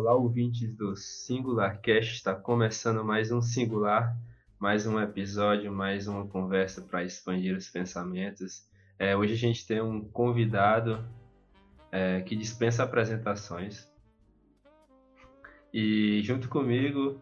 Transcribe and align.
Olá, 0.00 0.14
ouvintes 0.14 0.74
do 0.74 0.96
Singular 0.96 1.78
Cast. 1.82 2.14
Está 2.14 2.34
começando 2.34 3.04
mais 3.04 3.30
um 3.30 3.42
Singular, 3.42 4.16
mais 4.58 4.86
um 4.86 4.98
episódio, 4.98 5.70
mais 5.70 6.08
uma 6.08 6.26
conversa 6.26 6.80
para 6.80 7.04
expandir 7.04 7.54
os 7.54 7.68
pensamentos. 7.68 8.66
É, 8.98 9.14
hoje 9.14 9.34
a 9.34 9.36
gente 9.36 9.66
tem 9.66 9.82
um 9.82 10.02
convidado 10.02 11.04
é, 11.92 12.22
que 12.22 12.34
dispensa 12.34 12.82
apresentações. 12.82 13.92
E 15.70 16.22
junto 16.22 16.48
comigo, 16.48 17.20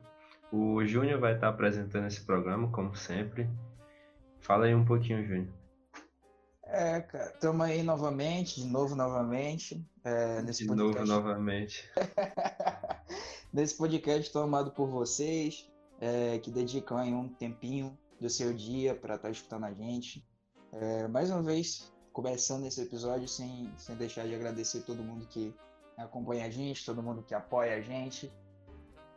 o 0.53 0.87
Júnior 0.87 1.19
vai 1.19 1.35
estar 1.35 1.49
apresentando 1.49 2.07
esse 2.07 2.25
programa, 2.25 2.71
como 2.71 2.95
sempre. 2.95 3.51
Fala 4.39 4.67
aí 4.67 4.75
um 4.75 4.85
pouquinho, 4.85 5.27
Júnior. 5.27 5.58
É, 6.71 7.01
cara, 7.01 7.31
estamos 7.33 7.67
aí 7.67 7.83
novamente, 7.83 8.61
de 8.61 8.67
novo 8.67 8.95
novamente. 8.95 9.83
É, 10.05 10.43
nesse 10.43 10.63
de 10.63 10.69
podcast. 10.69 10.99
novo 10.99 11.27
novamente. 11.27 11.91
nesse 13.53 13.75
podcast 13.75 14.31
tomado 14.31 14.71
por 14.73 14.87
vocês, 14.87 15.67
é, 15.99 16.39
que 16.39 16.51
dedicam 16.51 16.99
aí 16.99 17.13
um 17.13 17.27
tempinho 17.29 17.99
do 18.21 18.29
seu 18.29 18.53
dia 18.53 18.95
para 18.95 19.15
estar 19.15 19.29
tá 19.29 19.33
escutando 19.33 19.65
a 19.65 19.73
gente. 19.73 20.27
É, 20.73 21.09
mais 21.09 21.31
uma 21.31 21.43
vez, 21.43 21.91
começando 22.13 22.67
esse 22.67 22.83
episódio 22.83 23.27
sem, 23.27 23.73
sem 23.79 23.97
deixar 23.97 24.27
de 24.27 24.35
agradecer 24.35 24.83
todo 24.83 25.03
mundo 25.03 25.27
que 25.27 25.55
acompanha 25.97 26.45
a 26.45 26.51
gente, 26.51 26.85
todo 26.85 27.03
mundo 27.03 27.23
que 27.23 27.35
apoia 27.35 27.77
a 27.77 27.81
gente. 27.81 28.31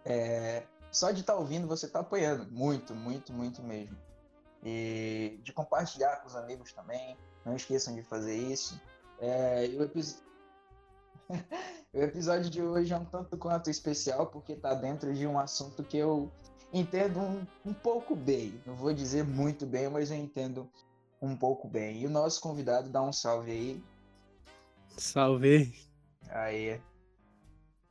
É, 0.06 0.64
só 0.90 1.12
de 1.12 1.20
estar 1.20 1.34
tá 1.34 1.40
ouvindo, 1.40 1.68
você 1.68 1.86
está 1.86 2.00
apoiando. 2.00 2.50
Muito, 2.50 2.96
muito, 2.96 3.34
muito 3.34 3.62
mesmo. 3.62 3.98
E 4.64 5.38
de 5.44 5.52
compartilhar 5.52 6.22
com 6.22 6.28
os 6.28 6.36
amigos 6.36 6.72
também. 6.72 7.18
Não 7.46 7.56
esqueçam 7.56 7.96
de 7.96 8.04
fazer 8.04 8.36
isso. 8.36 8.80
É, 9.20 9.70
o, 9.78 9.84
epi... 9.84 10.02
o, 11.94 11.98
episódio 11.98 12.50
de 12.50 12.62
hoje 12.62 12.94
é 12.94 12.98
um 12.98 13.06
tanto 13.06 13.38
quanto 13.38 13.70
especial, 13.70 14.28
porque 14.28 14.54
está 14.54 14.74
dentro 14.74 15.14
de 15.14 15.26
um 15.26 15.40
assunto 15.40 15.84
que 15.84 15.98
eu 15.98 16.32
entendo 16.74 17.20
um, 17.20 17.46
um 17.66 17.74
pouco 17.74 18.16
bem. 18.16 18.62
Não 18.66 18.76
vou 18.76 18.94
dizer 18.94 19.24
muito 19.24 19.66
bem, 19.66 19.90
mas 19.90 20.12
eu 20.12 20.18
entendo 20.18 20.70
um 21.22 21.36
pouco 21.36 21.68
bem. 21.68 22.02
E 22.02 22.08
o 22.08 22.10
nosso 22.10 22.42
convidado 22.42 22.90
dá 22.90 23.02
um 23.02 23.14
salve 23.14 23.52
aí. 23.52 23.84
Salve! 24.98 25.74
Aí. 26.30 26.82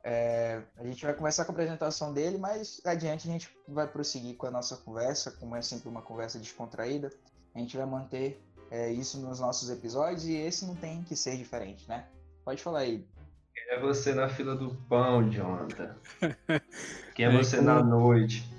É, 0.03 0.63
a 0.77 0.83
gente 0.83 1.05
vai 1.05 1.13
começar 1.13 1.45
com 1.45 1.51
a 1.51 1.53
apresentação 1.53 2.11
dele, 2.11 2.37
mas 2.37 2.81
adiante 2.83 3.29
a 3.29 3.31
gente 3.31 3.55
vai 3.67 3.87
prosseguir 3.87 4.35
com 4.35 4.47
a 4.47 4.51
nossa 4.51 4.75
conversa, 4.77 5.31
como 5.31 5.55
é 5.55 5.61
sempre 5.61 5.87
uma 5.87 6.01
conversa 6.01 6.39
descontraída. 6.39 7.11
A 7.53 7.59
gente 7.59 7.77
vai 7.77 7.85
manter 7.85 8.41
é, 8.71 8.89
isso 8.89 9.19
nos 9.19 9.41
nossos 9.41 9.69
episódios 9.69 10.25
e 10.25 10.33
esse 10.33 10.65
não 10.65 10.75
tem 10.75 11.03
que 11.03 11.13
ser 11.13 11.35
diferente, 11.35 11.87
né? 11.89 12.05
Pode 12.45 12.63
falar 12.63 12.79
aí. 12.79 13.05
Quem 13.53 13.75
é 13.75 13.79
você 13.81 14.13
na 14.13 14.29
fila 14.29 14.55
do 14.55 14.73
pão, 14.87 15.29
Jonathan? 15.29 15.93
Quem 17.13 17.25
é, 17.25 17.29
é 17.29 17.37
você 17.37 17.57
como... 17.57 17.67
na 17.67 17.83
noite? 17.83 18.49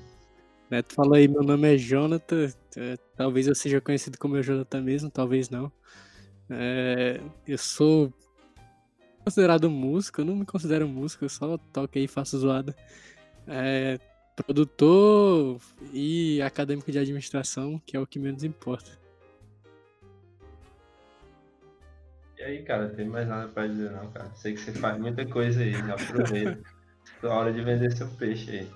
Neto 0.70 0.94
falou 0.94 1.14
aí, 1.14 1.26
meu 1.26 1.42
nome 1.42 1.74
é 1.74 1.78
Jonathan. 1.78 2.52
É, 2.76 2.98
talvez 3.16 3.46
eu 3.46 3.54
seja 3.54 3.80
conhecido 3.80 4.18
como 4.18 4.36
eu 4.36 4.42
Jonathan 4.42 4.82
mesmo, 4.82 5.10
talvez 5.10 5.48
não. 5.48 5.72
É, 6.50 7.18
eu 7.46 7.56
sou 7.56 8.12
considerado 9.24 9.70
músico, 9.70 10.20
eu 10.20 10.26
não 10.26 10.36
me 10.36 10.44
considero 10.44 10.86
músico, 10.86 11.24
eu 11.24 11.28
só 11.30 11.56
toco 11.72 11.96
aí 11.96 12.04
e 12.04 12.08
faço 12.08 12.38
zoada. 12.38 12.76
É, 13.46 13.98
produtor 14.36 15.58
e 15.90 16.42
acadêmico 16.42 16.92
de 16.92 16.98
administração, 16.98 17.80
que 17.86 17.96
é 17.96 18.00
o 18.00 18.06
que 18.06 18.18
menos 18.18 18.44
importa. 18.44 19.01
E 22.42 22.44
aí, 22.44 22.62
cara, 22.64 22.88
tem 22.88 23.06
mais 23.06 23.28
nada 23.28 23.46
pra 23.46 23.68
dizer 23.68 23.92
não, 23.92 24.10
cara. 24.10 24.28
Sei 24.34 24.54
que 24.54 24.60
você 24.60 24.72
faz 24.72 25.00
muita 25.00 25.24
coisa 25.24 25.62
aí, 25.62 25.70
já 25.74 25.94
aproveita. 25.94 26.60
é 27.22 27.26
hora 27.26 27.52
de 27.52 27.62
vender 27.62 27.96
seu 27.96 28.08
peixe 28.08 28.50
aí. 28.50 28.68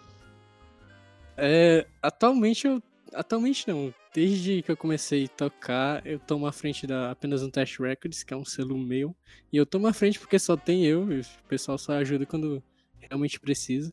É, 1.36 1.86
atualmente 2.00 2.68
eu. 2.68 2.80
Atualmente 3.12 3.66
não. 3.66 3.92
Desde 4.14 4.62
que 4.62 4.70
eu 4.70 4.76
comecei 4.76 5.24
a 5.24 5.28
tocar, 5.28 6.06
eu 6.06 6.20
tomo 6.20 6.46
à 6.46 6.52
frente 6.52 6.86
da 6.86 7.10
apenas 7.10 7.42
um 7.42 7.50
Test 7.50 7.80
Records, 7.80 8.22
que 8.22 8.32
é 8.32 8.36
um 8.36 8.44
selo 8.44 8.78
meu. 8.78 9.16
E 9.52 9.56
eu 9.56 9.66
tomo 9.66 9.88
à 9.88 9.92
frente 9.92 10.20
porque 10.20 10.38
só 10.38 10.56
tem 10.56 10.86
eu, 10.86 11.02
o 11.02 11.48
pessoal 11.48 11.76
só 11.76 11.94
ajuda 11.94 12.24
quando 12.24 12.62
realmente 13.00 13.40
precisa. 13.40 13.92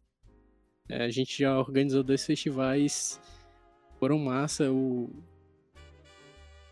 É, 0.87 1.03
a 1.03 1.09
gente 1.09 1.39
já 1.39 1.57
organizou 1.57 2.03
dois 2.03 2.23
festivais, 2.23 3.19
foram 3.99 4.19
massa. 4.19 4.71
O 4.71 5.09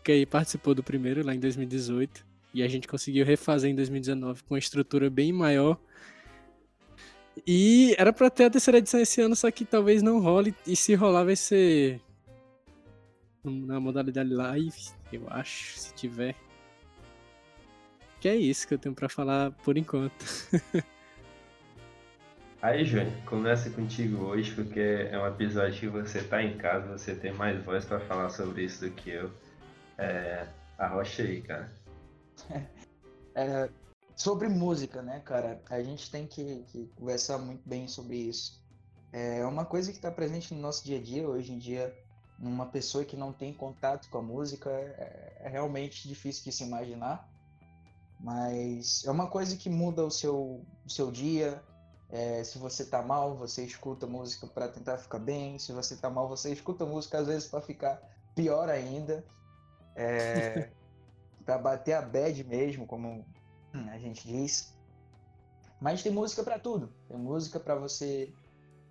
que 0.04 0.12
aí 0.12 0.24
participou 0.24 0.72
do 0.72 0.84
primeiro 0.84 1.26
lá 1.26 1.34
em 1.34 1.40
2018. 1.40 2.30
E 2.54 2.62
a 2.62 2.68
gente 2.68 2.86
conseguiu 2.86 3.24
refazer 3.24 3.70
em 3.70 3.74
2019 3.74 4.42
com 4.42 4.54
uma 4.54 4.58
estrutura 4.58 5.08
bem 5.08 5.32
maior. 5.32 5.78
E 7.46 7.94
era 7.98 8.12
para 8.12 8.28
ter 8.28 8.44
a 8.44 8.50
terceira 8.50 8.78
edição 8.78 9.00
esse 9.00 9.20
ano, 9.20 9.34
só 9.34 9.50
que 9.50 9.64
talvez 9.64 10.02
não 10.02 10.20
role. 10.20 10.54
E 10.66 10.76
se 10.76 10.94
rolar, 10.94 11.24
vai 11.24 11.36
ser 11.36 12.00
na 13.44 13.80
modalidade 13.80 14.32
live, 14.32 14.90
eu 15.12 15.26
acho, 15.28 15.78
se 15.78 15.94
tiver. 15.94 16.36
Que 18.20 18.28
é 18.28 18.36
isso 18.36 18.68
que 18.68 18.74
eu 18.74 18.78
tenho 18.78 18.94
para 18.94 19.08
falar 19.08 19.50
por 19.50 19.76
enquanto. 19.76 20.24
Aí, 22.62 22.84
Júnior, 22.84 23.10
começa 23.26 23.68
contigo 23.70 24.26
hoje, 24.26 24.54
porque 24.54 25.08
é 25.10 25.18
um 25.18 25.26
episódio 25.26 25.80
que 25.80 25.88
você 25.88 26.22
tá 26.22 26.40
em 26.40 26.56
casa, 26.56 26.96
você 26.96 27.12
tem 27.12 27.32
mais 27.32 27.60
voz 27.64 27.84
para 27.84 27.98
falar 27.98 28.30
sobre 28.30 28.62
isso 28.62 28.88
do 28.88 28.92
que 28.92 29.10
eu. 29.10 29.32
É, 29.98 30.46
arrocha 30.78 31.24
aí, 31.24 31.42
cara. 31.42 31.72
É, 33.34 33.70
sobre 34.14 34.46
música, 34.46 35.00
né, 35.00 35.20
cara? 35.20 35.62
A 35.70 35.82
gente 35.82 36.10
tem 36.10 36.26
que, 36.26 36.64
que, 36.64 36.86
conversar 36.96 37.38
muito 37.38 37.66
bem 37.66 37.88
sobre 37.88 38.16
isso. 38.16 38.62
É 39.10 39.44
uma 39.46 39.64
coisa 39.64 39.90
que 39.90 39.96
está 39.96 40.10
presente 40.10 40.52
no 40.52 40.60
nosso 40.60 40.84
dia 40.84 40.98
a 40.98 41.02
dia, 41.02 41.26
hoje 41.26 41.50
em 41.50 41.58
dia, 41.58 41.96
numa 42.38 42.66
pessoa 42.66 43.04
que 43.04 43.16
não 43.16 43.32
tem 43.32 43.54
contato 43.54 44.10
com 44.10 44.18
a 44.18 44.22
música, 44.22 44.70
é, 44.70 45.38
é 45.44 45.48
realmente 45.48 46.06
difícil 46.06 46.44
de 46.44 46.52
se 46.52 46.62
imaginar. 46.62 47.26
Mas 48.20 49.04
é 49.04 49.10
uma 49.10 49.26
coisa 49.26 49.56
que 49.56 49.68
muda 49.68 50.04
o 50.04 50.10
seu, 50.10 50.64
o 50.84 50.90
seu 50.90 51.10
dia. 51.10 51.62
É, 52.10 52.44
se 52.44 52.58
você 52.58 52.84
tá 52.84 53.02
mal, 53.02 53.36
você 53.36 53.64
escuta 53.64 54.06
música 54.06 54.46
para 54.46 54.68
tentar 54.68 54.98
ficar 54.98 55.18
bem. 55.18 55.58
Se 55.58 55.72
você 55.72 55.96
tá 55.96 56.08
mal, 56.08 56.28
você 56.28 56.52
escuta 56.52 56.84
música 56.84 57.18
às 57.18 57.26
vezes 57.26 57.48
para 57.48 57.60
ficar 57.60 58.00
pior 58.34 58.68
ainda. 58.68 59.24
É, 59.96 60.70
para 61.44 61.58
bater 61.58 61.94
a 61.94 62.02
bad 62.02 62.42
mesmo, 62.44 62.86
como 62.86 63.24
a 63.90 63.98
gente 63.98 64.26
diz. 64.26 64.74
Mas 65.80 66.02
tem 66.02 66.12
música 66.12 66.42
para 66.42 66.58
tudo. 66.58 66.92
Tem 67.08 67.18
música 67.18 67.58
para 67.58 67.74
você 67.74 68.32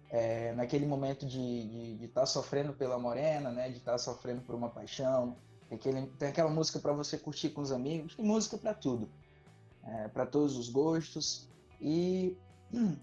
é, 0.10 0.54
naquele 0.54 0.86
momento 0.86 1.26
de 1.26 1.98
estar 2.02 2.22
tá 2.22 2.26
sofrendo 2.26 2.74
pela 2.74 3.00
morena, 3.00 3.50
né? 3.52 3.70
De 3.70 3.78
estar 3.78 3.94
tá 3.94 3.98
sofrendo 3.98 4.42
por 4.42 4.56
uma 4.56 4.70
paixão. 4.70 5.38
Tem, 5.70 5.78
aquele, 5.78 6.08
tem 6.08 6.28
aquela 6.28 6.50
música 6.50 6.80
para 6.80 6.92
você 6.92 7.18
curtir 7.18 7.50
com 7.50 7.62
os 7.62 7.72
amigos. 7.72 8.16
Tem 8.16 8.26
música 8.26 8.58
para 8.58 8.74
tudo, 8.74 9.10
é, 9.84 10.10
para 10.10 10.26
todos 10.26 10.58
os 10.58 10.68
gostos. 10.68 11.50
E 11.80 12.38
hum, 12.74 12.98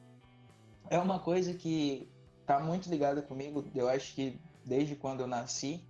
é 0.90 0.98
uma 0.98 1.18
coisa 1.18 1.54
que 1.54 2.06
tá 2.44 2.60
muito 2.60 2.90
ligada 2.90 3.22
comigo. 3.22 3.64
Eu 3.74 3.88
acho 3.88 4.14
que 4.14 4.38
desde 4.66 4.94
quando 4.94 5.20
eu 5.20 5.26
nasci, 5.26 5.82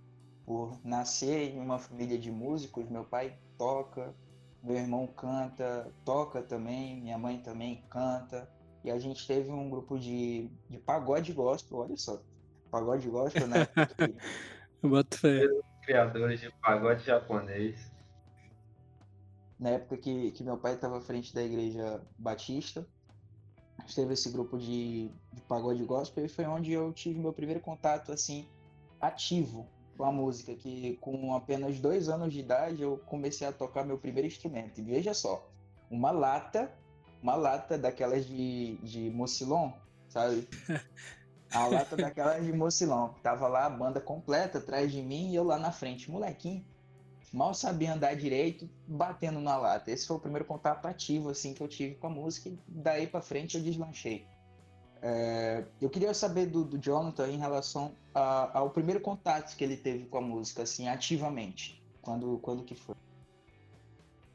por 0.45 0.79
nascer 0.83 1.53
em 1.53 1.59
uma 1.59 1.77
família 1.77 2.17
de 2.17 2.31
músicos, 2.31 2.89
meu 2.89 3.03
pai 3.03 3.37
toca, 3.59 4.15
meu 4.63 4.77
irmão 4.77 5.05
canta, 5.05 5.91
toca 6.05 6.41
também, 6.41 7.01
minha 7.01 7.17
mãe 7.17 7.39
também 7.41 7.83
canta. 7.89 8.49
E 8.83 8.89
a 8.89 8.97
gente 8.97 9.27
teve 9.27 9.51
um 9.51 9.69
grupo 9.69 9.99
de, 9.99 10.49
de 10.69 10.79
pagode 10.79 11.33
gospel, 11.33 11.79
olha 11.79 11.97
só. 11.97 12.21
Pagode 12.71 13.09
gospel, 13.09 13.47
né? 13.47 13.67
Boto 14.81 15.19
fé. 15.19 15.41
Criadores 15.83 16.39
de 16.39 16.49
pagode 16.61 17.03
japonês. 17.03 17.91
Na 19.59 19.71
época 19.71 19.97
que, 19.97 20.31
que 20.31 20.43
meu 20.43 20.57
pai 20.57 20.75
estava 20.75 20.99
à 20.99 21.01
frente 21.01 21.35
da 21.35 21.43
igreja 21.43 22.01
batista, 22.17 22.87
a 23.77 23.81
gente 23.81 23.95
teve 23.95 24.13
esse 24.13 24.29
grupo 24.29 24.57
de, 24.57 25.11
de 25.33 25.41
pagode 25.41 25.83
gospel 25.83 26.25
e 26.25 26.29
foi 26.29 26.45
onde 26.45 26.71
eu 26.71 26.93
tive 26.93 27.19
meu 27.19 27.33
primeiro 27.33 27.59
contato, 27.59 28.13
assim, 28.13 28.47
ativo 29.01 29.67
com 29.99 30.05
a 30.05 30.13
música, 30.13 30.55
que 30.55 30.95
com 31.01 31.35
apenas 31.35 31.77
dois 31.77 32.07
anos 32.07 32.31
de 32.31 32.39
idade 32.39 32.81
eu 32.81 33.01
comecei 33.05 33.45
a 33.45 33.51
tocar 33.51 33.83
meu 33.83 33.97
primeiro 33.97 34.29
instrumento. 34.29 34.79
E 34.79 34.81
veja 34.81 35.13
só, 35.13 35.45
uma 35.91 36.09
lata, 36.09 36.71
uma 37.21 37.35
lata 37.35 37.77
daquelas 37.77 38.25
de, 38.25 38.77
de 38.77 39.09
mocilon, 39.09 39.73
sabe? 40.07 40.47
A 41.51 41.67
lata 41.67 41.97
daquelas 41.97 42.45
de 42.45 42.53
mocilon. 42.53 43.09
Tava 43.23 43.47
lá 43.47 43.65
a 43.65 43.69
banda 43.71 43.99
completa 43.99 44.59
atrás 44.59 44.91
de 44.91 45.01
mim 45.01 45.31
e 45.31 45.35
eu 45.35 45.43
lá 45.43 45.57
na 45.57 45.71
frente, 45.71 46.09
molequinho. 46.11 46.63
Mal 47.33 47.55
sabia 47.55 47.95
andar 47.95 48.15
direito, 48.15 48.69
batendo 48.87 49.41
na 49.41 49.57
lata. 49.57 49.89
Esse 49.89 50.05
foi 50.05 50.17
o 50.17 50.19
primeiro 50.19 50.45
contato 50.45 50.85
ativo 50.85 51.31
assim 51.31 51.55
que 51.55 51.61
eu 51.61 51.67
tive 51.67 51.95
com 51.95 52.05
a 52.05 52.11
música 52.11 52.49
e 52.49 52.59
daí 52.67 53.07
para 53.07 53.19
frente 53.19 53.57
eu 53.57 53.63
deslanchei. 53.63 54.27
É, 55.01 55.63
eu 55.81 55.89
queria 55.89 56.13
saber 56.13 56.47
do, 56.47 56.63
do 56.63 56.77
Jonathan 56.77 57.27
em 57.27 57.37
relação 57.37 57.93
a, 58.13 58.57
ao 58.57 58.69
primeiro 58.69 58.99
contato 58.99 59.55
que 59.55 59.63
ele 59.63 59.77
teve 59.77 60.05
com 60.05 60.17
a 60.17 60.21
música, 60.21 60.63
assim, 60.63 60.87
ativamente. 60.87 61.81
Quando, 62.01 62.37
quando 62.39 62.63
que 62.63 62.75
foi? 62.75 62.95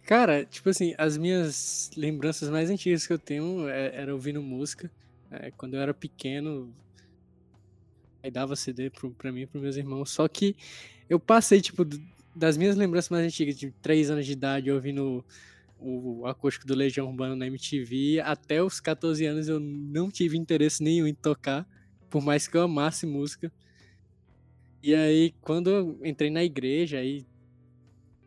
Cara, 0.05 0.45
tipo 0.45 0.69
assim, 0.69 0.95
as 0.99 1.17
minhas 1.17 1.91
lembranças 1.97 2.51
mais 2.51 2.71
antigas 2.71 3.07
que 3.07 3.13
eu 3.13 3.19
tenho 3.19 3.69
é, 3.69 3.95
era 3.95 4.13
ouvindo 4.13 4.43
música. 4.43 4.91
É, 5.31 5.51
quando 5.51 5.75
eu 5.75 5.81
era 5.81 5.95
pequeno, 5.95 6.73
aí 8.23 8.31
dava 8.31 8.55
CD 8.55 8.91
pro, 8.91 9.11
pra 9.11 9.33
mim 9.33 9.43
e 9.43 9.47
pros 9.47 9.63
meus 9.63 9.77
irmãos. 9.77 10.11
Só 10.11 10.29
que 10.29 10.57
eu 11.09 11.19
passei, 11.19 11.61
tipo, 11.61 11.87
das 12.35 12.57
minhas 12.57 12.77
lembranças 12.77 13.11
mais 13.11 13.25
antigas, 13.25 13.57
de 13.57 13.71
3 13.83 14.11
anos 14.11 14.27
de 14.27 14.33
idade, 14.33 14.71
ouvindo 14.71 15.25
o 15.87 16.27
acústico 16.27 16.67
do 16.67 16.75
Legião 16.75 17.09
Urbana 17.09 17.37
na 17.37 17.47
MTV, 17.47 18.21
até 18.25 18.63
os 18.63 18.81
14 18.81 19.25
anos 19.27 19.49
eu 19.49 19.61
não 19.61 20.11
tive 20.11 20.39
interesse 20.39 20.83
nenhum 20.83 21.07
em 21.07 21.15
tocar, 21.15 21.69
por 22.09 22.23
mais 22.23 22.49
que 22.49 22.57
eu 22.57 22.63
amasse 22.63 23.07
música. 23.07 23.53
E 24.83 24.95
aí, 24.95 25.35
quando 25.41 25.71
eu 25.71 26.01
entrei 26.05 26.31
na 26.31 26.45
igreja, 26.45 26.99
aí 26.99 27.27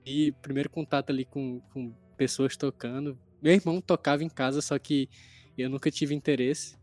e 0.07 0.31
primeiro 0.41 0.69
contato 0.69 1.09
ali 1.09 1.25
com, 1.25 1.59
com 1.73 1.93
pessoas 2.15 2.55
tocando. 2.55 3.17
Meu 3.41 3.53
irmão 3.53 3.81
tocava 3.81 4.23
em 4.23 4.29
casa, 4.29 4.61
só 4.61 4.79
que 4.79 5.09
eu 5.57 5.69
nunca 5.69 5.91
tive 5.91 6.15
interesse. 6.15 6.77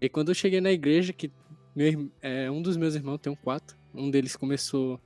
E 0.00 0.08
quando 0.08 0.30
eu 0.30 0.34
cheguei 0.34 0.60
na 0.60 0.72
igreja, 0.72 1.12
que 1.12 1.30
meu, 1.74 2.10
é, 2.20 2.50
um 2.50 2.60
dos 2.60 2.76
meus 2.76 2.96
irmãos 2.96 3.18
tem 3.18 3.32
um 3.32 3.36
quatro, 3.36 3.76
um 3.94 4.10
deles 4.10 4.34
começou 4.34 5.00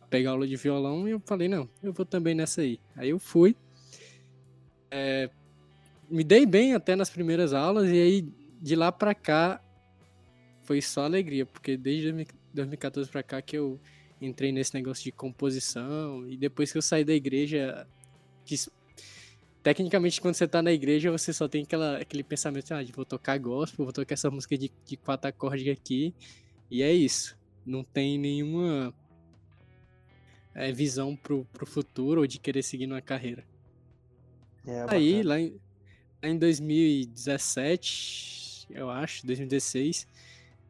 a 0.00 0.06
pegar 0.06 0.30
aula 0.30 0.46
de 0.46 0.54
violão 0.54 1.08
e 1.08 1.10
eu 1.10 1.20
falei, 1.26 1.48
não, 1.48 1.68
eu 1.82 1.92
vou 1.92 2.06
também 2.06 2.34
nessa 2.34 2.60
aí. 2.60 2.78
Aí 2.94 3.10
eu 3.10 3.18
fui. 3.18 3.56
É, 4.90 5.30
me 6.08 6.24
dei 6.24 6.44
bem 6.44 6.74
até 6.74 6.96
nas 6.96 7.08
primeiras 7.08 7.52
aulas 7.52 7.88
e 7.88 8.00
aí 8.00 8.28
de 8.60 8.74
lá 8.74 8.90
pra 8.90 9.14
cá 9.14 9.62
foi 10.62 10.82
só 10.82 11.04
alegria, 11.04 11.46
porque 11.46 11.76
desde 11.76 12.26
2014 12.52 13.10
pra 13.10 13.22
cá 13.22 13.40
que 13.40 13.56
eu 13.56 13.80
entrei 14.20 14.52
nesse 14.52 14.74
negócio 14.74 15.02
de 15.04 15.12
composição 15.12 16.28
e 16.28 16.36
depois 16.36 16.70
que 16.70 16.78
eu 16.78 16.82
saí 16.82 17.04
da 17.04 17.14
igreja, 17.14 17.86
que, 18.44 18.56
tecnicamente 19.62 20.20
quando 20.20 20.34
você 20.34 20.46
tá 20.46 20.60
na 20.60 20.72
igreja 20.72 21.10
você 21.10 21.32
só 21.32 21.48
tem 21.48 21.62
aquela, 21.62 21.98
aquele 21.98 22.22
pensamento, 22.22 22.72
ah, 22.72 22.82
de 22.82 22.92
vou 22.92 23.04
tocar 23.04 23.38
gospel, 23.38 23.84
vou 23.84 23.92
tocar 23.92 24.14
essa 24.14 24.30
música 24.30 24.58
de, 24.58 24.70
de 24.84 24.96
quatro 24.96 25.28
acordes 25.28 25.68
aqui 25.68 26.14
e 26.70 26.82
é 26.82 26.92
isso. 26.92 27.38
Não 27.66 27.82
tem 27.82 28.18
nenhuma 28.18 28.94
é, 30.54 30.70
visão 30.72 31.16
pro, 31.16 31.44
pro 31.52 31.66
futuro 31.66 32.20
ou 32.20 32.26
de 32.26 32.38
querer 32.38 32.62
seguir 32.62 32.86
numa 32.86 33.00
carreira. 33.00 33.44
É, 34.66 34.84
Aí, 34.88 35.22
lá 35.22 35.40
em, 35.40 35.54
lá 36.22 36.28
em 36.28 36.38
2017, 36.38 38.68
eu 38.70 38.90
acho, 38.90 39.26
2016, 39.26 40.06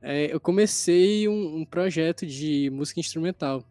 é, 0.03 0.33
eu 0.33 0.41
comecei 0.41 1.29
um, 1.29 1.57
um, 1.57 1.65
projeto 1.65 2.27
de 2.27 2.71
música 2.71 3.01
instrumental. 3.01 3.65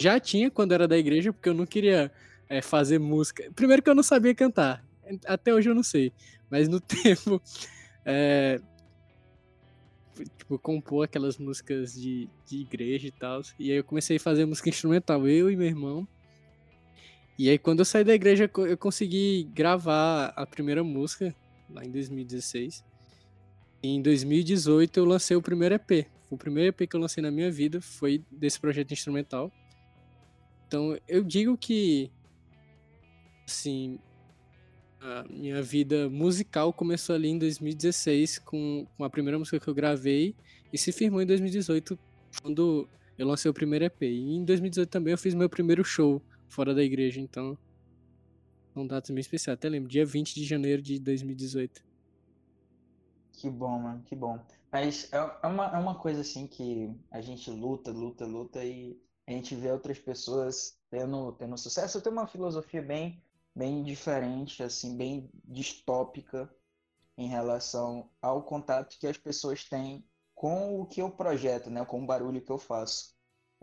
Já 0.00 0.20
tinha 0.20 0.50
quando 0.50 0.72
era 0.72 0.86
da 0.86 0.96
igreja, 0.96 1.32
porque 1.32 1.48
eu 1.48 1.54
não 1.54 1.66
queria 1.66 2.12
é, 2.48 2.62
fazer 2.62 2.98
música. 2.98 3.50
Primeiro 3.54 3.82
que 3.82 3.90
eu 3.90 3.94
não 3.94 4.02
sabia 4.02 4.34
cantar. 4.34 4.84
Até 5.26 5.52
hoje 5.52 5.70
eu 5.70 5.74
não 5.74 5.82
sei. 5.82 6.12
Mas 6.50 6.68
no 6.68 6.78
tempo. 6.80 7.42
É, 8.04 8.60
tipo, 10.38 10.58
compor 10.58 11.04
aquelas 11.04 11.38
músicas 11.38 11.94
de, 11.94 12.28
de 12.46 12.58
igreja 12.58 13.08
e 13.08 13.10
tal. 13.10 13.42
E 13.58 13.70
aí 13.70 13.78
eu 13.78 13.84
comecei 13.84 14.16
a 14.16 14.20
fazer 14.20 14.44
música 14.44 14.68
instrumental, 14.68 15.26
eu 15.26 15.50
e 15.50 15.56
meu 15.56 15.66
irmão. 15.66 16.06
E 17.42 17.50
aí 17.50 17.58
quando 17.58 17.80
eu 17.80 17.84
saí 17.84 18.04
da 18.04 18.14
igreja, 18.14 18.48
eu 18.56 18.78
consegui 18.78 19.50
gravar 19.52 20.26
a 20.36 20.46
primeira 20.46 20.84
música, 20.84 21.34
lá 21.68 21.84
em 21.84 21.90
2016. 21.90 22.84
Em 23.82 24.00
2018 24.00 24.96
eu 24.96 25.04
lancei 25.04 25.36
o 25.36 25.42
primeiro 25.42 25.74
EP. 25.74 26.06
O 26.30 26.36
primeiro 26.36 26.68
EP 26.68 26.88
que 26.88 26.94
eu 26.94 27.00
lancei 27.00 27.20
na 27.20 27.32
minha 27.32 27.50
vida 27.50 27.80
foi 27.80 28.22
desse 28.30 28.60
projeto 28.60 28.92
instrumental. 28.92 29.50
Então 30.68 30.96
eu 31.08 31.24
digo 31.24 31.58
que 31.58 32.12
assim, 33.44 33.98
a 35.00 35.24
minha 35.28 35.60
vida 35.60 36.08
musical 36.08 36.72
começou 36.72 37.16
ali 37.16 37.26
em 37.26 37.38
2016 37.38 38.38
com, 38.38 38.86
com 38.96 39.02
a 39.02 39.10
primeira 39.10 39.36
música 39.36 39.58
que 39.58 39.66
eu 39.66 39.74
gravei 39.74 40.36
e 40.72 40.78
se 40.78 40.92
firmou 40.92 41.20
em 41.20 41.26
2018 41.26 41.98
quando 42.40 42.88
eu 43.18 43.26
lancei 43.26 43.50
o 43.50 43.54
primeiro 43.54 43.84
EP. 43.84 44.02
E 44.02 44.36
em 44.36 44.44
2018 44.44 44.88
também 44.88 45.10
eu 45.10 45.18
fiz 45.18 45.34
meu 45.34 45.50
primeiro 45.50 45.82
show 45.82 46.22
fora 46.52 46.74
da 46.74 46.82
igreja, 46.82 47.18
então 47.18 47.56
são 48.74 48.86
datas 48.86 49.10
bem 49.10 49.20
especiais. 49.20 49.56
Até 49.58 49.68
lembro, 49.68 49.88
dia 49.88 50.04
20 50.04 50.34
de 50.34 50.44
janeiro 50.44 50.82
de 50.82 50.98
2018. 50.98 51.82
Que 53.32 53.48
bom, 53.48 53.78
mano, 53.78 54.02
que 54.02 54.14
bom. 54.14 54.38
Mas 54.70 55.10
é, 55.12 55.16
é 55.16 55.46
uma, 55.46 55.66
é 55.66 55.78
uma 55.78 55.94
coisa 55.94 56.20
assim 56.20 56.46
que 56.46 56.94
a 57.10 57.20
gente 57.20 57.50
luta, 57.50 57.90
luta, 57.90 58.26
luta 58.26 58.64
e 58.64 59.00
a 59.26 59.32
gente 59.32 59.54
vê 59.54 59.72
outras 59.72 59.98
pessoas 59.98 60.78
tendo, 60.90 61.32
tendo 61.32 61.56
sucesso. 61.56 61.98
Eu 61.98 62.02
tenho 62.02 62.14
uma 62.14 62.26
filosofia 62.26 62.82
bem, 62.82 63.22
bem 63.54 63.82
diferente, 63.82 64.62
assim, 64.62 64.96
bem 64.96 65.30
distópica 65.44 66.50
em 67.16 67.28
relação 67.28 68.10
ao 68.20 68.42
contato 68.42 68.98
que 68.98 69.06
as 69.06 69.16
pessoas 69.16 69.64
têm 69.64 70.04
com 70.34 70.80
o 70.80 70.86
que 70.86 71.00
eu 71.00 71.10
projeto, 71.10 71.70
né? 71.70 71.84
Com 71.84 72.02
o 72.02 72.06
barulho 72.06 72.42
que 72.42 72.52
eu 72.52 72.58
faço. 72.58 73.14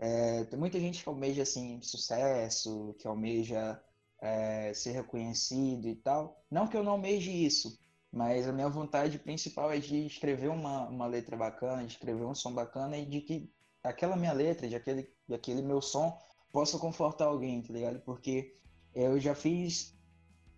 É, 0.02 0.44
tem 0.44 0.58
muita 0.58 0.80
gente 0.80 1.02
que 1.02 1.08
almeja 1.10 1.42
assim 1.42 1.78
sucesso, 1.82 2.96
que 2.98 3.06
almeja 3.06 3.78
é, 4.18 4.72
ser 4.72 4.92
reconhecido 4.92 5.86
e 5.86 5.94
tal. 5.94 6.42
Não 6.50 6.66
que 6.66 6.74
eu 6.74 6.82
não 6.82 6.92
almeje 6.92 7.30
isso, 7.30 7.78
mas 8.10 8.48
a 8.48 8.52
minha 8.52 8.68
vontade 8.70 9.18
principal 9.18 9.70
é 9.70 9.78
de 9.78 10.06
escrever 10.06 10.48
uma, 10.48 10.88
uma 10.88 11.06
letra 11.06 11.36
bacana, 11.36 11.84
de 11.84 11.92
escrever 11.92 12.24
um 12.24 12.34
som 12.34 12.54
bacana 12.54 12.96
e 12.96 13.04
de 13.04 13.20
que 13.20 13.52
aquela 13.82 14.16
minha 14.16 14.32
letra, 14.32 14.66
de 14.66 14.74
aquele, 14.74 15.12
de 15.28 15.34
aquele 15.34 15.60
meu 15.60 15.82
som, 15.82 16.18
possa 16.50 16.78
confortar 16.78 17.26
alguém, 17.26 17.60
tá 17.60 17.70
ligado? 17.70 18.00
Porque 18.00 18.56
eu 18.94 19.20
já 19.20 19.34
fiz. 19.34 19.94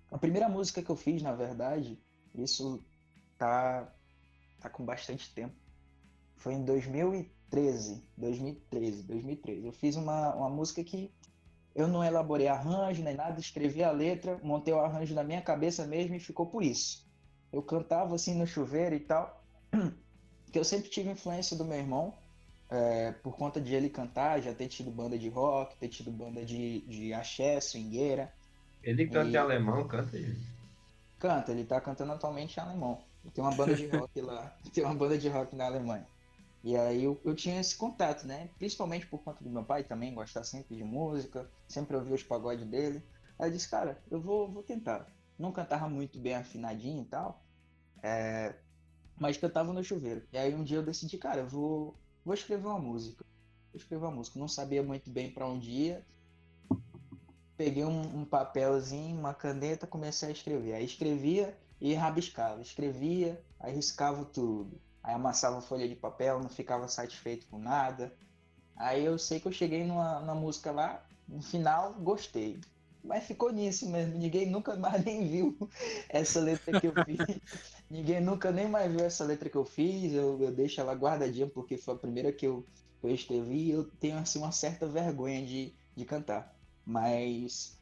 A 0.08 0.18
primeira 0.18 0.48
música 0.48 0.80
que 0.80 0.90
eu 0.90 0.96
fiz, 0.96 1.20
na 1.20 1.34
verdade, 1.34 2.00
isso 2.32 2.80
tá, 3.36 3.92
tá 4.60 4.70
com 4.70 4.84
bastante 4.84 5.34
tempo. 5.34 5.56
Foi 6.36 6.54
em 6.54 6.64
2013. 6.64 7.41
2013, 8.16 9.02
2013. 9.02 9.66
Eu 9.66 9.72
fiz 9.72 9.96
uma, 9.96 10.34
uma 10.34 10.50
música 10.50 10.82
que 10.82 11.10
eu 11.74 11.88
não 11.88 12.04
elaborei 12.04 12.48
arranjo 12.48 13.02
nem 13.02 13.14
nada, 13.14 13.40
escrevi 13.40 13.82
a 13.82 13.90
letra, 13.90 14.38
montei 14.42 14.72
o 14.74 14.78
arranjo 14.78 15.14
na 15.14 15.24
minha 15.24 15.40
cabeça 15.40 15.86
mesmo 15.86 16.14
e 16.14 16.20
ficou 16.20 16.46
por 16.46 16.62
isso 16.62 17.10
eu 17.52 17.62
cantava 17.62 18.14
assim 18.14 18.34
no 18.34 18.46
chuveiro 18.46 18.94
e 18.94 19.00
tal, 19.00 19.44
que 20.50 20.58
eu 20.58 20.64
sempre 20.64 20.88
tive 20.88 21.10
influência 21.10 21.56
do 21.56 21.64
meu 21.64 21.78
irmão, 21.78 22.14
é, 22.70 23.12
por 23.12 23.36
conta 23.36 23.60
de 23.60 23.74
ele 23.74 23.90
cantar, 23.90 24.40
já 24.40 24.54
ter 24.54 24.68
tido 24.68 24.90
banda 24.90 25.18
de 25.18 25.28
rock, 25.28 25.76
ter 25.76 25.88
tido 25.88 26.10
banda 26.10 26.44
de, 26.44 26.80
de 26.80 27.12
axé, 27.12 27.60
swingueira. 27.60 28.32
Ele 28.82 29.06
canta 29.06 29.28
e... 29.28 29.32
em 29.34 29.36
alemão, 29.36 29.86
canta 29.86 30.16
ele. 30.16 30.40
Canta, 31.18 31.52
ele 31.52 31.64
tá 31.64 31.80
cantando 31.80 32.12
atualmente 32.12 32.56
em 32.56 32.60
alemão. 32.60 33.02
Tem 33.34 33.44
uma 33.44 33.54
banda 33.54 33.74
de 33.74 33.86
rock 33.86 34.20
lá, 34.22 34.56
tem 34.72 34.82
uma 34.82 34.94
banda 34.94 35.18
de 35.18 35.28
rock 35.28 35.54
na 35.54 35.66
Alemanha. 35.66 36.06
E 36.64 36.76
aí 36.76 37.04
eu, 37.04 37.20
eu 37.24 37.34
tinha 37.34 37.60
esse 37.60 37.76
contato, 37.76 38.26
né? 38.26 38.48
Principalmente 38.58 39.06
por 39.06 39.18
conta 39.22 39.42
do 39.42 39.50
meu 39.50 39.64
pai 39.64 39.82
também, 39.82 40.14
gostar 40.14 40.44
sempre 40.44 40.76
de 40.76 40.84
música, 40.84 41.50
sempre 41.66 41.96
ouvir 41.96 42.12
os 42.12 42.22
pagodes 42.22 42.66
dele. 42.66 43.02
Aí 43.38 43.48
eu 43.48 43.52
disse, 43.52 43.68
cara, 43.68 44.00
eu 44.10 44.20
vou, 44.20 44.50
vou 44.50 44.62
tentar 44.62 45.06
não 45.42 45.52
cantava 45.52 45.88
muito 45.88 46.18
bem 46.18 46.34
afinadinho 46.34 47.02
e 47.02 47.06
tal, 47.06 47.42
é, 48.02 48.54
mas 49.18 49.36
cantava 49.36 49.72
no 49.72 49.82
chuveiro. 49.82 50.22
E 50.32 50.38
aí 50.38 50.54
um 50.54 50.62
dia 50.62 50.78
eu 50.78 50.82
decidi, 50.82 51.18
cara, 51.18 51.40
eu 51.40 51.48
vou, 51.48 51.96
vou 52.24 52.34
escrever 52.34 52.66
uma 52.66 52.78
música. 52.78 53.24
Vou 53.72 53.80
escrever 53.80 54.04
uma 54.04 54.14
música. 54.14 54.38
Não 54.38 54.48
sabia 54.48 54.82
muito 54.82 55.10
bem 55.10 55.30
para 55.30 55.46
onde 55.46 55.70
ia. 55.70 56.06
Peguei 57.56 57.84
um, 57.84 58.20
um, 58.20 58.24
papelzinho, 58.24 59.18
uma 59.18 59.34
caneta, 59.34 59.86
comecei 59.86 60.28
a 60.28 60.32
escrever. 60.32 60.74
Aí 60.74 60.84
escrevia 60.84 61.56
e 61.80 61.94
rabiscava. 61.94 62.60
Escrevia, 62.60 63.42
aí 63.58 63.74
riscava 63.74 64.24
tudo. 64.24 64.80
Aí 65.02 65.14
amassava 65.14 65.60
folha 65.60 65.88
de 65.88 65.96
papel, 65.96 66.40
não 66.40 66.48
ficava 66.48 66.86
satisfeito 66.88 67.46
com 67.48 67.58
nada. 67.58 68.14
Aí 68.76 69.04
eu 69.04 69.18
sei 69.18 69.40
que 69.40 69.48
eu 69.48 69.52
cheguei 69.52 69.84
numa, 69.84 70.20
numa 70.20 70.34
música 70.34 70.70
lá, 70.70 71.04
no 71.28 71.42
final, 71.42 71.94
gostei. 71.94 72.60
Mas 73.02 73.24
ficou 73.24 73.52
nisso 73.52 73.88
mesmo. 73.90 74.16
Ninguém 74.16 74.48
nunca 74.48 74.76
mais 74.76 75.02
nem 75.04 75.26
viu 75.26 75.56
essa 76.08 76.40
letra 76.40 76.80
que 76.80 76.86
eu 76.86 76.94
fiz. 77.04 77.18
Ninguém 77.90 78.20
nunca 78.20 78.52
nem 78.52 78.68
mais 78.68 78.90
viu 78.90 79.04
essa 79.04 79.24
letra 79.24 79.50
que 79.50 79.56
eu 79.56 79.64
fiz. 79.64 80.12
Eu, 80.12 80.40
eu 80.40 80.52
deixo 80.52 80.80
ela 80.80 80.94
guardadinha 80.94 81.48
porque 81.48 81.76
foi 81.76 81.94
a 81.94 81.98
primeira 81.98 82.32
que 82.32 82.46
eu, 82.46 82.64
eu 83.02 83.10
escrevi 83.10 83.66
e 83.66 83.70
eu 83.72 83.84
tenho 83.98 84.18
assim 84.18 84.38
uma 84.38 84.52
certa 84.52 84.86
vergonha 84.86 85.44
de, 85.44 85.74
de 85.96 86.04
cantar. 86.04 86.54
Mas 86.86 87.76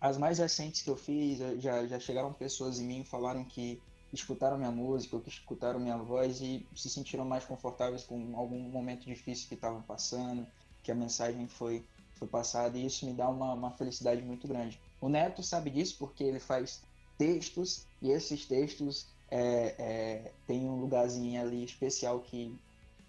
as 0.00 0.18
mais 0.18 0.38
recentes 0.38 0.82
que 0.82 0.90
eu 0.90 0.96
fiz, 0.96 1.38
já, 1.62 1.86
já 1.86 1.98
chegaram 1.98 2.32
pessoas 2.32 2.78
em 2.78 2.86
mim 2.86 3.00
e 3.00 3.04
falaram 3.06 3.44
que 3.44 3.82
escutaram 4.14 4.56
minha 4.56 4.70
música, 4.70 5.18
que 5.20 5.28
escutaram 5.28 5.80
minha 5.80 5.96
voz 5.96 6.40
e 6.40 6.66
se 6.74 6.88
sentiram 6.88 7.24
mais 7.24 7.44
confortáveis 7.44 8.04
com 8.04 8.36
algum 8.36 8.58
momento 8.58 9.04
difícil 9.04 9.48
que 9.48 9.54
estavam 9.54 9.82
passando, 9.82 10.46
que 10.82 10.92
a 10.92 10.94
mensagem 10.94 11.46
foi 11.48 11.84
foi 12.14 12.28
passado 12.28 12.76
e 12.76 12.86
isso 12.86 13.04
me 13.06 13.12
dá 13.12 13.28
uma, 13.28 13.52
uma 13.54 13.70
felicidade 13.72 14.22
muito 14.22 14.46
grande. 14.46 14.80
O 15.00 15.08
Neto 15.08 15.42
sabe 15.42 15.70
disso 15.70 15.96
porque 15.98 16.24
ele 16.24 16.38
faz 16.38 16.82
textos 17.18 17.86
e 18.00 18.10
esses 18.10 18.46
textos 18.46 19.06
é, 19.30 19.74
é, 19.78 20.32
tem 20.46 20.64
um 20.68 20.80
lugarzinho 20.80 21.40
ali 21.40 21.64
especial 21.64 22.20
que 22.20 22.56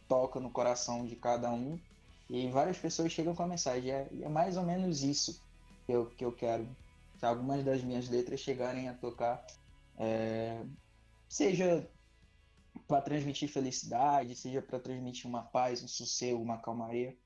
toca 0.07 0.39
no 0.39 0.49
coração 0.49 1.05
de 1.05 1.15
cada 1.15 1.51
um 1.51 1.79
e 2.29 2.49
várias 2.49 2.77
pessoas 2.77 3.11
chegam 3.11 3.35
com 3.35 3.43
a 3.43 3.47
mensagem. 3.47 3.91
É, 3.91 4.07
é 4.21 4.29
mais 4.29 4.57
ou 4.57 4.63
menos 4.63 5.03
isso 5.03 5.39
que 5.85 5.91
eu, 5.91 6.07
que 6.07 6.25
eu 6.25 6.31
quero. 6.31 6.67
Que 7.19 7.25
algumas 7.25 7.63
das 7.63 7.83
minhas 7.83 8.09
letras 8.09 8.39
chegarem 8.39 8.89
a 8.89 8.93
tocar, 8.93 9.45
é, 9.97 10.61
seja 11.35 11.85
para 12.87 13.01
transmitir 13.01 13.49
felicidade, 13.49 14.37
seja 14.37 14.61
para 14.61 14.79
transmitir 14.79 15.27
uma 15.27 15.43
paz, 15.43 15.83
um 15.83 15.87
sossego, 15.87 16.41
uma 16.41 16.61
calmaria. 16.61 17.17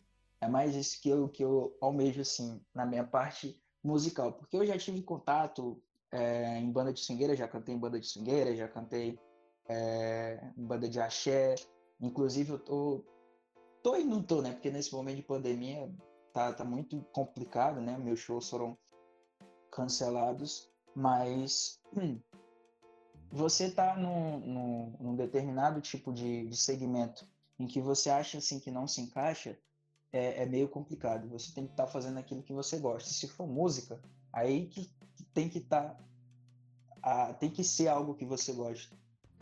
É 0.42 0.48
mais 0.48 0.76
isso 0.76 1.00
que 1.00 1.10
eu, 1.10 1.30
que 1.30 1.44
eu 1.44 1.78
almejo, 1.80 2.22
assim, 2.22 2.60
na 2.74 2.88
minha 2.88 3.04
parte 3.04 3.62
musical. 3.84 4.34
Porque 4.34 4.58
eu 4.58 4.66
já 4.66 4.76
tive 4.80 5.04
contato 5.04 5.80
é, 6.12 6.58
em 6.58 6.72
banda 6.72 6.92
de 6.92 7.02
swingueira, 7.02 7.36
já 7.36 7.48
cantei 7.48 7.76
em 7.76 7.78
banda 7.78 8.00
de 8.00 8.08
swingueira, 8.08 8.56
já 8.56 8.68
cantei 8.68 9.20
é, 9.68 10.54
em 10.58 10.66
banda 10.66 10.90
de 10.90 11.00
axé. 11.00 11.54
Inclusive, 12.02 12.54
eu 12.54 12.60
tô. 12.60 13.06
Tô 13.84 13.96
e 13.96 14.04
não 14.04 14.24
tô, 14.24 14.42
né? 14.42 14.54
Porque 14.54 14.72
nesse 14.72 14.92
momento 14.92 15.18
de 15.18 15.24
pandemia 15.24 15.88
tá, 16.34 16.52
tá 16.52 16.66
muito 16.66 17.00
complicado, 17.14 17.80
né? 17.80 17.96
Meus 17.98 18.20
shows 18.20 18.50
foram 18.50 18.76
cancelados, 19.72 20.68
mas 20.96 21.80
hum, 21.96 22.20
você 23.32 23.70
tá 23.70 23.96
num, 23.96 24.40
num, 24.40 24.94
num 25.00 25.16
determinado 25.16 25.82
tipo 25.82 26.12
de, 26.12 26.48
de, 26.48 26.58
segmento 26.58 27.28
em 27.60 27.68
que 27.68 27.80
você 27.80 28.10
acha 28.10 28.38
assim 28.38 28.60
que 28.60 28.72
não 28.72 28.88
se 28.88 29.02
encaixa, 29.02 29.58
é, 30.12 30.44
é 30.44 30.46
meio 30.46 30.68
complicado. 30.68 31.28
Você 31.30 31.54
tem 31.54 31.66
que 31.66 31.72
estar 31.72 31.86
tá 31.86 31.92
fazendo 31.92 32.18
aquilo 32.18 32.42
que 32.42 32.54
você 32.54 32.78
gosta. 32.80 33.10
Se 33.10 33.28
for 33.28 33.48
música, 33.48 34.02
aí 34.34 34.68
que, 34.68 34.90
tem 35.34 35.50
que 35.50 35.60
estar. 35.60 35.96
Tá, 37.02 37.34
tem 37.34 37.50
que 37.50 37.64
ser 37.64 37.88
algo 37.88 38.16
que 38.16 38.26
você 38.26 38.52
gosta. 38.54 38.96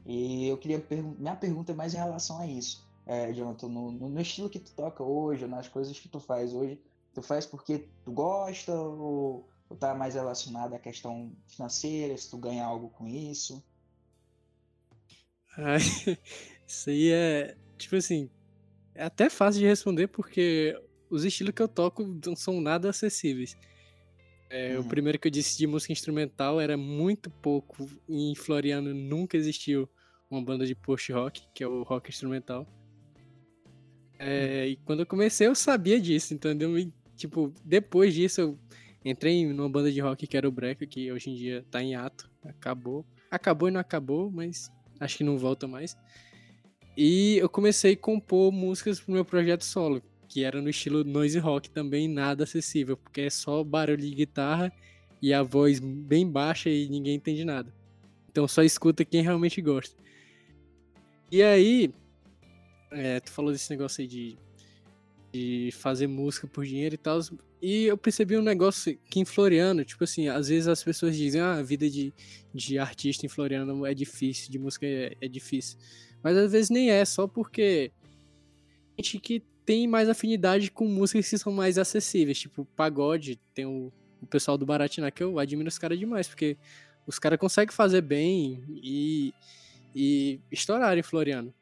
E 0.05 0.47
eu 0.47 0.57
queria. 0.57 0.83
Minha 1.17 1.35
pergunta 1.35 1.71
é 1.71 1.75
mais 1.75 1.93
em 1.93 1.97
relação 1.97 2.39
a 2.39 2.47
isso, 2.47 2.87
é, 3.05 3.31
Jonathan, 3.33 3.67
no, 3.67 3.91
no, 3.91 4.21
estilo 4.21 4.49
que 4.49 4.59
tu 4.59 4.73
toca 4.73 5.03
hoje, 5.03 5.47
nas 5.47 5.67
coisas 5.67 5.99
que 5.99 6.09
tu 6.09 6.19
faz 6.19 6.53
hoje, 6.53 6.81
tu 7.13 7.21
faz 7.21 7.45
porque 7.45 7.87
tu 8.03 8.11
gosta 8.11 8.73
ou, 8.73 9.47
ou 9.69 9.77
tá 9.77 9.95
mais 9.95 10.15
relacionado 10.15 10.73
à 10.73 10.79
questão 10.79 11.31
financeira, 11.45 12.17
se 12.17 12.29
tu 12.29 12.37
ganha 12.37 12.65
algo 12.65 12.89
com 12.89 13.07
isso? 13.07 13.63
isso 16.67 16.89
aí 16.89 17.11
é, 17.11 17.55
tipo 17.77 17.95
assim, 17.95 18.29
é 18.93 19.03
até 19.03 19.29
fácil 19.29 19.61
de 19.61 19.67
responder 19.67 20.07
porque 20.07 20.79
os 21.09 21.23
estilos 21.23 21.53
que 21.53 21.61
eu 21.61 21.67
toco 21.67 22.03
não 22.25 22.35
são 22.35 22.59
nada 22.61 22.89
acessíveis. 22.89 23.57
É, 24.49 24.75
uhum. 24.75 24.81
O 24.81 24.87
primeiro 24.87 25.19
que 25.19 25.27
eu 25.27 25.31
disse 25.31 25.57
de 25.57 25.67
música 25.67 25.91
instrumental 25.91 26.59
era 26.59 26.77
muito 26.77 27.29
pouco. 27.29 27.89
Em 28.07 28.33
Floriano 28.35 28.93
nunca 28.93 29.37
existiu 29.37 29.89
uma 30.29 30.41
banda 30.41 30.65
de 30.65 30.75
post-rock, 30.75 31.47
que 31.53 31.63
é 31.63 31.67
o 31.67 31.83
rock 31.83 32.09
instrumental. 32.09 32.67
É, 34.19 34.63
uhum. 34.63 34.69
E 34.69 34.75
quando 34.77 34.99
eu 35.01 35.05
comecei 35.05 35.47
eu 35.47 35.55
sabia 35.55 35.99
disso, 35.99 36.33
entendeu? 36.33 36.77
E, 36.77 36.91
tipo, 37.15 37.53
depois 37.63 38.13
disso 38.13 38.41
eu 38.41 38.59
entrei 39.03 39.45
numa 39.45 39.69
banda 39.69 39.91
de 39.91 39.99
rock 39.99 40.25
que 40.25 40.37
era 40.37 40.47
o 40.47 40.51
Breca, 40.51 40.85
que 40.85 41.11
hoje 41.11 41.29
em 41.29 41.35
dia 41.35 41.65
tá 41.69 41.81
em 41.81 41.95
ato. 41.95 42.29
Acabou. 42.43 43.05
Acabou 43.29 43.67
e 43.67 43.71
não 43.71 43.79
acabou, 43.79 44.31
mas 44.31 44.71
acho 44.99 45.17
que 45.17 45.23
não 45.23 45.37
volta 45.37 45.67
mais. 45.67 45.97
E 46.95 47.37
eu 47.37 47.47
comecei 47.47 47.93
a 47.93 47.97
compor 47.97 48.51
músicas 48.51 48.99
pro 48.99 49.13
meu 49.13 49.23
projeto 49.23 49.63
solo, 49.63 50.01
que 50.27 50.43
era 50.43 50.61
no 50.61 50.69
estilo 50.69 51.03
noise 51.03 51.37
rock 51.37 51.69
também, 51.69 52.07
nada 52.07 52.43
acessível, 52.43 52.97
porque 52.97 53.21
é 53.21 53.29
só 53.29 53.63
barulho 53.63 54.01
de 54.01 54.15
guitarra 54.15 54.71
e 55.21 55.33
a 55.33 55.43
voz 55.43 55.79
bem 55.79 56.29
baixa 56.29 56.69
e 56.69 56.87
ninguém 56.89 57.15
entende 57.15 57.45
nada. 57.45 57.73
Então 58.29 58.47
só 58.47 58.63
escuta 58.63 59.05
quem 59.05 59.21
realmente 59.21 59.61
gosta. 59.61 59.95
E 61.31 61.43
aí, 61.43 61.93
é, 62.91 63.19
tu 63.19 63.31
falou 63.31 63.51
desse 63.51 63.69
negócio 63.69 64.01
aí 64.01 64.07
de, 64.07 64.37
de 65.31 65.69
fazer 65.73 66.07
música 66.07 66.47
por 66.47 66.65
dinheiro 66.65 66.95
e 66.95 66.97
tal. 66.97 67.19
E 67.61 67.85
eu 67.85 67.97
percebi 67.97 68.37
um 68.37 68.41
negócio 68.41 68.97
que 69.09 69.19
em 69.19 69.25
Floriano, 69.25 69.83
tipo 69.83 70.03
assim, 70.03 70.27
às 70.27 70.47
vezes 70.47 70.67
as 70.67 70.83
pessoas 70.83 71.15
dizem, 71.15 71.41
ah, 71.41 71.55
a 71.55 71.63
vida 71.63 71.89
de, 71.89 72.13
de 72.53 72.77
artista 72.77 73.25
em 73.25 73.29
Floriano 73.29 73.85
é 73.85 73.93
difícil, 73.93 74.51
de 74.51 74.59
música 74.59 74.85
é, 74.85 75.15
é 75.19 75.27
difícil. 75.27 75.77
Mas 76.23 76.37
às 76.37 76.51
vezes 76.51 76.69
nem 76.69 76.91
é, 76.91 77.03
só 77.03 77.27
porque 77.27 77.91
gente 78.97 79.19
que 79.19 79.43
tem 79.65 79.87
mais 79.87 80.07
afinidade 80.07 80.71
com 80.71 80.87
músicas 80.87 81.29
que 81.29 81.37
são 81.37 81.51
mais 81.51 81.77
acessíveis, 81.77 82.39
tipo 82.39 82.65
pagode, 82.75 83.39
tem 83.53 83.65
o, 83.65 83.91
o 84.21 84.27
pessoal 84.27 84.57
do 84.57 84.65
Baratina 84.65 85.11
que 85.11 85.23
eu 85.23 85.39
admiro 85.39 85.67
os 85.67 85.77
caras 85.77 85.99
demais, 85.99 86.27
porque 86.27 86.57
os 87.05 87.19
caras 87.19 87.39
conseguem 87.39 87.73
fazer 87.73 88.01
bem 88.01 88.63
e, 88.69 89.33
e 89.95 90.39
estourar 90.51 90.97
em 90.97 91.03
Floriano. 91.03 91.53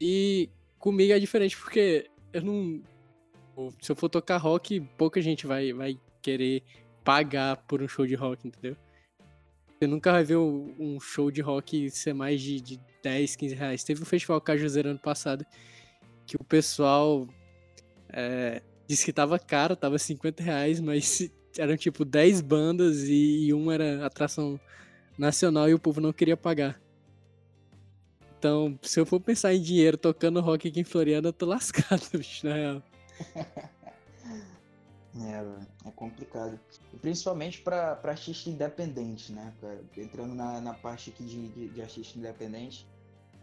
E 0.00 0.50
comigo 0.78 1.12
é 1.12 1.18
diferente, 1.18 1.56
porque 1.56 2.10
eu 2.32 2.42
não, 2.42 2.82
se 3.80 3.90
eu 3.90 3.96
for 3.96 4.08
tocar 4.08 4.36
rock, 4.38 4.80
pouca 4.96 5.20
gente 5.20 5.46
vai, 5.46 5.72
vai 5.72 5.98
querer 6.20 6.62
pagar 7.04 7.56
por 7.56 7.82
um 7.82 7.88
show 7.88 8.06
de 8.06 8.14
rock, 8.14 8.48
entendeu? 8.48 8.76
Você 9.78 9.86
nunca 9.86 10.12
vai 10.12 10.24
ver 10.24 10.36
um 10.36 10.98
show 11.00 11.30
de 11.30 11.40
rock 11.40 11.90
ser 11.90 12.14
mais 12.14 12.40
de, 12.40 12.60
de 12.60 12.80
10, 13.02 13.36
15 13.36 13.54
reais. 13.54 13.84
Teve 13.84 14.02
um 14.02 14.06
festival 14.06 14.40
Cajuzeiro 14.40 14.90
ano 14.90 14.98
passado 14.98 15.44
que 16.24 16.36
o 16.36 16.44
pessoal 16.44 17.26
é, 18.08 18.62
disse 18.86 19.04
que 19.04 19.12
tava 19.12 19.38
caro, 19.38 19.74
tava 19.74 19.98
50 19.98 20.42
reais, 20.42 20.80
mas 20.80 21.30
eram 21.58 21.76
tipo 21.76 22.04
10 22.04 22.40
bandas 22.40 23.02
e, 23.04 23.46
e 23.46 23.52
uma 23.52 23.74
era 23.74 24.06
atração 24.06 24.58
nacional 25.18 25.68
e 25.68 25.74
o 25.74 25.78
povo 25.78 26.00
não 26.00 26.12
queria 26.12 26.36
pagar. 26.36 26.81
Então, 28.42 28.76
se 28.82 28.98
eu 28.98 29.06
for 29.06 29.20
pensar 29.20 29.54
em 29.54 29.62
dinheiro 29.62 29.96
tocando 29.96 30.40
rock 30.40 30.66
aqui 30.66 30.80
em 30.80 30.84
Floriana, 30.84 31.28
eu 31.28 31.32
tô 31.32 31.46
lascado, 31.46 32.02
bicho, 32.18 32.44
na 32.44 32.54
real. 32.54 32.82
É, 35.14 35.88
é 35.88 35.90
complicado. 35.90 36.58
E 36.90 36.96
principalmente 36.96 37.60
para 37.60 38.00
artista 38.02 38.48
independente, 38.48 39.30
né, 39.30 39.52
cara? 39.60 39.84
Entrando 39.94 40.34
na, 40.34 40.58
na 40.58 40.72
parte 40.72 41.10
aqui 41.10 41.22
de, 41.22 41.48
de, 41.48 41.68
de 41.68 41.82
artista 41.82 42.18
independente, 42.18 42.88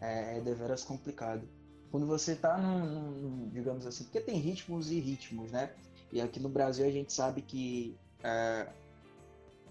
é, 0.01 0.39
é 0.39 0.41
deveras 0.41 0.84
complicado. 0.84 1.48
Quando 1.91 2.08
você 2.08 2.36
tá 2.36 2.58
num, 2.58 3.12
num, 3.12 3.50
digamos 3.50 3.86
assim, 3.86 4.06
porque 4.06 4.20
tem 4.20 4.39
ritmos 4.39 4.89
e 4.89 5.00
ritmos, 5.00 5.51
né? 5.51 5.72
E 6.12 6.20
aqui 6.20 6.39
no 6.39 6.50
Brasil 6.50 6.88
a 6.88 6.91
gente 6.91 7.13
sabe 7.13 7.44
que 7.44 7.96
é, 8.24 8.68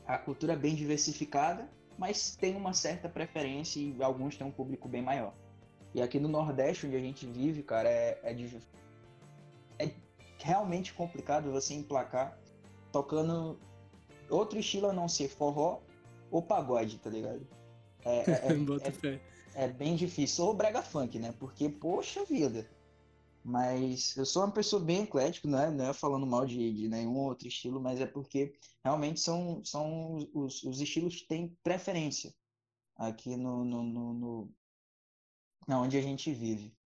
a 0.07 0.19
cultura 0.19 0.53
é 0.53 0.57
bem 0.57 0.77
diversificada, 0.77 1.69
mas 1.99 2.37
tem 2.37 2.55
uma 2.55 2.73
certa 2.73 3.09
preferência 3.09 3.81
e 3.81 4.03
alguns 4.03 4.37
têm 4.37 4.47
um 4.47 4.53
público 4.53 4.89
bem 4.89 5.03
maior. 5.03 5.35
E 5.93 6.01
aqui 6.01 6.21
no 6.21 6.29
Nordeste, 6.29 6.87
onde 6.87 6.97
a 6.97 7.01
gente 7.01 7.27
vive, 7.27 7.63
cara, 7.63 7.89
é, 7.89 8.19
é, 8.23 8.33
de, 8.33 8.57
é 9.79 9.91
realmente 10.39 10.95
complicado 10.95 11.51
você 11.51 11.75
emplacar 11.75 12.39
tocando 12.93 13.59
outro 14.31 14.59
estilo 14.59 14.89
a 14.89 14.93
não 14.93 15.09
ser 15.09 15.29
forró 15.29 15.81
ou 16.31 16.41
pagode, 16.41 16.99
tá 16.99 17.11
ligado? 17.11 17.47
É, 18.05 18.19
é, 18.19 19.21
é, 19.59 19.65
é, 19.65 19.69
bem 19.69 19.97
difícil. 19.97 20.45
Ou 20.45 20.55
brega 20.55 20.83
funk, 20.83 21.19
né? 21.19 21.35
Porque, 21.39 21.69
poxa 21.69 22.25
vida. 22.25 22.65
Mas 23.45 24.17
eu 24.17 24.27
sou 24.27 24.45
uma 24.45 24.53
pessoa 24.53 24.85
bem 24.85 25.05
eclética, 25.05 25.49
não 25.49 25.59
é, 25.59 25.71
não 25.71 25.85
é 25.87 25.93
falando 25.93 26.27
mal 26.27 26.45
de, 26.45 26.73
de 26.73 26.89
nenhum 26.89 27.17
outro 27.17 27.49
estilo, 27.49 27.81
mas 27.81 28.01
é 28.01 28.07
porque 28.07 28.53
realmente 28.85 29.21
são, 29.21 29.65
são 29.65 30.19
os, 30.35 30.63
os 30.65 30.81
estilos 30.81 31.17
que 31.17 31.29
têm 31.29 31.57
preferência 31.63 32.35
aqui 32.97 33.37
no, 33.37 33.65
no, 33.65 33.83
no, 33.83 34.15
no 34.15 34.55
onde 35.69 35.97
a 35.97 36.03
gente 36.03 36.33
vive. 36.33 36.77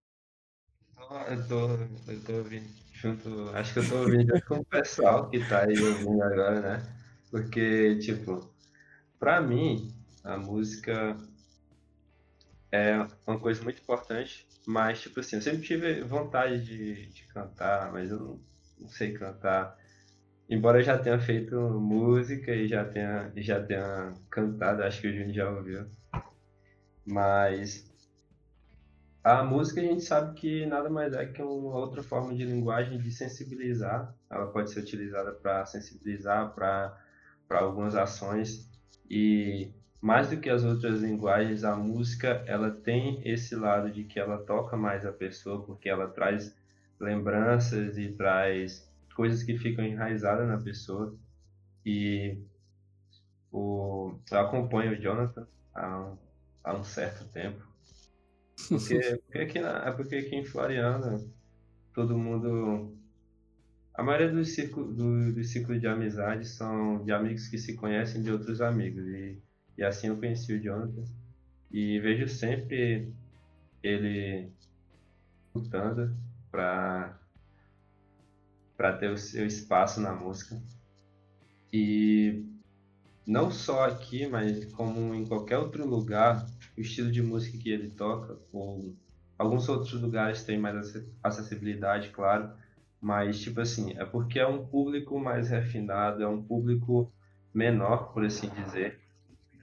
Eu 1.29 1.49
tô, 1.49 1.69
eu 2.11 2.25
tô 2.25 2.33
ouvindo 2.35 2.69
junto, 2.93 3.49
acho 3.51 3.73
que 3.73 3.79
eu 3.81 3.89
tô 3.89 3.97
ouvindo 4.03 4.43
com 4.47 4.57
o 4.57 4.65
pessoal 4.65 5.29
que 5.29 5.47
tá 5.49 5.65
aí 5.65 5.77
ouvindo 5.79 6.23
agora, 6.23 6.61
né? 6.61 6.97
Porque, 7.31 7.99
tipo, 7.99 8.49
pra 9.19 9.41
mim, 9.41 9.93
a 10.23 10.37
música 10.37 11.17
é 12.71 13.07
uma 13.27 13.39
coisa 13.41 13.63
muito 13.63 13.81
importante, 13.83 14.47
mas, 14.67 15.01
tipo 15.01 15.21
assim, 15.21 15.37
eu 15.37 15.43
sempre 15.43 15.63
tive 15.63 16.03
vontade 16.03 16.65
de, 16.65 17.07
de 17.07 17.25
cantar, 17.27 17.93
mas 17.93 18.11
eu 18.11 18.19
não, 18.19 18.41
não 18.81 18.89
sei 18.89 19.13
cantar. 19.13 19.77
Embora 20.49 20.79
eu 20.79 20.83
já 20.83 20.99
tenha 20.99 21.19
feito 21.19 21.57
música 21.57 22.53
e 22.55 22.69
já 22.69 22.85
tenha, 22.85 23.33
já 23.37 23.63
tenha 23.63 24.15
cantado, 24.31 24.83
acho 24.83 25.01
que 25.01 25.09
o 25.09 25.13
Júnior 25.13 25.35
já 25.35 25.51
ouviu. 25.51 25.87
Mas 27.05 27.91
a 29.25 29.43
música 29.45 29.81
a 29.81 29.85
gente 29.85 30.03
sabe 30.03 30.35
que 30.35 30.67
nada 30.67 30.91
mais 30.91 31.13
é 31.15 31.27
que 31.27 31.41
uma 31.41 31.77
outra 31.77 32.03
forma 32.03 32.35
de 32.35 32.45
linguagem 32.45 32.99
de 32.99 33.11
sensibilizar. 33.11 34.15
Ela 34.29 34.47
pode 34.49 34.73
ser 34.73 34.81
utilizada 34.81 35.33
para 35.33 35.65
sensibilizar 35.65 36.53
para 36.55 36.97
algumas 37.51 37.95
ações 37.95 38.69
e 39.09 39.73
mais 40.03 40.29
do 40.29 40.37
que 40.39 40.51
as 40.51 40.65
outras 40.65 41.01
linguagens, 41.01 41.65
a 41.65 41.75
música 41.77 42.45
ela 42.47 42.71
tem 42.71 43.23
esse 43.25 43.55
lado 43.57 43.91
de 43.91 44.05
que 44.05 44.19
ela 44.19 44.37
toca 44.45 44.77
mais 44.77 45.07
a 45.07 45.13
pessoa 45.13 45.65
porque 45.65 45.89
ela 45.89 46.09
traz 46.09 46.55
lembranças 47.01 47.97
e 47.97 48.13
traz 48.13 48.93
coisas 49.17 49.43
que 49.43 49.57
ficam 49.57 49.85
enraizadas 49.85 50.47
na 50.47 50.59
pessoa. 50.59 51.17
E 51.87 52.39
o, 53.51 54.15
eu 54.31 54.39
acompanho 54.41 54.93
o 54.93 55.01
Jonathan 55.01 55.47
há 55.75 56.01
um, 56.01 56.19
há 56.65 56.75
um 56.75 56.85
certo 56.85 57.25
tempo 57.29 57.73
porque, 58.69 58.99
porque, 59.27 59.39
aqui, 59.39 59.61
na, 59.61 59.89
é 59.89 59.93
porque 59.93 60.17
aqui 60.17 60.37
em 60.37 60.45
Floriana, 60.45 61.19
todo 61.95 62.19
mundo. 62.19 62.97
A 63.95 64.03
maioria 64.03 64.31
dos 64.31 64.55
círculos 64.55 64.97
do, 64.97 65.35
do 65.35 65.45
círculo 65.45 65.79
de 65.79 65.87
amizade 65.87 66.47
são 66.47 67.05
de 67.05 67.13
amigos 67.13 67.49
que 67.49 67.59
se 67.59 67.75
conhecem 67.75 68.23
de 68.23 68.31
outros 68.31 68.61
amigos. 68.61 69.07
E, 69.07 69.39
e 69.77 69.85
assim 69.85 70.09
eu 70.09 70.17
conheci 70.17 70.53
o 70.53 70.63
Jonathan. 70.63 71.05
E 71.71 71.99
vejo 72.01 72.29
sempre 72.29 73.13
ele 73.83 74.51
lutando 75.55 76.15
para 76.51 77.19
para 78.77 78.97
ter 78.97 79.11
o 79.11 79.17
seu 79.17 79.47
espaço 79.47 80.01
na 80.01 80.13
música. 80.13 80.61
E 81.73 82.45
não 83.27 83.51
só 83.51 83.85
aqui, 83.85 84.27
mas 84.27 84.65
como 84.73 85.15
em 85.15 85.25
qualquer 85.25 85.59
outro 85.59 85.87
lugar, 85.87 86.45
o 86.77 86.81
estilo 86.81 87.11
de 87.11 87.23
música 87.23 87.57
que 87.59 87.71
ele 87.71 87.91
toca, 87.91 88.39
ou 88.53 88.97
alguns 89.39 89.69
outros 89.69 89.93
lugares 90.01 90.43
têm 90.43 90.59
mais 90.59 90.95
acessibilidade, 91.23 92.11
claro, 92.11 92.53
mas 93.01 93.41
tipo 93.41 93.61
assim, 93.61 93.93
é 93.97 94.05
porque 94.05 94.39
é 94.39 94.47
um 94.47 94.67
público 94.67 95.19
mais 95.19 95.49
refinado, 95.49 96.23
é 96.23 96.29
um 96.29 96.43
público 96.43 97.13
menor, 97.55 98.13
por 98.13 98.25
assim 98.25 98.49
dizer, 98.49 99.02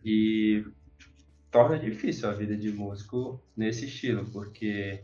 e 0.03 0.65
torna 1.51 1.77
difícil 1.79 2.29
a 2.29 2.33
vida 2.33 2.55
de 2.55 2.71
músico 2.71 3.41
nesse 3.55 3.85
estilo, 3.85 4.25
porque 4.31 5.03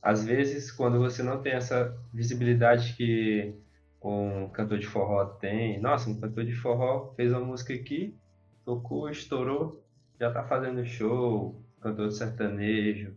às 0.00 0.24
vezes 0.24 0.70
quando 0.70 0.98
você 0.98 1.22
não 1.22 1.42
tem 1.42 1.52
essa 1.52 1.96
visibilidade 2.12 2.94
que 2.94 3.54
um 4.02 4.48
cantor 4.48 4.78
de 4.78 4.86
forró 4.86 5.24
tem, 5.24 5.80
nossa, 5.80 6.08
um 6.08 6.20
cantor 6.20 6.44
de 6.44 6.54
forró 6.54 7.12
fez 7.16 7.32
uma 7.32 7.40
música 7.40 7.74
aqui, 7.74 8.16
tocou, 8.64 9.10
estourou, 9.10 9.84
já 10.18 10.30
tá 10.30 10.44
fazendo 10.44 10.84
show, 10.84 11.60
cantor 11.80 12.08
de 12.08 12.16
sertanejo, 12.16 13.16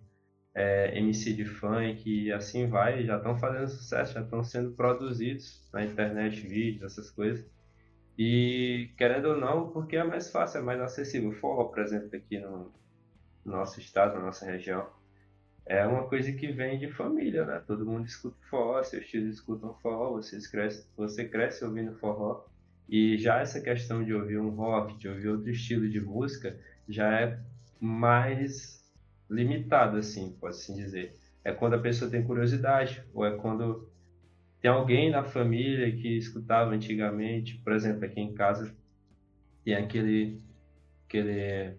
é, 0.53 0.97
MC 0.97 1.33
de 1.33 1.45
funk 1.45 2.09
e 2.09 2.31
assim 2.31 2.67
vai, 2.67 3.05
já 3.05 3.17
estão 3.17 3.37
fazendo 3.37 3.69
sucesso, 3.69 4.13
já 4.13 4.21
estão 4.21 4.43
sendo 4.43 4.71
produzidos 4.71 5.69
na 5.71 5.85
internet, 5.85 6.41
vídeos, 6.41 6.91
essas 6.91 7.09
coisas. 7.11 7.45
E 8.21 8.91
querendo 8.97 9.29
ou 9.29 9.37
não, 9.37 9.69
porque 9.69 9.95
é 9.95 10.03
mais 10.03 10.29
fácil, 10.29 10.57
é 10.59 10.61
mais 10.61 10.81
acessível. 10.81 11.31
Forró, 11.31 11.63
por 11.69 11.79
exemplo, 11.79 12.09
aqui 12.13 12.37
no 12.37 12.69
nosso 13.45 13.79
estado, 13.79 14.15
na 14.15 14.25
nossa 14.25 14.45
região, 14.45 14.89
é 15.65 15.87
uma 15.87 16.05
coisa 16.05 16.29
que 16.33 16.51
vem 16.51 16.77
de 16.77 16.91
família, 16.91 17.45
né? 17.45 17.63
Todo 17.65 17.85
mundo 17.85 18.05
escuta 18.05 18.35
forró, 18.49 18.83
seus 18.83 19.07
tios 19.07 19.25
escutam 19.25 19.73
forró, 19.75 20.11
vocês 20.11 20.47
cresce, 20.47 20.85
você 20.97 21.29
cresce 21.29 21.63
ouvindo 21.63 21.95
forró. 21.95 22.45
E 22.89 23.17
já 23.17 23.39
essa 23.39 23.61
questão 23.61 24.03
de 24.03 24.13
ouvir 24.13 24.37
um 24.37 24.49
rock, 24.49 24.97
de 24.97 25.07
ouvir 25.07 25.29
outro 25.29 25.49
estilo 25.49 25.87
de 25.87 26.01
música, 26.01 26.59
já 26.89 27.21
é 27.21 27.39
mais 27.79 28.83
limitado, 29.29 29.95
assim, 29.95 30.35
pode-se 30.41 30.75
dizer. 30.75 31.17
É 31.41 31.53
quando 31.53 31.75
a 31.75 31.79
pessoa 31.79 32.11
tem 32.11 32.21
curiosidade, 32.21 33.01
ou 33.13 33.25
é 33.25 33.37
quando 33.37 33.89
tem 34.61 34.69
alguém 34.69 35.09
na 35.09 35.23
família 35.23 35.91
que 35.91 36.17
escutava 36.17 36.71
antigamente, 36.71 37.57
por 37.63 37.73
exemplo, 37.73 38.05
aqui 38.05 38.19
em 38.19 38.33
casa 38.33 38.73
tem 39.63 39.75
aquele, 39.75 40.41
aquele 41.05 41.77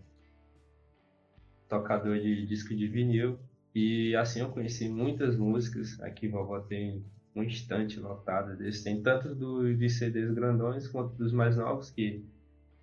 tocador 1.69 2.19
de 2.19 2.47
disco 2.47 2.75
de 2.75 2.89
vinil, 2.89 3.39
e 3.75 4.17
assim 4.17 4.41
eu 4.41 4.51
conheci 4.51 4.89
muitas 4.89 5.37
músicas, 5.37 6.01
aqui 6.01 6.27
vovó 6.27 6.61
tem 6.61 7.05
um 7.35 7.43
instante 7.43 8.01
lotado 8.01 8.57
desses, 8.57 8.83
tem 8.83 9.03
tanto 9.03 9.35
dos 9.35 9.79
de 9.79 9.89
CDs 9.89 10.33
grandões 10.33 10.89
quanto 10.89 11.15
dos 11.15 11.33
mais 11.33 11.57
novos, 11.57 11.91
que, 11.91 12.25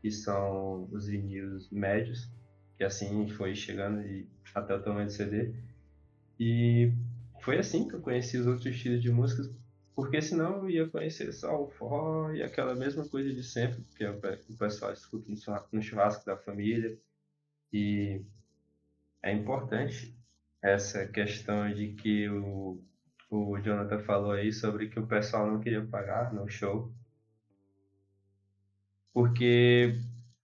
que 0.02 0.12
são 0.12 0.88
os 0.92 1.08
vinis 1.08 1.70
médios, 1.72 2.30
que 2.78 2.84
assim 2.84 3.28
foi 3.28 3.56
chegando 3.56 4.04
até 4.54 4.76
o 4.76 4.82
tamanho 4.82 5.08
do 5.08 5.12
CD. 5.12 5.54
E 6.40 6.92
foi 7.42 7.58
assim 7.58 7.88
que 7.88 7.96
eu 7.96 8.02
conheci 8.02 8.38
os 8.38 8.48
outros 8.48 8.68
estilos 8.68 9.02
de 9.02 9.12
músicas, 9.12 9.50
porque 9.98 10.22
senão 10.22 10.58
eu 10.58 10.70
ia 10.70 10.88
conhecer 10.88 11.34
só 11.34 11.60
o 11.60 11.72
forró 11.72 12.32
e 12.32 12.44
aquela 12.44 12.76
mesma 12.76 13.10
coisa 13.10 13.34
de 13.34 13.42
sempre, 13.42 13.84
que 13.96 14.06
o 14.06 14.56
pessoal 14.56 14.94
escuta 14.94 15.26
no 15.72 15.82
churrasco 15.82 16.24
da 16.24 16.38
família. 16.38 16.96
E 17.74 18.24
é 19.24 19.34
importante 19.34 20.16
essa 20.62 21.08
questão 21.08 21.74
de 21.74 21.94
que 21.94 22.30
o, 22.30 22.80
o 23.32 23.58
Jonathan 23.58 23.98
falou 24.04 24.34
aí 24.34 24.54
sobre 24.54 24.88
que 24.88 25.00
o 25.00 25.08
pessoal 25.08 25.48
não 25.52 25.60
queria 25.60 25.84
pagar 25.84 26.32
no 26.32 26.48
show. 26.48 26.94
Porque 29.12 30.00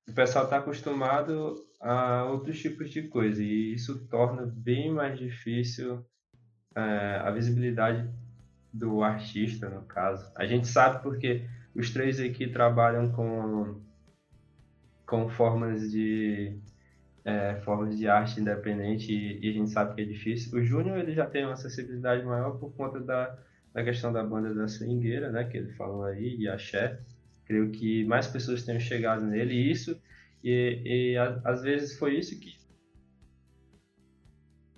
o 0.07 0.13
pessoal 0.13 0.45
está 0.45 0.57
acostumado 0.57 1.63
a 1.79 2.25
outros 2.25 2.59
tipos 2.59 2.89
de 2.89 3.07
coisa 3.07 3.43
e 3.43 3.75
isso 3.75 4.07
torna 4.07 4.47
bem 4.47 4.91
mais 4.91 5.19
difícil 5.19 6.03
é, 6.75 7.19
a 7.21 7.29
visibilidade 7.29 8.11
do 8.73 9.03
artista, 9.03 9.69
no 9.69 9.83
caso. 9.83 10.31
A 10.35 10.45
gente 10.45 10.67
sabe 10.67 11.03
porque 11.03 11.45
os 11.75 11.91
três 11.91 12.19
aqui 12.19 12.47
trabalham 12.47 13.11
com, 13.11 13.79
com 15.05 15.29
formas 15.29 15.91
de 15.91 16.57
é, 17.23 17.55
formas 17.63 17.97
de 17.97 18.07
arte 18.07 18.41
independente 18.41 19.13
e, 19.13 19.45
e, 19.45 19.49
a 19.49 19.53
gente 19.53 19.69
sabe 19.69 19.95
que 19.95 20.01
é 20.01 20.05
difícil. 20.05 20.57
O 20.57 20.63
Júnior 20.63 20.97
ele 20.97 21.13
já 21.13 21.25
tem 21.25 21.45
uma 21.45 21.53
acessibilidade 21.53 22.25
maior 22.25 22.57
por 22.57 22.73
conta 22.73 22.99
da, 22.99 23.37
da 23.73 23.83
questão 23.83 24.11
da 24.11 24.23
banda 24.23 24.53
da 24.53 24.67
swingueira, 24.67 25.31
né, 25.31 25.43
que 25.43 25.57
ele 25.57 25.71
falou 25.73 26.03
aí, 26.03 26.35
e 26.37 26.49
axé. 26.49 26.99
Creio 27.45 27.71
que 27.71 28.03
mais 28.05 28.27
pessoas 28.27 28.63
tenham 28.63 28.79
chegado 28.79 29.25
nele 29.25 29.53
e 29.53 29.71
isso 29.71 30.01
e, 30.43 30.81
e 31.13 31.17
a, 31.17 31.39
às 31.45 31.61
vezes 31.61 31.97
foi 31.97 32.17
isso 32.17 32.37
que 32.39 32.53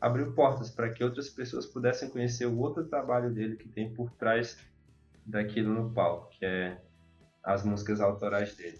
abriu 0.05 0.31
portas 0.33 0.69
para 0.69 0.91
que 0.91 1.03
outras 1.03 1.29
pessoas 1.29 1.65
pudessem 1.65 2.11
conhecer 2.11 2.45
o 2.45 2.59
outro 2.59 2.85
trabalho 2.85 3.33
dele 3.33 3.55
que 3.55 3.67
tem 3.67 3.91
por 3.91 4.11
trás 4.11 4.55
daquilo 5.25 5.73
no 5.73 5.91
palco, 5.91 6.29
que 6.29 6.45
é 6.45 6.79
as 7.43 7.65
músicas 7.65 7.99
autorais 7.99 8.55
dele. 8.55 8.79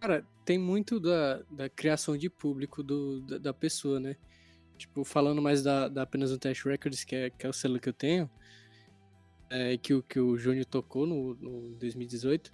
Cara, 0.00 0.26
tem 0.44 0.58
muito 0.58 0.98
da, 0.98 1.44
da 1.48 1.68
criação 1.68 2.18
de 2.18 2.28
público 2.28 2.82
do, 2.82 3.20
da, 3.20 3.38
da 3.38 3.54
pessoa, 3.54 4.00
né? 4.00 4.16
Tipo, 4.76 5.04
falando 5.04 5.40
mais 5.40 5.62
da, 5.62 5.86
da 5.86 6.02
apenas 6.02 6.32
um 6.32 6.38
Test 6.38 6.64
Records, 6.64 7.04
que 7.04 7.14
é, 7.14 7.30
que 7.30 7.46
é 7.46 7.48
o 7.48 7.52
selo 7.52 7.78
que 7.78 7.88
eu 7.88 7.92
tenho, 7.92 8.28
é, 9.48 9.76
que, 9.76 10.02
que 10.02 10.18
o 10.18 10.36
Júnior 10.36 10.64
tocou 10.64 11.06
no, 11.06 11.34
no 11.34 11.76
2018. 11.76 12.52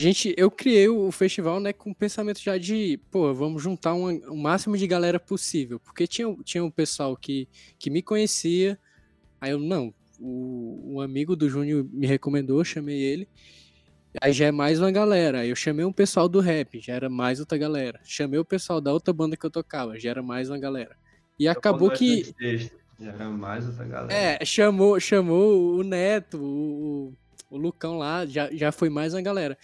Gente, 0.00 0.32
eu 0.36 0.48
criei 0.48 0.88
o 0.88 1.10
festival, 1.10 1.58
né, 1.58 1.72
com 1.72 1.90
o 1.90 1.94
pensamento 1.94 2.40
já 2.40 2.56
de, 2.56 3.00
pô, 3.10 3.34
vamos 3.34 3.60
juntar 3.60 3.94
um, 3.94 4.16
o 4.28 4.36
máximo 4.36 4.76
de 4.76 4.86
galera 4.86 5.18
possível. 5.18 5.80
Porque 5.80 6.06
tinha, 6.06 6.36
tinha 6.44 6.64
um 6.64 6.70
pessoal 6.70 7.16
que, 7.16 7.48
que 7.76 7.90
me 7.90 8.00
conhecia, 8.00 8.78
aí 9.40 9.50
eu, 9.50 9.58
não, 9.58 9.92
o, 10.20 10.94
um 10.94 11.00
amigo 11.00 11.34
do 11.34 11.48
Júnior 11.48 11.84
me 11.92 12.06
recomendou, 12.06 12.62
chamei 12.64 13.00
ele. 13.00 13.28
Aí 14.20 14.32
já 14.32 14.46
é 14.46 14.52
mais 14.52 14.80
uma 14.80 14.90
galera. 14.90 15.40
Aí 15.40 15.50
eu 15.50 15.56
chamei 15.56 15.84
um 15.84 15.92
pessoal 15.92 16.28
do 16.28 16.40
rap, 16.40 16.80
já 16.80 16.94
era 16.94 17.08
mais 17.08 17.40
outra 17.40 17.58
galera. 17.58 18.00
Chamei 18.04 18.38
o 18.38 18.44
pessoal 18.44 18.80
da 18.80 18.92
outra 18.92 19.12
banda 19.12 19.36
que 19.36 19.44
eu 19.44 19.50
tocava, 19.50 19.98
já 19.98 20.10
era 20.10 20.22
mais 20.22 20.48
uma 20.48 20.58
galera. 20.58 20.96
E 21.38 21.46
eu 21.46 21.52
acabou 21.52 21.90
que. 21.90 22.34
Já 23.00 23.12
era 23.12 23.28
mais 23.30 23.66
outra 23.66 23.84
galera. 23.84 24.12
É, 24.12 24.44
chamou, 24.44 24.98
chamou 24.98 25.76
o 25.76 25.82
Neto, 25.82 26.38
o, 26.40 27.14
o 27.50 27.56
Lucão 27.56 27.98
lá, 27.98 28.26
já, 28.26 28.50
já 28.52 28.72
foi 28.72 28.88
mais 28.88 29.14
uma 29.14 29.22
galera. 29.22 29.56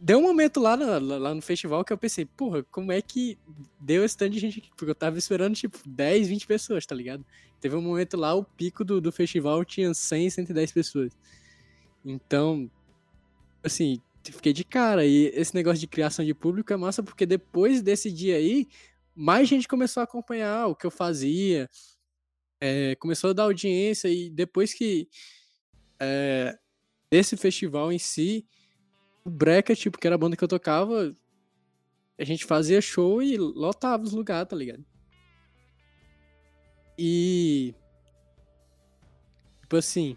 Deu 0.00 0.18
um 0.18 0.22
momento 0.22 0.60
lá, 0.60 0.76
na, 0.76 0.98
lá 0.98 1.34
no 1.34 1.42
festival 1.42 1.84
que 1.84 1.92
eu 1.92 1.98
pensei, 1.98 2.24
porra, 2.24 2.62
como 2.64 2.92
é 2.92 3.02
que 3.02 3.36
deu 3.80 4.04
esse 4.04 4.16
tanto 4.16 4.30
de 4.30 4.38
gente 4.38 4.60
aqui? 4.60 4.70
Porque 4.76 4.90
eu 4.90 4.94
tava 4.94 5.18
esperando, 5.18 5.56
tipo, 5.56 5.76
10, 5.84 6.28
20 6.28 6.46
pessoas, 6.46 6.86
tá 6.86 6.94
ligado? 6.94 7.24
Teve 7.60 7.74
um 7.74 7.82
momento 7.82 8.16
lá, 8.16 8.32
o 8.34 8.44
pico 8.44 8.84
do, 8.84 9.00
do 9.00 9.10
festival 9.10 9.64
tinha 9.64 9.92
100, 9.92 10.30
110 10.30 10.72
pessoas. 10.72 11.12
Então, 12.04 12.70
assim, 13.62 14.00
fiquei 14.24 14.52
de 14.52 14.64
cara. 14.64 15.04
E 15.04 15.26
esse 15.34 15.54
negócio 15.54 15.80
de 15.80 15.86
criação 15.86 16.24
de 16.24 16.34
público 16.34 16.72
é 16.72 16.76
massa 16.76 17.02
porque 17.02 17.26
depois 17.26 17.82
desse 17.82 18.10
dia 18.10 18.36
aí, 18.36 18.68
mais 19.14 19.48
gente 19.48 19.66
começou 19.66 20.00
a 20.00 20.04
acompanhar 20.04 20.66
o 20.66 20.76
que 20.76 20.86
eu 20.86 20.90
fazia, 20.90 21.68
é, 22.60 22.94
começou 22.96 23.30
a 23.30 23.32
dar 23.32 23.44
audiência 23.44 24.08
e 24.08 24.30
depois 24.30 24.74
que 24.74 25.08
é, 26.00 26.56
esse 27.10 27.36
festival 27.36 27.92
em 27.92 27.98
si, 27.98 28.46
o 29.28 29.30
Breca, 29.30 29.76
tipo, 29.76 29.98
que 29.98 30.06
era 30.06 30.16
a 30.16 30.18
banda 30.18 30.36
que 30.36 30.42
eu 30.42 30.48
tocava, 30.48 31.14
a 32.18 32.24
gente 32.24 32.46
fazia 32.46 32.80
show 32.80 33.22
e 33.22 33.36
lotava 33.36 34.02
os 34.02 34.12
lugares, 34.12 34.48
tá 34.48 34.56
ligado? 34.56 34.84
E. 36.98 37.74
Tipo 39.60 39.76
assim, 39.76 40.16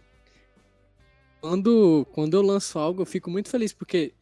quando, 1.41 2.07
quando 2.13 2.35
eu 2.35 2.41
lanço 2.41 2.79
algo, 2.79 3.01
eu 3.01 3.05
fico 3.05 3.29
muito 3.29 3.49
feliz, 3.49 3.73
porque 3.73 4.13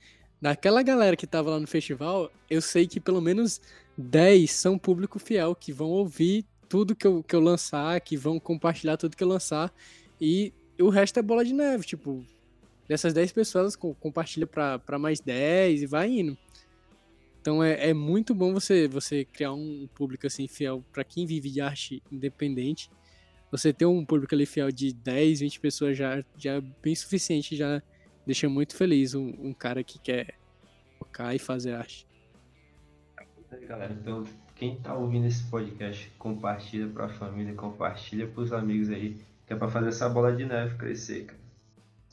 daquela 0.42 0.82
galera 0.82 1.16
que 1.16 1.28
tava 1.28 1.52
lá 1.52 1.60
no 1.60 1.68
festival, 1.68 2.32
eu 2.50 2.62
sei 2.62 2.88
que 2.88 3.00
pelo 3.00 3.22
menos 3.22 3.62
10 3.96 4.52
são 4.52 4.78
público 4.78 5.20
fiel, 5.20 5.54
que 5.54 5.72
vão 5.72 5.90
ouvir 5.90 6.46
tudo 6.68 6.96
que 6.96 7.06
eu, 7.06 7.24
que 7.24 7.36
eu 7.36 7.40
lançar, 7.40 8.02
que 8.02 8.18
vão 8.18 8.40
compartilhar 8.40 8.98
tudo 8.98 9.16
que 9.16 9.24
eu 9.24 9.28
lançar, 9.28 9.72
e 10.20 10.52
o 10.80 10.90
resto 10.90 11.20
é 11.20 11.22
bola 11.22 11.46
de 11.46 11.54
neve, 11.54 11.86
tipo, 11.86 12.26
dessas 12.90 13.14
10 13.14 13.32
pessoas 13.32 13.76
compartilha 13.78 14.46
para 14.46 15.00
mais 15.00 15.22
10 15.22 15.84
e 15.84 15.86
vai 15.86 16.10
indo. 16.10 16.38
Então 17.40 17.64
é, 17.64 17.90
é 17.90 17.94
muito 17.94 18.36
bom 18.36 18.52
você, 18.52 18.90
você 18.90 19.24
criar 19.24 19.54
um 19.54 19.88
público 19.96 20.28
assim 20.28 20.48
fiel 20.48 20.84
para 20.92 21.06
quem 21.06 21.26
vive 21.26 21.50
de 21.50 21.62
arte 21.62 22.04
independente 22.12 22.90
você 23.52 23.74
ter 23.74 23.86
um 23.86 24.06
público 24.06 24.34
ali 24.36 24.46
fiel 24.46 24.72
de 24.72 24.94
10, 24.94 25.40
20 25.40 25.60
pessoas 25.60 25.98
já, 25.98 26.24
já 26.38 26.54
é 26.54 26.62
bem 26.62 26.96
suficiente, 26.96 27.56
já 27.56 27.82
deixa 28.26 28.48
muito 28.48 28.76
feliz 28.76 29.16
um, 29.16 29.34
um 29.40 29.54
cara 29.54 29.84
que 29.84 29.98
quer 30.00 30.36
tocar 31.00 31.34
e 31.36 31.40
fazer 31.40 31.74
arte. 31.74 32.08
Galera, 33.68 33.94
então 34.00 34.24
quem 34.56 34.76
tá 34.76 34.94
ouvindo 34.94 35.26
esse 35.26 35.44
podcast, 35.50 36.12
compartilha 36.20 36.88
pra 36.88 37.10
família, 37.10 37.54
compartilha 37.56 38.28
pros 38.28 38.54
amigos 38.54 38.90
aí, 38.90 39.18
que 39.48 39.54
é 39.54 39.56
pra 39.56 39.68
fazer 39.68 39.90
essa 39.90 40.08
bola 40.08 40.36
de 40.36 40.46
neve 40.46 40.76
crescer, 40.76 41.26
cara. 41.26 41.39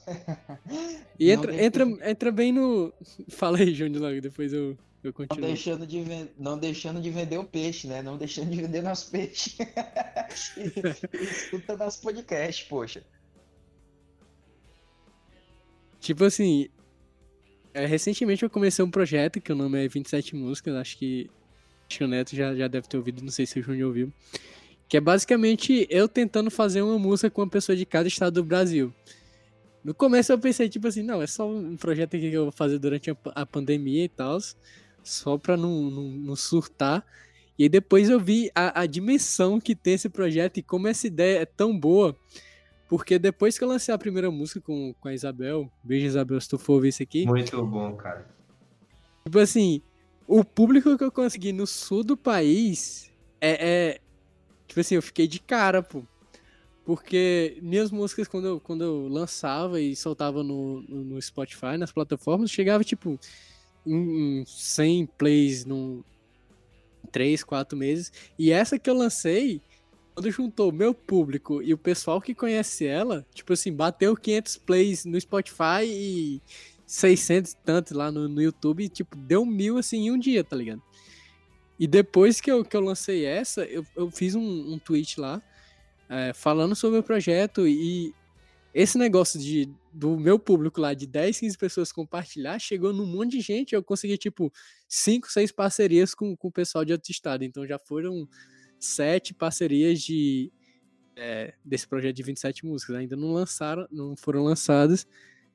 E 1.18 1.30
entra, 1.30 1.64
entra, 1.64 2.10
entra 2.10 2.32
bem 2.32 2.52
no. 2.52 2.92
Fala 3.28 3.58
aí, 3.58 3.74
Júnior, 3.74 4.02
logo, 4.02 4.20
depois 4.20 4.52
eu, 4.52 4.76
eu 5.02 5.12
continuo. 5.12 5.40
Não 5.40 5.48
deixando, 5.48 5.86
de 5.86 6.02
ven... 6.02 6.28
não 6.38 6.58
deixando 6.58 7.00
de 7.00 7.10
vender 7.10 7.38
o 7.38 7.44
peixe, 7.44 7.86
né? 7.86 8.02
Não 8.02 8.18
deixando 8.18 8.50
de 8.50 8.60
vender 8.60 8.82
nosso 8.82 9.10
peixe. 9.10 9.56
Escuta 11.14 11.76
nosso 11.76 12.02
podcast, 12.02 12.66
poxa. 12.66 13.02
Tipo 16.00 16.24
assim, 16.24 16.68
é, 17.76 17.84
recentemente 17.84 18.42
eu 18.42 18.50
comecei 18.50 18.84
um 18.84 18.90
projeto 18.90 19.40
que 19.40 19.52
o 19.52 19.56
nome 19.56 19.84
é 19.84 19.88
27 19.88 20.36
Músicas, 20.36 20.74
acho 20.76 20.96
que, 20.96 21.28
acho 21.88 21.98
que 21.98 22.04
o 22.04 22.08
Neto 22.08 22.36
já, 22.36 22.54
já 22.54 22.68
deve 22.68 22.88
ter 22.88 22.96
ouvido, 22.96 23.22
não 23.22 23.30
sei 23.30 23.44
se 23.44 23.58
o 23.58 23.62
Júnior 23.62 23.88
ouviu. 23.88 24.12
Que 24.88 24.98
é 24.98 25.00
basicamente 25.00 25.86
eu 25.90 26.06
tentando 26.06 26.50
fazer 26.50 26.82
uma 26.82 26.98
música 26.98 27.28
com 27.28 27.42
uma 27.42 27.50
pessoa 27.50 27.74
de 27.74 27.84
cada 27.84 28.06
estado 28.06 28.34
do 28.34 28.44
Brasil. 28.44 28.94
No 29.86 29.94
começo 29.94 30.32
eu 30.32 30.38
pensei, 30.38 30.68
tipo 30.68 30.88
assim, 30.88 31.04
não, 31.04 31.22
é 31.22 31.28
só 31.28 31.48
um 31.48 31.76
projeto 31.76 32.16
aqui 32.16 32.28
que 32.28 32.36
eu 32.36 32.42
vou 32.46 32.52
fazer 32.52 32.76
durante 32.76 33.08
a, 33.08 33.16
a 33.36 33.46
pandemia 33.46 34.02
e 34.02 34.08
tal, 34.08 34.36
só 35.04 35.38
pra 35.38 35.56
não, 35.56 35.88
não, 35.88 36.02
não, 36.02 36.34
surtar. 36.34 37.06
E 37.56 37.62
aí 37.62 37.68
depois 37.68 38.10
eu 38.10 38.18
vi 38.18 38.50
a, 38.52 38.80
a 38.80 38.86
dimensão 38.86 39.60
que 39.60 39.76
tem 39.76 39.94
esse 39.94 40.08
projeto 40.08 40.58
e 40.58 40.62
como 40.62 40.88
essa 40.88 41.06
ideia 41.06 41.42
é 41.42 41.46
tão 41.46 41.78
boa 41.78 42.16
porque 42.88 43.16
depois 43.16 43.56
que 43.56 43.62
eu 43.62 43.68
lancei 43.68 43.94
a 43.94 43.98
primeira 43.98 44.28
música 44.28 44.60
com, 44.60 44.92
com 45.00 45.06
a 45.06 45.14
Isabel, 45.14 45.70
beijo 45.84 46.06
Isabel 46.06 46.40
se 46.40 46.48
tu 46.48 46.58
for 46.58 46.74
ouvir 46.74 46.88
isso 46.88 47.02
aqui. 47.04 47.24
Muito 47.24 47.64
bom, 47.64 47.94
cara. 47.94 48.26
Tipo 49.24 49.38
assim, 49.38 49.80
o 50.26 50.44
público 50.44 50.98
que 50.98 51.04
eu 51.04 51.12
consegui 51.12 51.52
no 51.52 51.64
sul 51.64 52.02
do 52.02 52.16
país 52.16 53.08
é, 53.40 53.68
é 53.68 54.00
tipo 54.66 54.80
assim, 54.80 54.96
eu 54.96 55.02
fiquei 55.02 55.28
de 55.28 55.38
cara, 55.38 55.80
pô. 55.80 56.02
Porque 56.86 57.58
minhas 57.60 57.90
músicas, 57.90 58.28
quando 58.28 58.46
eu, 58.46 58.60
quando 58.60 58.84
eu 58.84 59.08
lançava 59.08 59.80
e 59.80 59.96
soltava 59.96 60.44
no, 60.44 60.82
no, 60.82 61.20
Spotify, 61.20 61.76
nas 61.76 61.90
plataformas, 61.90 62.48
chegava 62.48 62.84
tipo 62.84 63.18
em 63.84 64.44
100 64.46 65.06
plays 65.18 65.64
num 65.64 66.04
3, 67.10 67.42
4 67.42 67.76
meses. 67.76 68.12
E 68.38 68.52
essa 68.52 68.78
que 68.78 68.88
eu 68.88 68.94
lancei, 68.94 69.60
quando 70.14 70.30
juntou 70.30 70.70
meu 70.70 70.94
público 70.94 71.60
e 71.60 71.74
o 71.74 71.78
pessoal 71.78 72.20
que 72.20 72.32
conhece 72.36 72.86
ela, 72.86 73.26
tipo 73.34 73.52
assim, 73.52 73.72
bateu 73.72 74.16
500 74.16 74.56
plays 74.58 75.04
no 75.04 75.20
Spotify 75.20 75.82
e 75.84 76.40
600 76.86 77.50
e 77.50 77.56
tantos 77.64 77.92
lá 77.94 78.12
no, 78.12 78.28
no 78.28 78.40
YouTube, 78.40 78.84
e, 78.84 78.88
tipo, 78.88 79.16
deu 79.16 79.44
mil 79.44 79.76
assim 79.76 80.06
em 80.06 80.12
um 80.12 80.18
dia, 80.18 80.44
tá 80.44 80.54
ligado? 80.54 80.80
E 81.80 81.88
depois 81.88 82.40
que 82.40 82.48
eu, 82.48 82.64
que 82.64 82.76
eu 82.76 82.80
lancei 82.80 83.24
essa, 83.24 83.64
eu, 83.64 83.84
eu 83.96 84.08
fiz 84.08 84.36
um, 84.36 84.74
um 84.74 84.78
tweet 84.78 85.18
lá 85.18 85.42
é, 86.08 86.32
falando 86.32 86.74
sobre 86.74 86.98
o 86.98 87.02
projeto 87.02 87.66
e 87.66 88.14
esse 88.72 88.98
negócio 88.98 89.40
de, 89.40 89.72
do 89.90 90.18
meu 90.18 90.38
público 90.38 90.80
lá 90.80 90.92
de 90.92 91.06
10, 91.06 91.40
15 91.40 91.56
pessoas 91.56 91.92
compartilhar 91.92 92.58
chegou 92.58 92.92
num 92.92 93.06
monte 93.06 93.32
de 93.32 93.40
gente. 93.40 93.74
Eu 93.74 93.82
consegui, 93.82 94.18
tipo, 94.18 94.52
5, 94.86 95.32
6 95.32 95.50
parcerias 95.52 96.14
com, 96.14 96.36
com 96.36 96.48
o 96.48 96.52
pessoal 96.52 96.84
de 96.84 96.92
outro 96.92 97.10
estado. 97.10 97.42
Então 97.42 97.66
já 97.66 97.78
foram 97.78 98.28
sete 98.78 99.32
parcerias 99.32 100.02
de 100.02 100.52
é, 101.16 101.54
desse 101.64 101.88
projeto 101.88 102.16
de 102.16 102.22
27 102.22 102.66
músicas. 102.66 102.96
Ainda 102.96 103.16
não 103.16 103.32
lançaram, 103.32 103.88
não 103.90 104.14
foram 104.14 104.44
lançadas, 104.44 105.06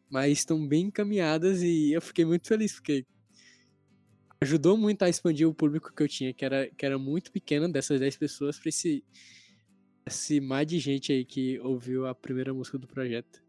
mas 0.09 0.39
estão 0.39 0.67
bem 0.67 0.85
encaminhadas 0.85 1.61
e 1.61 1.91
eu 1.91 2.01
fiquei 2.01 2.25
muito 2.25 2.47
feliz 2.47 2.73
porque 2.73 3.05
ajudou 4.41 4.75
muito 4.75 5.03
a 5.03 5.09
expandir 5.09 5.47
o 5.47 5.53
público 5.53 5.93
que 5.95 6.01
eu 6.01 6.07
tinha, 6.07 6.33
que 6.33 6.43
era, 6.43 6.67
que 6.67 6.83
era 6.83 6.97
muito 6.97 7.31
pequeno, 7.31 7.71
dessas 7.71 7.99
10 7.99 8.17
pessoas, 8.17 8.59
para 8.59 8.69
esse, 8.69 9.03
esse 10.05 10.39
mais 10.39 10.67
de 10.67 10.79
gente 10.79 11.11
aí 11.11 11.23
que 11.23 11.59
ouviu 11.59 12.07
a 12.07 12.15
primeira 12.15 12.53
música 12.53 12.77
do 12.77 12.87
projeto. 12.87 13.41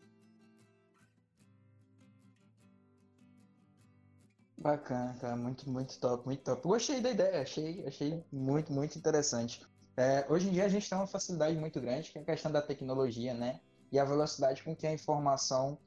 Bacana, 4.56 5.16
cara, 5.20 5.34
muito, 5.34 5.68
muito 5.68 5.98
top, 5.98 6.24
muito 6.24 6.42
top. 6.44 6.62
Gostei 6.62 7.00
da 7.00 7.10
ideia, 7.10 7.42
achei, 7.42 7.84
achei 7.84 8.22
muito, 8.30 8.72
muito 8.72 8.96
interessante. 8.96 9.60
É, 9.96 10.24
hoje 10.28 10.48
em 10.48 10.52
dia 10.52 10.64
a 10.64 10.68
gente 10.68 10.88
tem 10.88 10.96
uma 10.96 11.06
facilidade 11.06 11.56
muito 11.56 11.80
grande, 11.80 12.12
que 12.12 12.18
é 12.18 12.22
a 12.22 12.24
questão 12.24 12.50
da 12.50 12.62
tecnologia, 12.62 13.34
né? 13.34 13.60
E 13.90 13.98
a 13.98 14.04
velocidade 14.04 14.62
com 14.62 14.74
que 14.74 14.86
a 14.86 14.92
informação 14.92 15.78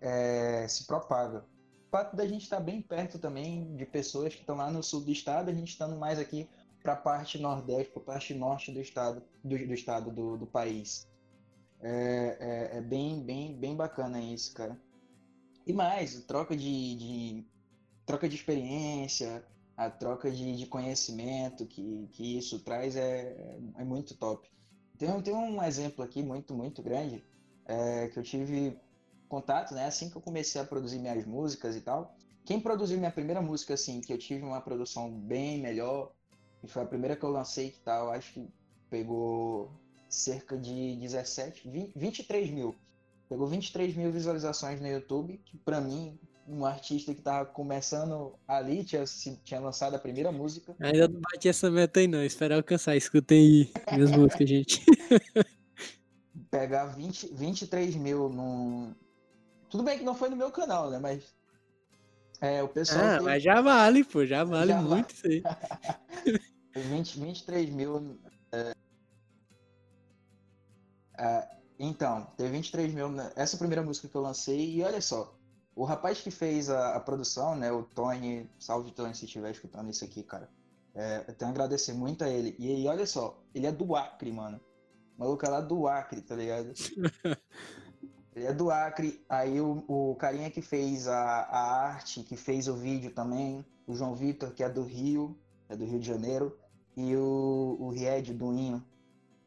é, 0.00 0.66
se 0.68 0.84
propaga. 0.84 1.44
O 1.86 1.90
fato 1.90 2.16
da 2.16 2.26
gente 2.26 2.42
estar 2.42 2.58
bem 2.58 2.82
perto 2.82 3.20
também 3.20 3.76
de 3.76 3.86
pessoas 3.86 4.34
que 4.34 4.40
estão 4.40 4.56
lá 4.56 4.68
no 4.68 4.82
sul 4.82 5.02
do 5.02 5.12
estado, 5.12 5.48
a 5.48 5.54
gente 5.54 5.68
estando 5.68 5.96
mais 5.96 6.18
aqui 6.18 6.48
para 6.84 6.92
a 6.92 6.96
parte 6.96 7.38
nordeste, 7.38 7.90
para 7.92 8.02
a 8.02 8.04
parte 8.04 8.34
norte 8.34 8.70
do 8.70 8.78
estado, 8.78 9.22
do, 9.42 9.56
do 9.56 9.72
estado 9.72 10.12
do, 10.12 10.36
do 10.36 10.46
país. 10.46 11.08
É, 11.80 12.36
é, 12.72 12.76
é, 12.76 12.80
bem, 12.82 13.24
bem, 13.24 13.56
bem 13.56 13.74
bacana 13.74 14.20
isso, 14.20 14.52
cara. 14.52 14.78
E 15.66 15.72
mais, 15.72 16.22
troca 16.24 16.54
de, 16.54 16.94
de 16.94 17.46
troca 18.04 18.28
de 18.28 18.36
experiência, 18.36 19.42
a 19.74 19.88
troca 19.88 20.30
de, 20.30 20.56
de 20.56 20.66
conhecimento 20.66 21.66
que, 21.66 22.06
que 22.12 22.36
isso 22.36 22.60
traz 22.60 22.96
é, 22.96 23.58
é 23.78 23.84
muito 23.84 24.14
top. 24.14 24.46
Tem, 24.98 25.08
tem 25.22 25.34
um 25.34 25.62
exemplo 25.62 26.04
aqui 26.04 26.22
muito, 26.22 26.54
muito 26.54 26.82
grande 26.82 27.24
é, 27.64 28.08
que 28.08 28.18
eu 28.18 28.22
tive 28.22 28.78
contato, 29.26 29.72
né? 29.72 29.86
Assim 29.86 30.10
que 30.10 30.16
eu 30.16 30.22
comecei 30.22 30.60
a 30.60 30.64
produzir 30.66 30.98
minhas 30.98 31.24
músicas 31.24 31.76
e 31.76 31.80
tal. 31.80 32.14
Quem 32.44 32.60
produziu 32.60 32.98
minha 32.98 33.10
primeira 33.10 33.40
música, 33.40 33.72
assim, 33.72 34.02
que 34.02 34.12
eu 34.12 34.18
tive 34.18 34.44
uma 34.44 34.60
produção 34.60 35.10
bem 35.10 35.58
melhor, 35.62 36.12
e 36.64 36.68
foi 36.68 36.82
a 36.82 36.86
primeira 36.86 37.14
que 37.14 37.22
eu 37.22 37.30
lancei 37.30 37.70
que 37.70 37.80
tal, 37.80 38.10
acho 38.10 38.32
que 38.32 38.48
pegou 38.88 39.70
cerca 40.08 40.56
de 40.56 40.96
17, 40.96 41.68
20, 41.68 41.92
23 41.94 42.50
mil. 42.50 42.74
Pegou 43.28 43.46
23 43.46 43.94
mil 43.94 44.10
visualizações 44.10 44.80
no 44.80 44.88
YouTube, 44.88 45.38
que 45.44 45.58
pra 45.58 45.80
mim 45.80 46.18
um 46.48 46.64
artista 46.64 47.14
que 47.14 47.20
tava 47.20 47.46
começando 47.46 48.34
ali, 48.48 48.84
tinha, 48.84 49.04
tinha 49.44 49.60
lançado 49.60 49.94
a 49.94 49.98
primeira 49.98 50.32
música. 50.32 50.74
Ainda 50.80 51.08
não 51.08 51.20
bati 51.20 51.48
essa 51.48 51.70
meta 51.70 52.00
aí 52.00 52.06
não, 52.06 52.24
espero 52.24 52.54
alcançar, 52.54 52.96
escutem 52.96 53.38
aí 53.38 53.96
minhas 53.96 54.10
músicas, 54.16 54.48
gente. 54.48 54.84
Pegar 56.50 56.86
20, 56.86 57.34
23 57.34 57.94
mil 57.96 58.28
num... 58.30 58.94
Tudo 59.68 59.82
bem 59.82 59.98
que 59.98 60.04
não 60.04 60.14
foi 60.14 60.30
no 60.30 60.36
meu 60.36 60.50
canal, 60.50 60.90
né, 60.90 60.98
mas... 60.98 61.34
É, 62.40 62.62
o 62.62 62.68
pessoal... 62.68 63.04
Ah, 63.04 63.16
tem... 63.16 63.24
mas 63.24 63.42
já 63.42 63.60
vale, 63.60 64.04
pô, 64.04 64.24
já 64.24 64.44
vale 64.44 64.72
já 64.72 64.80
muito 64.80 64.88
vale. 64.88 65.06
isso 65.12 65.26
aí. 65.26 65.42
20, 66.80 67.20
23 67.20 67.70
mil... 67.70 68.18
É... 68.52 68.74
É, 71.16 71.56
então, 71.78 72.26
teve 72.36 72.50
23 72.50 72.92
mil... 72.92 73.08
Essa 73.36 73.56
primeira 73.56 73.82
música 73.82 74.08
que 74.08 74.14
eu 74.14 74.22
lancei, 74.22 74.74
e 74.74 74.82
olha 74.82 75.00
só, 75.00 75.36
o 75.76 75.84
rapaz 75.84 76.20
que 76.20 76.30
fez 76.30 76.70
a, 76.70 76.96
a, 76.96 77.00
produção, 77.00 77.56
né, 77.56 77.72
o 77.72 77.82
Tony, 77.82 78.48
salve 78.58 78.92
Tony 78.92 79.14
se 79.14 79.24
estiver 79.24 79.50
escutando 79.50 79.90
isso 79.90 80.04
aqui, 80.04 80.22
cara. 80.22 80.48
É, 80.94 81.24
eu 81.26 81.34
tenho 81.34 81.50
a 81.50 81.52
agradecer 81.52 81.92
muito 81.92 82.22
a 82.22 82.28
ele. 82.28 82.54
E 82.58 82.70
aí, 82.70 82.86
olha 82.86 83.06
só, 83.06 83.42
ele 83.52 83.66
é 83.66 83.72
do 83.72 83.96
Acre, 83.96 84.30
mano. 84.30 84.60
O 85.16 85.20
maluco 85.20 85.44
é 85.44 85.48
lá 85.48 85.60
do 85.60 85.88
Acre, 85.88 86.20
tá 86.20 86.36
ligado? 86.36 86.72
ele 88.34 88.46
é 88.46 88.52
do 88.52 88.70
Acre. 88.70 89.24
Aí 89.28 89.60
o, 89.60 89.84
o 89.88 90.14
carinha 90.14 90.50
que 90.50 90.62
fez 90.62 91.08
a, 91.08 91.18
a 91.18 91.86
arte, 91.86 92.22
que 92.22 92.36
fez 92.36 92.68
o 92.68 92.76
vídeo 92.76 93.12
também, 93.12 93.64
o 93.86 93.96
João 93.96 94.14
Vitor, 94.14 94.52
que 94.52 94.62
é 94.62 94.68
do 94.68 94.84
Rio, 94.84 95.36
é 95.68 95.76
do 95.76 95.84
Rio 95.84 95.98
de 95.98 96.06
Janeiro. 96.06 96.56
E 96.96 97.16
o, 97.16 97.76
o 97.80 97.88
Ried 97.90 98.32
do 98.34 98.52
Inho, 98.52 98.84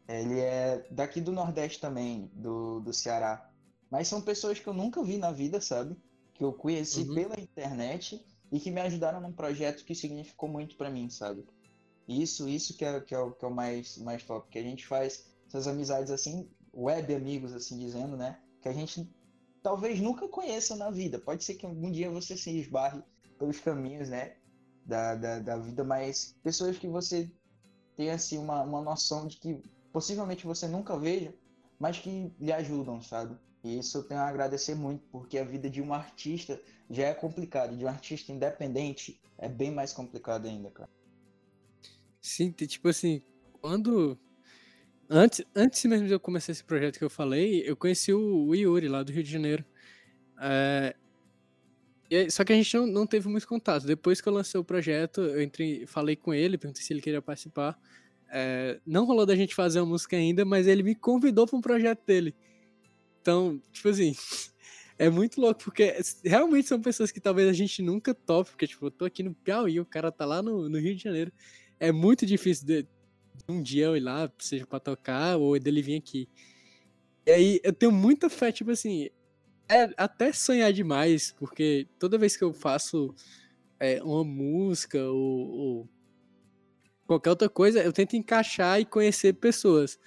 ele 0.08 0.40
é 0.40 0.86
daqui 0.92 1.22
do 1.22 1.32
Nordeste 1.32 1.80
também, 1.80 2.30
do, 2.34 2.80
do 2.80 2.94
Ceará. 2.94 3.50
Mas 3.90 4.08
são 4.08 4.22
pessoas 4.22 4.60
que 4.60 4.68
eu 4.68 4.74
nunca 4.74 5.04
vi 5.04 5.18
na 5.18 5.32
vida, 5.32 5.62
sabe? 5.62 5.98
que 6.38 6.44
eu 6.44 6.54
conheci 6.54 7.02
uhum. 7.02 7.16
pela 7.16 7.40
internet 7.40 8.24
e 8.52 8.60
que 8.60 8.70
me 8.70 8.80
ajudaram 8.80 9.20
num 9.20 9.34
projeto 9.34 9.84
que 9.84 9.96
significou 9.96 10.48
muito 10.48 10.78
para 10.78 10.90
mim, 10.90 11.10
sabe? 11.10 11.46
Isso, 12.08 12.48
isso 12.48 12.78
que 12.78 12.86
é, 12.86 13.02
que 13.02 13.14
é, 13.14 13.20
o, 13.20 13.32
que 13.32 13.44
é 13.44 13.48
o 13.48 13.54
mais, 13.54 13.98
mais 13.98 14.24
top, 14.24 14.48
que 14.50 14.60
a 14.60 14.64
gente 14.64 14.86
faz 14.86 15.26
essas 15.48 15.68
amizades 15.68 16.12
assim, 16.12 16.48
web 16.74 17.14
amigos, 17.14 17.54
assim 17.54 17.78
dizendo, 17.78 18.16
né? 18.16 18.40
Que 18.62 18.70
a 18.70 18.74
gente 18.74 19.10
talvez 19.64 20.00
nunca 20.00 20.28
conheça 20.28 20.76
na 20.76 20.92
vida. 20.92 21.20
Pode 21.20 21.44
ser 21.44 21.56
que 21.56 21.66
algum 21.66 21.92
dia 21.92 22.10
você 22.10 22.38
se 22.38 22.52
esbarre 22.58 23.02
pelos 23.38 23.60
caminhos, 23.60 24.10
né? 24.10 24.36
Da, 24.86 25.16
da, 25.16 25.40
da 25.40 25.58
vida, 25.58 25.84
mas 25.84 26.38
pessoas 26.42 26.78
que 26.78 26.88
você 26.88 27.30
tem 27.98 28.12
assim 28.12 28.38
uma, 28.38 28.62
uma 28.62 28.82
noção 28.82 29.28
de 29.28 29.38
que 29.38 29.62
possivelmente 29.92 30.46
você 30.46 30.68
nunca 30.68 30.98
veja, 30.98 31.34
mas 31.80 31.98
que 31.98 32.32
lhe 32.40 32.54
ajudam, 32.54 33.02
sabe? 33.02 33.36
E 33.64 33.80
isso 33.80 33.98
eu 33.98 34.04
tenho 34.04 34.22
a 34.22 34.28
agradecer 34.28 34.76
muito, 34.76 35.04
porque 35.12 35.38
a 35.38 35.44
vida 35.44 35.70
de 35.70 35.82
um 35.82 35.94
artista 35.94 36.62
já 36.90 37.08
é 37.08 37.14
complicada, 37.14 37.76
de 37.76 37.84
um 37.84 37.88
artista 37.88 38.32
independente 38.32 39.20
é 39.38 39.50
bem 39.50 39.72
mais 39.72 39.92
complicado 39.92 40.48
ainda, 40.48 40.70
cara. 40.70 40.90
Sim, 42.22 42.52
tipo 42.52 42.88
assim, 42.88 43.22
quando. 43.62 44.18
Antes, 45.10 45.44
antes 45.56 45.84
mesmo 45.86 46.06
de 46.06 46.14
eu 46.14 46.20
começar 46.20 46.52
esse 46.52 46.64
projeto 46.64 46.98
que 46.98 47.04
eu 47.04 47.10
falei, 47.10 47.64
eu 47.66 47.76
conheci 47.76 48.14
o, 48.14 48.54
Yuri 48.54 48.90
lá 48.90 49.02
do 49.02 49.12
Rio 49.12 49.24
de 49.24 49.32
Janeiro. 49.32 49.66
É... 50.40 50.96
Só 52.30 52.44
que 52.44 52.54
a 52.54 52.56
gente 52.56 52.76
não, 52.76 52.88
não 52.88 53.08
teve 53.08 53.28
muito 53.28 53.48
contato. 53.48 53.86
Depois 53.86 54.22
que 54.22 54.30
eu 54.30 54.34
lancei 54.34 54.60
o 54.60 54.64
projeto, 54.64 55.22
eu 55.22 55.42
entrei, 55.42 55.86
falei 55.86 56.16
com 56.16 56.34
ele, 56.34 56.58
perguntei 56.58 56.84
se 56.84 56.94
ele 56.94 57.02
queria 57.02 57.22
participar. 57.22 57.78
É, 58.30 58.80
não 58.86 59.06
rolou 59.06 59.26
da 59.26 59.36
gente 59.36 59.56
fazer 59.56 59.80
uma 59.80 59.88
música 59.88 60.16
ainda, 60.16 60.46
mas 60.46 60.68
ele 60.68 60.84
me 60.84 60.96
convidou 60.96 61.46
para 61.46 61.58
um 61.58 61.62
projeto 61.62 62.06
dele. 62.06 62.36
Então, 63.22 63.62
tipo 63.72 63.90
assim, 63.90 64.16
é 64.98 65.10
muito 65.10 65.40
louco, 65.42 65.64
porque 65.64 65.96
realmente 66.24 66.68
são 66.68 66.82
pessoas 66.82 67.12
que 67.12 67.20
talvez 67.20 67.50
a 67.50 67.54
gente 67.54 67.82
nunca 67.82 68.14
tope, 68.14 68.52
porque, 68.52 68.68
tipo, 68.68 68.86
eu 68.86 68.92
tô 68.92 69.06
aqui 69.06 69.24
no 69.24 69.34
Piauí, 69.34 69.80
o 69.80 69.86
cara 69.86 70.12
tá 70.12 70.26
lá 70.26 70.42
no, 70.42 70.70
no 70.70 70.80
Rio 70.80 70.96
de 70.96 71.04
Janeiro. 71.04 71.32
É 71.80 71.92
muito 71.92 72.26
difícil 72.26 72.66
de, 72.66 72.88
um 73.50 73.62
dia 73.62 73.86
eu 73.86 73.98
ir 73.98 74.02
lá, 74.02 74.32
seja 74.40 74.66
pra 74.66 74.80
tocar, 74.80 75.38
ou 75.38 75.60
dele 75.60 75.82
vir 75.82 75.98
aqui. 75.98 76.30
E 77.26 77.32
aí 77.32 77.60
eu 77.64 77.74
tenho 77.74 77.92
muita 77.92 78.30
fé, 78.30 78.52
tipo 78.52 78.72
assim, 78.72 79.10
é 79.70 79.90
até 79.98 80.32
sonhar 80.32 80.72
demais, 80.72 81.34
porque 81.38 81.88
toda 82.00 82.18
vez 82.18 82.36
que 82.38 82.44
eu 82.44 82.54
faço 82.54 83.14
é, 83.80 84.02
uma 84.02 84.24
música 84.24 85.04
ou, 85.04 85.50
ou, 85.50 85.90
qualquer 87.06 87.30
outra 87.30 87.50
coisa, 87.50 87.82
eu 87.82 87.94
tento 87.94 88.16
encaixar 88.16 88.80
e 88.80 88.86
conhecer 88.86 89.34
pessoas. 89.34 90.00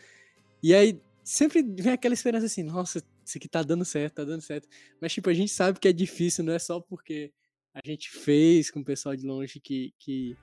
E 0.63 0.75
aí 0.75 1.01
sempre 1.23 1.63
vem 1.63 1.93
aquela 1.93 2.15
esperança 2.15 2.47
assim, 2.47 2.63
nossa, 2.63 3.03
isso 3.25 3.39
aqui 3.39 3.49
tá 3.49 3.63
dando 3.63 3.85
certo, 3.85 4.15
tá 4.15 4.25
dando 4.25 4.41
certo. 4.41 4.69
Mas, 5.01 5.13
tipo, 5.13 5.31
a 5.31 5.35
gente 5.35 5.53
sabe 5.53 5.79
que 5.79 5.89
é 5.89 5.93
difícil, 5.93 6.45
não 6.45 6.53
é 6.53 6.59
só 6.59 6.81
porque 6.81 7.33
a 7.73 7.81
gente 7.85 8.11
fez 8.11 8.71
com 8.71 8.81
o 8.81 8.85
pessoal 8.85 9.15
de 9.15 9.27
longe 9.27 9.61
que, 9.61 9.95
que 9.99 10.37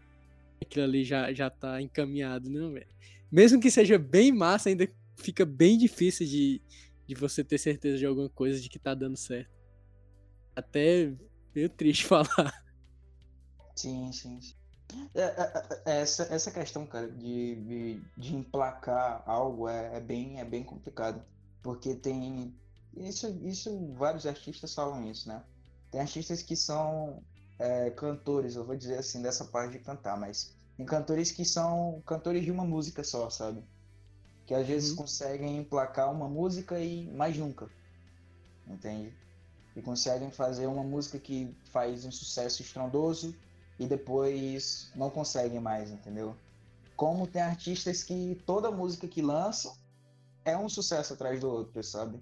aquilo 0.61 0.85
ali 0.85 1.03
já, 1.03 1.33
já 1.33 1.49
tá 1.49 1.81
encaminhado, 1.81 2.49
não, 2.49 2.71
velho. 2.71 2.87
Mesmo 3.31 3.59
que 3.59 3.69
seja 3.69 3.97
bem 3.97 4.31
massa, 4.31 4.69
ainda 4.69 4.89
fica 5.17 5.45
bem 5.45 5.77
difícil 5.77 6.25
de, 6.25 6.61
de 7.07 7.15
você 7.15 7.43
ter 7.43 7.57
certeza 7.57 7.97
de 7.97 8.05
alguma 8.05 8.29
coisa 8.29 8.59
de 8.59 8.69
que 8.69 8.77
tá 8.77 8.93
dando 8.93 9.17
certo. 9.17 9.55
Até 10.55 11.13
meio 11.55 11.69
triste 11.69 12.05
falar. 12.07 12.65
Sim, 13.75 14.11
sim. 14.11 14.41
sim. 14.41 14.55
É, 15.13 15.21
é, 15.21 15.81
é, 15.85 16.01
essa, 16.01 16.23
essa 16.23 16.51
questão, 16.51 16.85
cara, 16.85 17.09
de, 17.09 17.55
de, 17.55 18.01
de 18.17 18.35
emplacar 18.35 19.23
algo 19.25 19.67
é, 19.67 19.97
é, 19.97 19.99
bem, 19.99 20.39
é 20.39 20.45
bem 20.45 20.63
complicado. 20.63 21.23
Porque 21.61 21.95
tem. 21.95 22.55
Isso, 22.95 23.27
isso 23.43 23.93
vários 23.93 24.25
artistas 24.25 24.73
falam 24.73 25.09
isso, 25.09 25.27
né? 25.27 25.43
Tem 25.91 26.01
artistas 26.01 26.41
que 26.41 26.55
são 26.55 27.23
é, 27.59 27.89
cantores, 27.91 28.55
eu 28.55 28.65
vou 28.65 28.75
dizer 28.75 28.97
assim, 28.97 29.21
dessa 29.21 29.45
parte 29.45 29.73
de 29.73 29.79
cantar, 29.79 30.17
mas 30.17 30.55
tem 30.75 30.85
cantores 30.85 31.31
que 31.31 31.45
são 31.45 32.01
cantores 32.05 32.43
de 32.43 32.51
uma 32.51 32.65
música 32.65 33.03
só, 33.03 33.29
sabe? 33.29 33.63
Que 34.47 34.55
às 34.55 34.65
vezes 34.65 34.91
uhum. 34.91 34.95
conseguem 34.97 35.57
emplacar 35.57 36.11
uma 36.11 36.27
música 36.27 36.79
e 36.79 37.05
mais 37.11 37.37
nunca. 37.37 37.69
Entende? 38.65 39.13
E 39.75 39.81
conseguem 39.81 40.31
fazer 40.31 40.65
uma 40.65 40.83
música 40.83 41.19
que 41.19 41.55
faz 41.71 42.03
um 42.05 42.11
sucesso 42.11 42.63
estrondoso 42.63 43.35
e 43.77 43.85
depois 43.85 44.91
não 44.95 45.09
conseguem 45.09 45.59
mais, 45.59 45.91
entendeu? 45.91 46.35
Como 46.95 47.27
tem 47.27 47.41
artistas 47.43 48.01
que 48.01 48.41
toda 48.45 48.71
música 48.71 49.07
que 49.07 49.21
lançam 49.21 49.75
é 50.43 50.57
um 50.57 50.67
sucesso 50.67 51.13
atrás 51.13 51.39
do 51.39 51.49
outro, 51.49 51.83
sabe? 51.83 52.19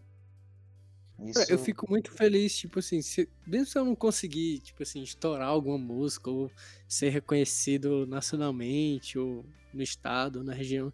Isso... 1.20 1.52
Eu 1.52 1.58
fico 1.58 1.90
muito 1.90 2.12
feliz, 2.12 2.58
tipo 2.58 2.80
assim, 2.80 3.02
se, 3.02 3.30
mesmo 3.48 3.66
se 3.66 3.78
eu 3.78 3.86
não 3.86 3.96
conseguir, 3.96 4.60
tipo 4.60 4.84
assim, 4.84 5.02
estourar 5.02 5.48
alguma 5.48 5.78
música 5.78 6.30
ou 6.30 6.52
ser 6.88 7.10
reconhecido 7.10 8.06
nacionalmente 8.06 9.18
ou 9.18 9.46
no 9.74 9.82
estado, 9.82 10.40
ou 10.40 10.44
na 10.44 10.54
região, 10.54 10.92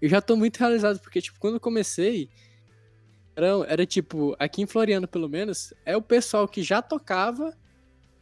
eu 0.00 0.08
já 0.08 0.20
tô 0.20 0.36
muito 0.36 0.56
realizado, 0.58 0.98
porque, 1.00 1.20
tipo, 1.20 1.38
quando 1.38 1.54
eu 1.54 1.60
comecei, 1.60 2.28
era, 3.36 3.48
era 3.68 3.86
tipo, 3.86 4.34
aqui 4.38 4.62
em 4.62 4.66
Floriano, 4.66 5.06
pelo 5.06 5.28
menos, 5.28 5.72
é 5.84 5.96
o 5.96 6.02
pessoal 6.02 6.48
que 6.48 6.62
já 6.62 6.82
tocava, 6.82 7.56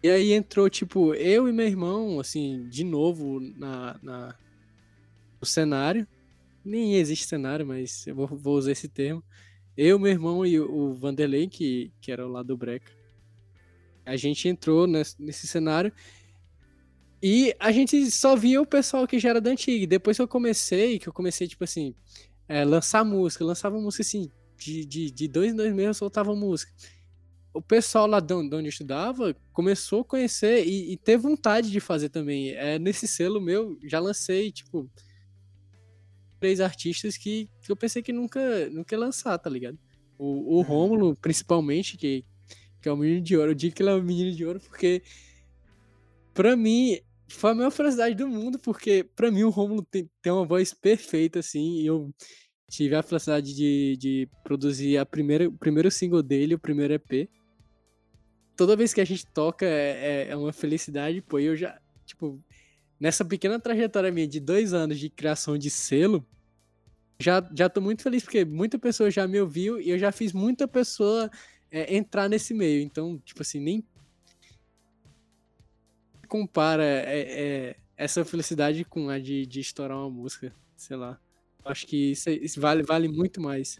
e 0.02 0.08
aí 0.08 0.32
entrou, 0.32 0.68
tipo, 0.68 1.14
eu 1.14 1.48
e 1.48 1.52
meu 1.52 1.66
irmão, 1.66 2.20
assim, 2.20 2.68
de 2.68 2.84
novo 2.84 3.40
na, 3.40 3.98
na 4.02 4.34
no 5.40 5.46
cenário. 5.46 6.06
Nem 6.64 6.96
existe 6.96 7.26
cenário, 7.26 7.66
mas 7.66 8.06
eu 8.06 8.14
vou, 8.14 8.26
vou 8.26 8.56
usar 8.56 8.72
esse 8.72 8.88
termo. 8.88 9.22
Eu, 9.80 9.96
meu 9.96 10.10
irmão 10.10 10.44
e 10.44 10.58
o 10.58 10.92
Vanderlei, 10.94 11.46
que, 11.46 11.92
que 12.00 12.10
era 12.10 12.26
lado 12.26 12.48
do 12.48 12.56
Breca, 12.56 12.90
a 14.04 14.16
gente 14.16 14.48
entrou 14.48 14.88
nesse, 14.88 15.14
nesse 15.22 15.46
cenário 15.46 15.92
e 17.22 17.54
a 17.60 17.70
gente 17.70 18.10
só 18.10 18.34
via 18.34 18.60
o 18.60 18.66
pessoal 18.66 19.06
que 19.06 19.20
já 19.20 19.28
era 19.28 19.40
da 19.40 19.50
antiga. 19.50 19.86
Depois 19.86 20.16
que 20.16 20.22
eu 20.22 20.26
comecei, 20.26 20.98
que 20.98 21.08
eu 21.08 21.12
comecei, 21.12 21.46
tipo 21.46 21.62
assim, 21.62 21.94
é, 22.48 22.64
lançar 22.64 23.04
música, 23.04 23.44
lançava 23.44 23.80
música 23.80 24.02
assim, 24.02 24.28
de, 24.56 24.84
de, 24.84 25.12
de 25.12 25.28
dois 25.28 25.52
em 25.52 25.56
dois 25.56 25.72
meses 25.72 25.86
eu 25.86 25.94
soltava 25.94 26.34
música. 26.34 26.72
O 27.54 27.62
pessoal 27.62 28.08
lá 28.08 28.18
de 28.18 28.34
onde 28.34 28.56
eu 28.56 28.60
estudava 28.62 29.32
começou 29.52 30.00
a 30.00 30.04
conhecer 30.04 30.66
e, 30.66 30.92
e 30.92 30.96
ter 30.96 31.16
vontade 31.16 31.70
de 31.70 31.78
fazer 31.78 32.08
também. 32.08 32.50
É, 32.50 32.80
nesse 32.80 33.06
selo 33.06 33.40
meu, 33.40 33.78
já 33.84 34.00
lancei, 34.00 34.50
tipo, 34.50 34.90
três 36.38 36.60
artistas 36.60 37.16
que, 37.16 37.48
que 37.62 37.70
eu 37.70 37.76
pensei 37.76 38.02
que 38.02 38.12
nunca, 38.12 38.68
nunca 38.70 38.94
ia 38.94 38.98
lançar, 38.98 39.38
tá 39.38 39.50
ligado? 39.50 39.78
O, 40.18 40.24
o 40.24 40.56
uhum. 40.56 40.62
Rômulo, 40.62 41.16
principalmente, 41.16 41.96
que, 41.96 42.24
que 42.80 42.88
é 42.88 42.92
o 42.92 42.96
menino 42.96 43.20
de 43.20 43.36
ouro. 43.36 43.50
Eu 43.52 43.54
digo 43.54 43.74
que 43.74 43.82
ele 43.82 43.90
é 43.90 43.94
o 43.94 44.02
menino 44.02 44.34
de 44.34 44.44
ouro 44.44 44.60
porque, 44.60 45.02
pra 46.34 46.56
mim, 46.56 46.98
foi 47.28 47.50
a 47.50 47.54
maior 47.54 47.70
felicidade 47.70 48.14
do 48.14 48.26
mundo, 48.26 48.58
porque 48.58 49.04
pra 49.14 49.30
mim 49.30 49.42
o 49.42 49.50
Rômulo 49.50 49.82
tem, 49.82 50.10
tem 50.22 50.32
uma 50.32 50.46
voz 50.46 50.72
perfeita, 50.72 51.40
assim, 51.40 51.80
e 51.80 51.86
eu 51.86 52.12
tive 52.68 52.94
a 52.94 53.02
felicidade 53.02 53.54
de, 53.54 53.96
de 53.98 54.28
produzir 54.42 54.98
a 54.98 55.06
primeira, 55.06 55.48
o 55.48 55.52
primeiro 55.52 55.90
single 55.90 56.22
dele, 56.22 56.54
o 56.54 56.58
primeiro 56.58 56.94
EP. 56.94 57.28
Toda 58.56 58.76
vez 58.76 58.92
que 58.92 59.00
a 59.00 59.04
gente 59.04 59.26
toca 59.26 59.64
é, 59.64 60.26
é, 60.26 60.28
é 60.30 60.36
uma 60.36 60.52
felicidade, 60.52 61.20
pô, 61.22 61.38
eu 61.38 61.56
já, 61.56 61.78
tipo, 62.04 62.42
nessa 62.98 63.24
pequena 63.24 63.58
trajetória 63.58 64.10
minha 64.10 64.26
de 64.26 64.40
dois 64.40 64.72
anos 64.72 64.98
de 64.98 65.08
criação 65.08 65.56
de 65.56 65.70
selo, 65.70 66.26
já, 67.18 67.46
já 67.54 67.68
tô 67.68 67.80
muito 67.80 68.02
feliz 68.02 68.22
porque 68.22 68.44
muita 68.44 68.78
pessoa 68.78 69.10
já 69.10 69.26
me 69.26 69.40
ouviu 69.40 69.80
e 69.80 69.90
eu 69.90 69.98
já 69.98 70.12
fiz 70.12 70.32
muita 70.32 70.68
pessoa 70.68 71.30
é, 71.70 71.96
entrar 71.96 72.28
nesse 72.28 72.54
meio. 72.54 72.82
Então, 72.82 73.18
tipo 73.18 73.42
assim, 73.42 73.60
nem 73.60 73.84
compara 76.28 76.84
é, 76.84 77.20
é, 77.20 77.76
essa 77.96 78.24
felicidade 78.24 78.84
com 78.84 79.08
a 79.08 79.18
de, 79.18 79.46
de 79.46 79.60
estourar 79.60 79.98
uma 79.98 80.10
música, 80.10 80.54
sei 80.76 80.96
lá. 80.96 81.18
Acho 81.64 81.86
que 81.86 82.12
isso, 82.12 82.30
isso 82.30 82.60
vale, 82.60 82.82
vale 82.82 83.08
muito 83.08 83.40
mais. 83.40 83.78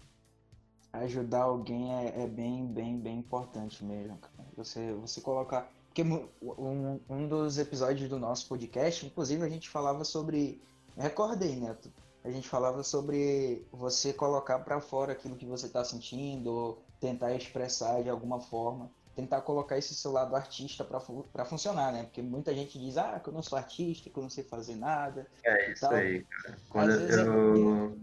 Ajudar 0.92 1.42
alguém 1.42 1.92
é, 1.92 2.22
é, 2.22 2.26
bem, 2.26 2.66
bem, 2.66 2.98
bem 2.98 3.18
importante 3.18 3.84
mesmo. 3.84 4.18
Você, 4.56 4.92
você 4.94 5.20
colocar 5.20 5.70
porque 5.98 6.02
um, 6.42 7.00
um 7.08 7.28
dos 7.28 7.58
episódios 7.58 8.08
do 8.08 8.18
nosso 8.18 8.46
podcast, 8.48 9.04
inclusive, 9.04 9.44
a 9.44 9.48
gente 9.48 9.68
falava 9.68 10.04
sobre. 10.04 10.62
Recordei, 10.96 11.56
Neto. 11.56 11.90
A 12.24 12.30
gente 12.30 12.48
falava 12.48 12.82
sobre 12.82 13.64
você 13.72 14.12
colocar 14.12 14.58
para 14.60 14.80
fora 14.80 15.12
aquilo 15.12 15.36
que 15.36 15.46
você 15.46 15.66
está 15.66 15.84
sentindo, 15.84 16.52
ou 16.52 16.84
tentar 17.00 17.34
expressar 17.34 18.02
de 18.02 18.10
alguma 18.10 18.40
forma, 18.40 18.90
tentar 19.14 19.40
colocar 19.40 19.78
esse 19.78 19.94
seu 19.94 20.12
lado 20.12 20.36
artista 20.36 20.84
para 20.84 21.44
funcionar, 21.44 21.92
né? 21.92 22.04
Porque 22.04 22.20
muita 22.20 22.54
gente 22.54 22.78
diz, 22.78 22.96
ah, 22.96 23.18
que 23.18 23.28
eu 23.28 23.32
não 23.32 23.42
sou 23.42 23.56
artista, 23.56 24.10
que 24.10 24.16
eu 24.16 24.22
não 24.22 24.30
sei 24.30 24.44
fazer 24.44 24.76
nada. 24.76 25.26
É 25.44 25.72
isso 25.72 25.86
aí, 25.86 26.24
cara. 26.24 26.58
Quando 26.68 26.90
Às 26.90 27.10
eu. 27.10 27.96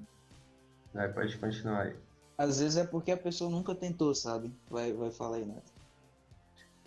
É 0.95 1.07
porque... 1.07 1.13
Pode 1.13 1.37
continuar 1.37 1.81
aí. 1.83 1.95
Às 2.37 2.59
vezes 2.59 2.77
é 2.77 2.83
porque 2.85 3.11
a 3.11 3.17
pessoa 3.17 3.49
nunca 3.49 3.75
tentou, 3.75 4.13
sabe? 4.15 4.51
Vai, 4.69 4.91
vai 4.91 5.11
falar 5.11 5.37
aí, 5.37 5.45
Neto. 5.45 5.74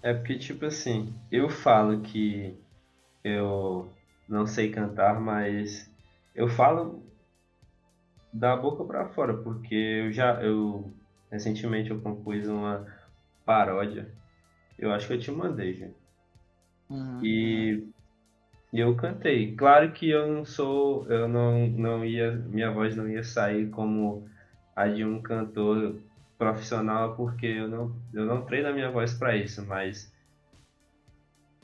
É 0.03 0.15
porque, 0.15 0.39
tipo 0.39 0.65
assim, 0.65 1.13
eu 1.31 1.49
falo 1.49 2.01
que 2.01 2.57
eu 3.25 3.91
não 4.29 4.47
sei 4.47 4.71
cantar, 4.71 5.21
mas 5.21 5.91
eu 6.35 6.49
falo 6.49 7.03
da 8.33 8.57
boca 8.57 8.85
para 8.85 9.09
fora, 9.09 9.35
porque 9.35 9.75
eu 9.75 10.13
já, 10.13 10.41
eu, 10.43 10.93
recentemente 11.31 11.91
eu 11.91 12.01
compus 12.01 12.47
uma 12.47 12.87
paródia, 13.45 14.09
eu 14.79 14.93
acho 14.93 15.07
que 15.09 15.15
eu 15.15 15.21
te 15.21 15.31
mandei, 15.33 15.75
já. 15.75 15.89
Uhum. 16.89 17.21
E, 17.23 17.89
e 18.73 18.81
eu 18.81 18.95
cantei. 18.95 19.55
Claro 19.57 19.93
que 19.93 20.09
eu 20.09 20.33
não 20.33 20.45
sou, 20.45 21.11
eu 21.11 21.27
não, 21.27 21.67
não 21.67 22.05
ia, 22.05 22.33
minha 22.33 22.71
voz 22.71 22.95
não 22.95 23.09
ia 23.09 23.25
sair 23.25 23.69
como 23.71 24.29
a 24.77 24.87
de 24.87 25.05
um 25.05 25.21
cantor 25.21 26.01
profissional 26.39 27.17
porque 27.17 27.47
eu 27.47 27.69
não, 27.69 27.95
eu 28.15 28.25
não 28.25 28.43
treino 28.43 28.69
a 28.69 28.73
minha 28.73 28.91
voz 28.91 29.13
para 29.13 29.37
isso, 29.37 29.67
mas 29.67 30.13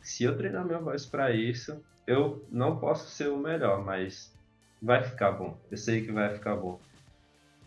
se 0.03 0.25
eu 0.25 0.37
treinar 0.37 0.67
minha 0.67 0.81
voz 0.81 1.07
para 1.07 1.31
isso, 1.31 1.83
eu 2.07 2.45
não 2.51 2.77
posso 2.79 3.09
ser 3.09 3.29
o 3.29 3.39
melhor, 3.39 3.83
mas 3.83 4.37
vai 4.83 5.03
ficar 5.03 5.33
bom. 5.33 5.59
Eu 5.71 5.79
sei 5.79 6.05
que 6.05 6.13
vai 6.13 6.35
ficar 6.35 6.57
bom. 6.57 6.79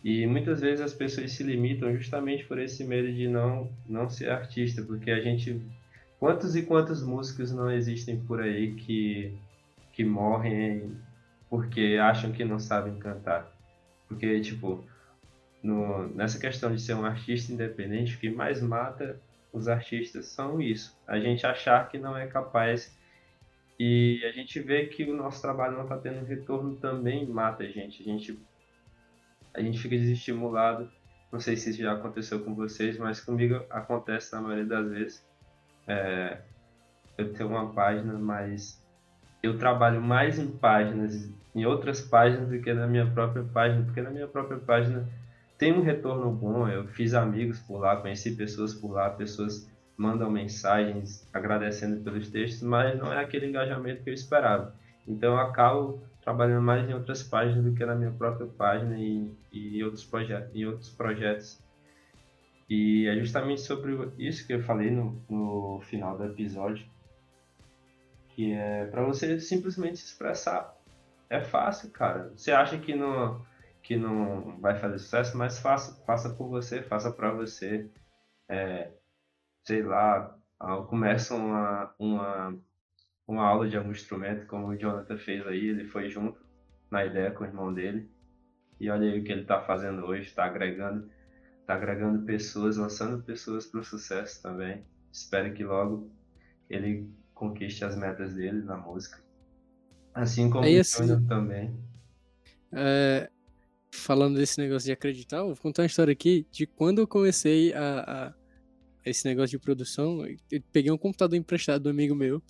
E 0.04 0.26
muitas 0.26 0.60
vezes 0.60 0.80
as 0.80 0.94
pessoas 0.94 1.32
se 1.32 1.42
limitam 1.42 1.92
justamente 1.96 2.44
por 2.44 2.58
esse 2.58 2.84
medo 2.84 3.12
de 3.12 3.26
não 3.26 3.68
não 3.88 4.08
ser 4.08 4.30
artista, 4.30 4.82
porque 4.82 5.10
a 5.10 5.20
gente 5.20 5.60
quantos 6.20 6.54
e 6.54 6.62
quantos 6.62 7.02
músicos 7.02 7.50
não 7.50 7.70
existem 7.70 8.20
por 8.20 8.40
aí 8.40 8.74
que 8.74 9.36
que 9.92 10.04
morrem 10.04 10.96
porque 11.50 11.98
acham 12.00 12.30
que 12.30 12.44
não 12.44 12.60
sabem 12.60 12.96
cantar. 12.98 13.50
Porque 14.06 14.40
tipo, 14.40 14.84
no, 15.62 16.08
nessa 16.14 16.38
questão 16.38 16.74
de 16.74 16.80
ser 16.80 16.94
um 16.94 17.04
artista 17.04 17.52
independente, 17.52 18.16
o 18.16 18.18
que 18.18 18.30
mais 18.30 18.62
mata 18.62 19.20
os 19.52 19.68
artistas 19.68 20.26
são 20.26 20.60
isso. 20.60 20.96
A 21.06 21.18
gente 21.18 21.46
achar 21.46 21.88
que 21.88 21.98
não 21.98 22.16
é 22.16 22.26
capaz 22.26 22.96
e 23.78 24.20
a 24.24 24.32
gente 24.32 24.60
vê 24.60 24.86
que 24.86 25.04
o 25.04 25.16
nosso 25.16 25.40
trabalho 25.40 25.76
não 25.76 25.84
está 25.84 25.96
tendo 25.96 26.24
retorno 26.24 26.76
também 26.76 27.26
mata 27.26 27.62
a 27.62 27.68
gente. 27.68 28.02
A 28.02 28.04
gente 28.04 28.38
a 29.54 29.60
gente 29.60 29.78
fica 29.78 29.96
desestimulado. 29.96 30.90
Não 31.32 31.40
sei 31.40 31.56
se 31.56 31.70
isso 31.70 31.82
já 31.82 31.92
aconteceu 31.92 32.42
com 32.44 32.54
vocês, 32.54 32.96
mas 32.98 33.20
comigo 33.20 33.62
acontece 33.70 34.32
na 34.32 34.40
maioria 34.40 34.64
das 34.64 34.90
vezes. 34.90 35.28
É, 35.86 36.38
eu 37.16 37.32
tenho 37.32 37.48
uma 37.48 37.72
página, 37.72 38.14
mas 38.14 38.82
eu 39.42 39.58
trabalho 39.58 40.00
mais 40.00 40.38
em 40.38 40.50
páginas, 40.50 41.30
em 41.54 41.64
outras 41.66 42.00
páginas 42.00 42.48
do 42.48 42.60
que 42.60 42.72
na 42.72 42.86
minha 42.86 43.06
própria 43.10 43.44
página, 43.44 43.84
porque 43.84 44.00
na 44.00 44.10
minha 44.10 44.26
própria 44.26 44.58
página 44.58 45.08
tem 45.58 45.72
um 45.72 45.82
retorno 45.82 46.30
bom. 46.30 46.68
Eu 46.68 46.86
fiz 46.86 47.12
amigos 47.12 47.58
por 47.58 47.78
lá, 47.78 47.96
conheci 47.96 48.34
pessoas 48.36 48.72
por 48.72 48.92
lá, 48.92 49.10
pessoas 49.10 49.68
mandam 49.96 50.30
mensagens 50.30 51.28
agradecendo 51.34 52.02
pelos 52.02 52.30
textos, 52.30 52.62
mas 52.62 52.96
não 52.96 53.12
é 53.12 53.20
aquele 53.20 53.46
engajamento 53.46 54.04
que 54.04 54.10
eu 54.10 54.14
esperava. 54.14 54.72
Então 55.06 55.32
eu 55.32 55.38
acabo 55.38 56.00
trabalhando 56.22 56.62
mais 56.62 56.88
em 56.88 56.94
outras 56.94 57.22
páginas 57.22 57.64
do 57.64 57.74
que 57.74 57.84
na 57.84 57.96
minha 57.96 58.12
própria 58.12 58.46
página 58.46 58.96
e, 58.96 59.34
e 59.50 59.82
outros, 59.82 60.04
projetos, 60.04 60.50
e 60.54 60.64
outros 60.64 60.90
projetos. 60.90 61.58
E 62.70 63.08
é 63.08 63.16
justamente 63.16 63.62
sobre 63.62 64.12
isso 64.18 64.46
que 64.46 64.52
eu 64.52 64.62
falei 64.62 64.90
no, 64.90 65.20
no 65.28 65.80
final 65.80 66.16
do 66.16 66.24
episódio, 66.26 66.86
que 68.34 68.52
é 68.52 68.84
para 68.84 69.02
você 69.02 69.40
simplesmente 69.40 69.96
se 69.96 70.06
expressar. 70.06 70.76
É 71.30 71.40
fácil, 71.40 71.90
cara. 71.90 72.30
Você 72.36 72.52
acha 72.52 72.78
que 72.78 72.94
não 72.94 73.42
que 73.82 73.96
não 73.96 74.60
vai 74.60 74.78
fazer 74.78 74.98
sucesso, 74.98 75.36
mas 75.36 75.58
faça, 75.58 76.04
faça 76.04 76.30
por 76.30 76.48
você, 76.48 76.82
faça 76.82 77.10
para 77.10 77.32
você. 77.32 77.90
É, 78.48 78.90
sei 79.64 79.82
lá, 79.82 80.36
começa 80.88 81.34
uma, 81.34 81.94
uma, 81.98 82.58
uma 83.26 83.46
aula 83.46 83.68
de 83.68 83.76
algum 83.76 83.90
instrumento, 83.90 84.46
como 84.46 84.68
o 84.68 84.76
Jonathan 84.76 85.18
fez 85.18 85.46
aí, 85.46 85.68
ele 85.68 85.84
foi 85.86 86.08
junto 86.08 86.40
na 86.90 87.04
ideia 87.04 87.30
com 87.30 87.44
o 87.44 87.46
irmão 87.46 87.72
dele. 87.72 88.10
E 88.80 88.90
olha 88.90 89.10
aí 89.10 89.20
o 89.20 89.24
que 89.24 89.32
ele 89.32 89.42
está 89.42 89.60
fazendo 89.60 90.04
hoje, 90.04 90.28
está 90.28 90.44
agregando, 90.44 91.10
tá 91.66 91.74
agregando 91.74 92.24
pessoas, 92.24 92.76
lançando 92.76 93.22
pessoas 93.22 93.66
para 93.66 93.80
o 93.80 93.84
sucesso 93.84 94.42
também. 94.42 94.84
Espero 95.12 95.52
que 95.52 95.64
logo 95.64 96.10
ele 96.70 97.10
conquiste 97.34 97.84
as 97.84 97.96
metas 97.96 98.34
dele 98.34 98.62
na 98.62 98.76
música. 98.76 99.22
Assim 100.14 100.50
como 100.50 100.64
o 100.64 100.80
assim, 100.80 101.26
também. 101.26 101.78
É, 102.72 103.30
falando 103.90 104.36
desse 104.36 104.58
negócio 104.60 104.86
de 104.86 104.92
acreditar, 104.92 105.42
vou 105.42 105.56
contar 105.56 105.82
uma 105.82 105.86
história 105.86 106.12
aqui 106.12 106.46
de 106.50 106.66
quando 106.66 107.00
eu 107.00 107.06
comecei 107.06 107.72
a, 107.72 108.34
a 109.04 109.08
esse 109.08 109.24
negócio 109.26 109.50
de 109.50 109.58
produção. 109.58 110.24
Eu 110.50 110.62
peguei 110.72 110.90
um 110.90 110.98
computador 110.98 111.38
emprestado 111.38 111.82
do 111.82 111.90
amigo 111.90 112.14
meu. 112.14 112.42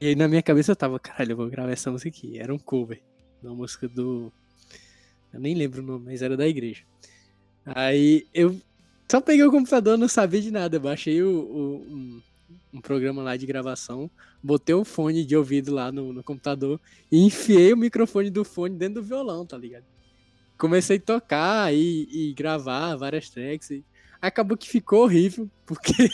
E 0.00 0.08
aí 0.08 0.14
na 0.14 0.28
minha 0.28 0.42
cabeça 0.42 0.72
eu 0.72 0.76
tava, 0.76 0.98
caralho, 0.98 1.32
eu 1.32 1.36
vou 1.36 1.48
gravar 1.48 1.72
essa 1.72 1.90
música 1.90 2.08
aqui. 2.08 2.38
Era 2.38 2.54
um 2.54 2.58
cover. 2.58 3.02
Uma 3.42 3.54
música 3.54 3.88
do. 3.88 4.32
Eu 5.32 5.40
nem 5.40 5.54
lembro 5.54 5.82
o 5.82 5.84
nome, 5.84 6.06
mas 6.06 6.22
era 6.22 6.36
da 6.36 6.46
igreja. 6.46 6.84
Aí 7.64 8.26
eu 8.32 8.58
só 9.10 9.20
peguei 9.20 9.44
o 9.44 9.50
computador, 9.50 9.98
não 9.98 10.08
sabia 10.08 10.40
de 10.40 10.50
nada. 10.50 10.76
Eu 10.76 10.80
baixei 10.80 11.22
o, 11.22 11.30
o 11.30 11.76
um, 11.82 12.22
um, 12.74 12.80
programa 12.80 13.22
lá 13.22 13.36
de 13.36 13.46
gravação, 13.46 14.10
botei 14.42 14.74
o 14.74 14.84
fone 14.84 15.24
de 15.24 15.36
ouvido 15.36 15.72
lá 15.72 15.92
no, 15.92 16.12
no 16.12 16.22
computador 16.22 16.80
e 17.10 17.24
enfiei 17.24 17.72
o 17.72 17.76
microfone 17.76 18.30
do 18.30 18.44
fone 18.44 18.76
dentro 18.76 19.02
do 19.02 19.06
violão, 19.06 19.44
tá 19.44 19.56
ligado? 19.56 19.84
Comecei 20.58 20.96
a 20.96 21.00
tocar 21.00 21.72
e, 21.72 22.08
e 22.10 22.34
gravar 22.34 22.96
várias 22.96 23.30
tracks. 23.30 23.70
E 23.70 23.84
acabou 24.20 24.56
que 24.56 24.68
ficou 24.68 25.04
horrível, 25.04 25.48
porque 25.64 26.10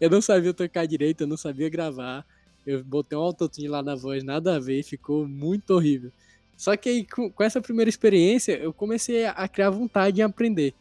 eu 0.00 0.10
não 0.10 0.22
sabia 0.22 0.54
tocar 0.54 0.86
direito, 0.86 1.20
eu 1.20 1.26
não 1.26 1.36
sabia 1.36 1.68
gravar. 1.68 2.26
Eu 2.66 2.82
botei 2.82 3.16
um 3.18 3.20
autotune 3.20 3.68
lá 3.68 3.82
na 3.82 3.94
voz, 3.94 4.24
nada 4.24 4.56
a 4.56 4.58
ver, 4.58 4.82
ficou 4.82 5.28
muito 5.28 5.74
horrível. 5.74 6.10
Só 6.56 6.76
que 6.76 6.88
aí, 6.88 7.04
com, 7.04 7.28
com 7.30 7.42
essa 7.42 7.60
primeira 7.60 7.88
experiência, 7.88 8.52
eu 8.52 8.72
comecei 8.72 9.24
a, 9.24 9.32
a 9.32 9.48
criar 9.48 9.70
vontade 9.70 10.20
em 10.20 10.24
aprender. 10.24 10.74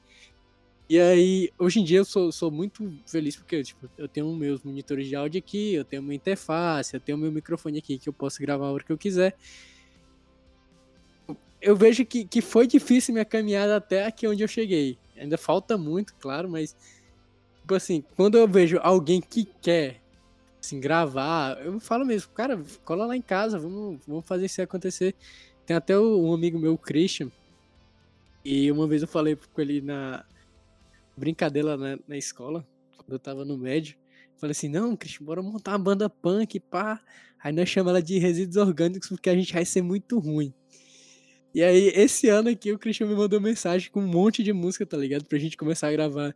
E 0.87 0.99
aí, 0.99 1.49
hoje 1.57 1.79
em 1.79 1.83
dia 1.83 1.99
eu 1.99 2.05
sou, 2.05 2.31
sou 2.31 2.51
muito 2.51 2.93
feliz 3.07 3.35
porque 3.35 3.63
tipo, 3.63 3.89
eu 3.97 4.09
tenho 4.09 4.31
meus 4.35 4.61
monitores 4.61 5.07
de 5.07 5.15
áudio 5.15 5.39
aqui, 5.39 5.73
eu 5.73 5.85
tenho 5.85 6.01
uma 6.01 6.13
interface, 6.13 6.93
eu 6.93 6.99
tenho 6.99 7.17
meu 7.17 7.31
microfone 7.31 7.77
aqui 7.77 7.97
que 7.97 8.09
eu 8.09 8.13
posso 8.13 8.41
gravar 8.41 8.67
a 8.67 8.71
hora 8.71 8.83
que 8.83 8.91
eu 8.91 8.97
quiser 8.97 9.35
eu 11.61 11.75
vejo 11.75 12.05
que, 12.05 12.25
que 12.25 12.41
foi 12.41 12.65
difícil 12.65 13.13
minha 13.13 13.25
caminhada 13.25 13.77
até 13.77 14.05
aqui 14.05 14.27
onde 14.27 14.43
eu 14.43 14.47
cheguei. 14.47 14.97
Ainda 15.15 15.37
falta 15.37 15.77
muito, 15.77 16.15
claro, 16.15 16.49
mas 16.49 16.75
tipo 17.59 17.75
assim, 17.75 18.03
quando 18.15 18.37
eu 18.37 18.47
vejo 18.47 18.79
alguém 18.81 19.21
que 19.21 19.45
quer 19.61 20.01
assim, 20.59 20.79
gravar, 20.79 21.59
eu 21.63 21.79
falo 21.79 22.05
mesmo, 22.05 22.31
cara, 22.31 22.59
cola 22.83 23.05
lá 23.05 23.15
em 23.15 23.21
casa, 23.21 23.59
vamos, 23.59 23.99
vamos 24.07 24.25
fazer 24.25 24.45
isso 24.45 24.61
acontecer. 24.61 25.15
Tem 25.65 25.75
até 25.75 25.97
um 25.97 26.33
amigo 26.33 26.57
meu, 26.57 26.77
Christian, 26.77 27.31
e 28.43 28.71
uma 28.71 28.87
vez 28.87 29.03
eu 29.03 29.07
falei 29.07 29.35
com 29.35 29.61
ele 29.61 29.81
na 29.81 30.25
brincadeira 31.15 31.77
na, 31.77 31.99
na 32.07 32.17
escola, 32.17 32.65
quando 32.97 33.11
eu 33.11 33.19
tava 33.19 33.45
no 33.45 33.57
médio, 33.57 33.95
falei 34.37 34.51
assim, 34.51 34.67
não, 34.67 34.95
Christian, 34.95 35.25
bora 35.25 35.41
montar 35.43 35.71
uma 35.71 35.79
banda 35.79 36.09
punk, 36.09 36.59
pá. 36.59 36.99
Aí 37.43 37.53
nós 37.53 37.69
chamamos 37.69 37.91
ela 37.91 38.01
de 38.01 38.17
resíduos 38.17 38.57
orgânicos 38.57 39.09
porque 39.09 39.29
a 39.29 39.35
gente 39.35 39.53
vai 39.53 39.65
ser 39.65 39.81
muito 39.81 40.17
ruim. 40.19 40.53
E 41.53 41.61
aí, 41.61 41.87
esse 41.89 42.29
ano 42.29 42.49
aqui, 42.49 42.71
o 42.71 42.79
Christian 42.79 43.07
me 43.07 43.15
mandou 43.15 43.41
mensagem 43.41 43.91
com 43.91 44.01
um 44.01 44.07
monte 44.07 44.41
de 44.41 44.53
música, 44.53 44.85
tá 44.85 44.95
ligado? 44.95 45.25
Pra 45.25 45.37
gente 45.37 45.57
começar 45.57 45.89
a 45.89 45.91
gravar. 45.91 46.35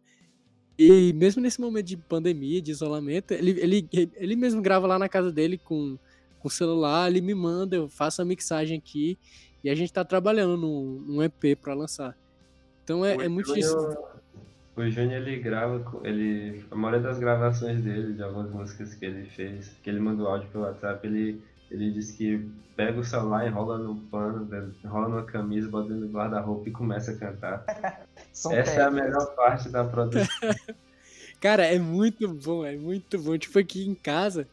E 0.77 1.13
mesmo 1.13 1.41
nesse 1.41 1.61
momento 1.61 1.85
de 1.85 1.95
pandemia, 1.95 2.61
de 2.61 2.71
isolamento, 2.71 3.33
ele, 3.33 3.51
ele, 3.61 3.89
ele 4.15 4.35
mesmo 4.35 4.61
grava 4.61 4.85
lá 4.85 4.99
na 4.99 5.07
casa 5.07 5.31
dele 5.31 5.57
com, 5.57 5.97
com 6.39 6.47
o 6.49 6.51
celular, 6.51 7.09
ele 7.09 7.21
me 7.21 7.33
manda, 7.33 7.77
eu 7.77 7.87
faço 7.87 8.21
a 8.21 8.25
mixagem 8.25 8.77
aqui 8.77 9.17
e 9.63 9.69
a 9.69 9.75
gente 9.75 9.93
tá 9.93 10.03
trabalhando 10.03 10.57
num, 10.57 11.01
num 11.07 11.23
EP 11.23 11.57
pra 11.61 11.73
lançar. 11.73 12.15
Então 12.83 13.05
é, 13.05 13.15
é 13.15 13.27
muito 13.29 13.57
isso. 13.57 13.75
O 14.75 14.89
Júnior 14.89 15.21
ele 15.21 15.37
grava, 15.39 15.81
ele, 16.03 16.65
a 16.69 16.75
maioria 16.75 17.01
das 17.01 17.17
gravações 17.17 17.81
dele, 17.81 18.13
de 18.13 18.21
algumas 18.21 18.51
músicas 18.51 18.93
que 18.93 19.05
ele 19.05 19.25
fez, 19.29 19.71
que 19.81 19.89
ele 19.89 20.01
mandou 20.01 20.27
áudio 20.27 20.49
pelo 20.49 20.65
WhatsApp, 20.65 21.07
ele 21.07 21.41
ele 21.69 21.91
disse 21.91 22.15
que 22.17 22.47
pega 22.75 22.99
o 22.99 23.03
celular, 23.03 23.47
enrola 23.47 23.77
no 23.77 23.95
pano, 23.95 24.47
enrola 24.83 25.07
numa 25.07 25.23
camisa, 25.23 25.69
bota 25.69 25.93
no 25.93 26.07
guarda-roupa 26.07 26.69
e 26.69 26.71
começa 26.71 27.11
a 27.11 27.15
cantar. 27.15 27.63
Essa 28.51 28.53
é 28.53 28.81
a 28.81 28.91
melhor 28.91 29.35
parte 29.35 29.69
da 29.69 29.83
produção. 29.83 30.27
Cara, 31.39 31.65
é 31.65 31.77
muito 31.77 32.27
bom, 32.27 32.65
é 32.65 32.75
muito 32.75 33.19
bom. 33.19 33.37
Tipo, 33.37 33.59
aqui 33.59 33.87
em 33.87 33.95
casa, 33.95 34.47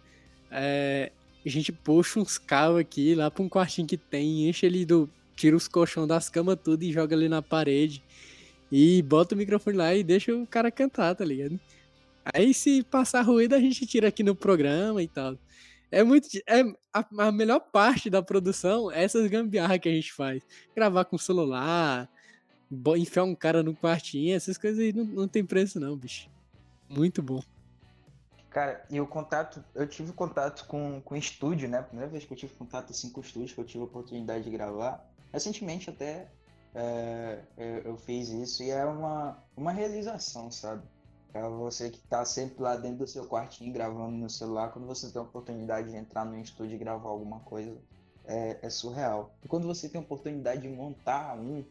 é, 0.51 1.11
a 1.45 1.49
gente 1.49 1.73
puxa 1.73 2.21
uns 2.21 2.39
carros 2.39 2.79
aqui 2.79 3.15
lá 3.15 3.31
pra 3.31 3.43
um 3.43 3.49
quartinho 3.49 3.87
que 3.87 3.97
tem, 3.97 4.49
enche 4.49 4.67
ele 4.67 4.85
do. 4.85 5.09
tira 5.35 5.57
os 5.57 5.67
colchões 5.67 6.07
das 6.07 6.29
camas 6.29 6.59
tudo 6.63 6.83
e 6.83 6.93
joga 6.93 7.17
ali 7.17 7.29
na 7.29 7.43
parede. 7.43 8.03
E 8.71 9.03
bota 9.03 9.35
o 9.35 9.39
microfone 9.39 9.77
lá 9.77 9.95
e 9.95 10.03
deixa 10.03 10.35
o 10.35 10.47
cara 10.47 10.71
cantar, 10.71 11.15
tá 11.15 11.25
ligado? 11.25 11.59
Aí 12.33 12.55
se 12.55 12.83
passar 12.85 13.23
ruído, 13.23 13.55
a 13.55 13.61
gente 13.61 13.87
tira 13.87 14.09
aqui 14.09 14.23
no 14.23 14.35
programa 14.35 15.03
e 15.03 15.09
tal. 15.09 15.37
É 15.93 16.03
muito. 16.03 16.27
É, 16.47 16.63
a, 16.93 17.05
a, 17.27 17.31
melhor 17.31 17.61
parte 17.61 18.09
da 18.09 18.23
produção 18.23 18.91
é 18.91 19.05
essas 19.05 19.29
gambiarras 19.29 19.79
que 19.79 19.91
a 19.91 19.93
gente 19.93 20.11
faz. 20.11 20.43
Gravar 20.75 21.05
com 21.05 21.19
celular, 21.19 22.09
enfiar 22.97 23.25
um 23.25 23.35
cara 23.35 23.63
no 23.63 23.77
quartinho, 23.77 24.35
essas 24.35 24.57
coisas 24.57 24.81
aí 24.81 24.91
não, 24.91 25.05
não 25.05 25.29
tem 25.29 25.45
preço, 25.45 25.79
não, 25.79 25.95
bicho. 25.95 26.31
Muito 26.89 27.23
bom. 27.23 27.43
Cara, 28.49 28.85
e 28.91 29.01
o 29.01 29.07
contato, 29.07 29.63
eu 29.75 29.87
tive 29.87 30.13
contato 30.13 30.67
com, 30.67 31.03
com 31.03 31.15
estúdio, 31.15 31.69
né? 31.69 31.83
Primeira 31.83 32.11
vez 32.11 32.25
que 32.25 32.33
eu 32.33 32.37
tive 32.37 32.55
contato 32.55 32.91
assim 32.91 33.11
com 33.11 33.21
estúdio, 33.21 33.55
que 33.55 33.61
eu 33.61 33.65
tive 33.65 33.83
a 33.83 33.87
oportunidade 33.87 34.45
de 34.45 34.51
gravar. 34.51 35.07
Recentemente 35.31 35.91
até 35.91 36.27
é, 36.75 37.39
eu 37.85 37.97
fiz 37.99 38.31
isso 38.31 38.63
e 38.63 38.71
é 38.71 38.85
uma, 38.85 39.43
uma 39.55 39.73
realização, 39.73 40.51
sabe? 40.51 40.83
Para 41.33 41.49
você 41.49 41.89
que 41.89 41.99
está 41.99 42.25
sempre 42.27 42.63
lá 42.63 42.77
dentro 42.77 42.99
do 42.99 43.07
seu 43.07 43.27
quartinho 43.27 43.73
gravando 43.73 44.17
no 44.17 44.29
celular, 44.29 44.71
quando 44.71 44.87
você 44.87 45.11
tem 45.11 45.19
a 45.19 45.25
oportunidade 45.25 45.91
de 45.91 45.97
entrar 45.97 46.27
no 46.27 46.39
estúdio 46.39 46.75
e 46.75 46.79
gravar 46.79 47.09
alguma 47.09 47.41
coisa, 47.41 47.75
é, 48.27 48.59
é 48.61 48.69
surreal. 48.69 49.35
E 49.43 49.49
quando 49.49 49.67
você 49.67 49.89
tem 49.89 49.99
a 49.99 50.05
oportunidade 50.05 50.61
de 50.61 50.69
montar 50.69 51.35
um 51.39 51.65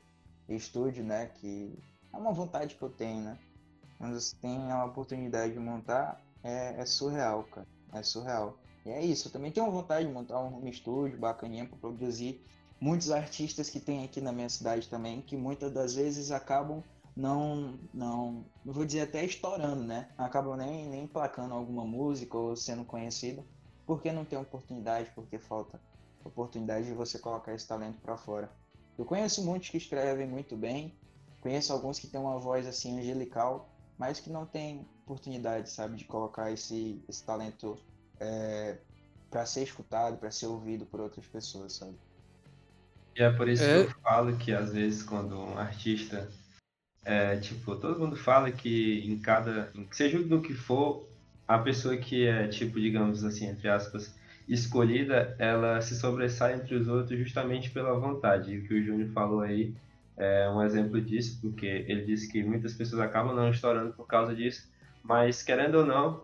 estúdio, 0.50 1.04
né, 1.04 1.28
que 1.28 1.78
é 2.12 2.18
uma 2.18 2.34
vontade 2.34 2.76
que 2.76 2.82
eu 2.82 2.90
tenho, 2.90 3.24
né? 3.24 3.38
Quando 4.00 4.20
você 4.20 4.36
tem 4.38 4.72
a 4.72 4.84
oportunidade 4.84 5.54
de 5.54 5.60
montar, 5.60 6.20
é, 6.44 6.82
é 6.82 6.86
surreal, 6.86 7.44
cara. 7.44 7.68
É 7.94 8.02
surreal. 8.02 8.58
E 8.84 8.90
é 8.90 9.06
isso, 9.06 9.28
eu 9.28 9.32
também 9.32 9.52
tenho 9.52 9.70
vontade 9.70 10.08
de 10.08 10.12
montar 10.12 10.40
um 10.40 10.68
estúdio 10.68 11.20
bacaninha 11.20 11.68
para 11.68 11.78
produzir 11.78 12.44
muitos 12.80 13.12
artistas 13.12 13.70
que 13.70 13.80
tem 13.80 14.04
aqui 14.04 14.20
na 14.20 14.32
minha 14.32 14.50
cidade 14.50 14.90
também, 14.90 15.22
que 15.22 15.38
muitas 15.38 15.72
das 15.72 15.94
vezes 15.94 16.32
acabam 16.32 16.84
não, 17.16 17.80
não, 17.94 18.46
não 18.64 18.74
vou 18.74 18.86
dizer 18.86 19.02
até 19.02 19.24
estourando, 19.26 19.84
né? 19.84 20.10
Acabam 20.18 20.58
nem, 20.58 20.88
nem 20.88 21.08
placando 21.08 21.54
alguma 21.54 21.86
música 21.86 22.38
ou 22.38 22.56
sendo 22.56 22.86
conhecida, 22.86 23.44
porque 23.86 24.12
não 24.12 24.26
tem 24.26 24.40
oportunidade, 24.40 25.12
porque 25.14 25.38
falta 25.38 25.80
oportunidade 26.24 26.86
de 26.86 26.94
você 26.94 27.18
colocar 27.20 27.54
esse 27.54 27.68
talento 27.68 28.00
para 28.02 28.16
fora. 28.18 28.52
Eu 28.98 29.06
conheço 29.06 29.44
muitos 29.44 29.70
que 29.70 29.78
escrevem 29.78 30.28
muito 30.28 30.56
bem, 30.56 30.96
conheço 31.42 31.74
alguns 31.74 32.00
que 32.00 32.08
têm 32.08 32.22
uma 32.22 32.38
voz 32.38 32.68
assim 32.68 33.00
angelical, 33.00 33.70
mas 33.98 34.20
que 34.20 34.30
não 34.30 34.46
tem 34.46 34.88
oportunidade, 35.04 35.70
sabe, 35.70 35.96
de 35.98 36.06
colocar 36.06 36.52
esse, 36.52 37.04
esse 37.10 37.24
talento 37.24 37.76
é, 38.20 38.78
para 39.30 39.46
ser 39.46 39.64
escutado, 39.64 40.18
para 40.18 40.30
ser 40.32 40.46
ouvido 40.46 40.86
por 40.86 41.00
outras 41.00 41.26
pessoas, 41.26 41.74
sabe? 41.74 41.96
E 43.16 43.24
é 43.24 43.32
por 43.32 43.50
isso 43.50 43.64
é... 43.64 43.86
que 43.86 43.92
eu 43.92 44.02
falo 44.02 44.38
que 44.38 44.54
às 44.54 44.72
vezes 44.72 45.04
quando 45.04 45.38
um 45.38 45.58
artista 45.58 46.30
é, 47.04 47.36
tipo, 47.38 47.76
todo 47.76 48.00
mundo 48.00 48.16
fala 48.16 48.52
que 48.52 49.04
em 49.06 49.18
cada, 49.20 49.72
seja 49.92 50.20
no 50.20 50.42
que 50.42 50.54
for, 50.54 51.08
a 51.48 51.58
pessoa 51.58 51.98
que 51.98 52.26
é, 52.26 52.48
tipo, 52.48 52.80
digamos 52.80 53.24
assim, 53.24 53.48
entre 53.48 53.68
aspas, 53.68 54.16
escolhida, 54.48 55.36
ela 55.40 55.82
se 55.82 55.96
sobressai 55.96 56.54
entre 56.56 56.76
os 56.76 56.88
outros 56.88 57.18
justamente 57.20 57.70
pela 57.72 57.98
vontade. 57.98 58.52
E 58.54 58.60
o 58.60 58.68
que 58.68 58.74
o 58.74 58.84
Júnior 58.84 59.10
falou 59.10 59.42
aí 59.42 59.74
é 60.18 60.50
um 60.50 60.62
exemplo 60.64 61.02
disso, 61.02 61.40
porque 61.42 61.66
ele 61.66 62.06
disse 62.06 62.32
que 62.32 62.44
muitas 62.44 62.74
pessoas 62.74 63.02
acabam 63.02 63.36
não 63.36 63.50
estourando 63.50 63.94
por 63.94 64.06
causa 64.06 64.36
disso, 64.36 64.72
mas 65.04 65.42
querendo 65.42 65.80
ou 65.80 65.86
não, 65.86 66.24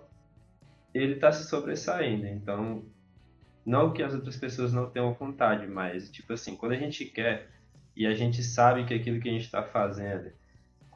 ele 0.94 1.14
está 1.14 1.32
se 1.32 1.48
sobressaindo. 1.50 2.28
Então, 2.28 2.86
não 3.66 3.92
que 3.92 4.04
as 4.04 4.14
outras 4.14 4.38
pessoas 4.38 4.72
não 4.72 4.90
tenham 4.90 5.14
vontade, 5.14 5.68
mas, 5.68 6.10
tipo 6.12 6.34
assim, 6.34 6.56
quando 6.56 6.74
a 6.74 6.78
gente 6.78 7.06
quer 7.06 7.50
e 7.96 8.06
a 8.06 8.14
gente 8.14 8.44
sabe 8.44 8.86
que 8.86 8.94
aquilo 8.94 9.20
que 9.20 9.28
a 9.28 9.32
gente 9.32 9.46
está 9.46 9.64
fazendo 9.64 10.32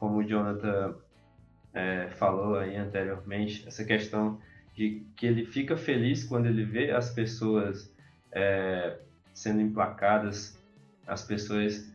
como 0.02 0.18
o 0.18 0.24
Jonathan 0.24 0.96
é, 1.72 2.08
falou 2.08 2.56
aí 2.56 2.74
anteriormente, 2.74 3.62
essa 3.68 3.84
questão 3.84 4.40
de 4.74 5.06
que 5.14 5.24
ele 5.24 5.44
fica 5.44 5.76
feliz 5.76 6.24
quando 6.24 6.46
ele 6.46 6.64
vê 6.64 6.90
as 6.90 7.10
pessoas 7.10 7.94
é, 8.32 8.98
sendo 9.32 9.60
emplacadas, 9.60 10.60
as 11.06 11.22
pessoas 11.22 11.88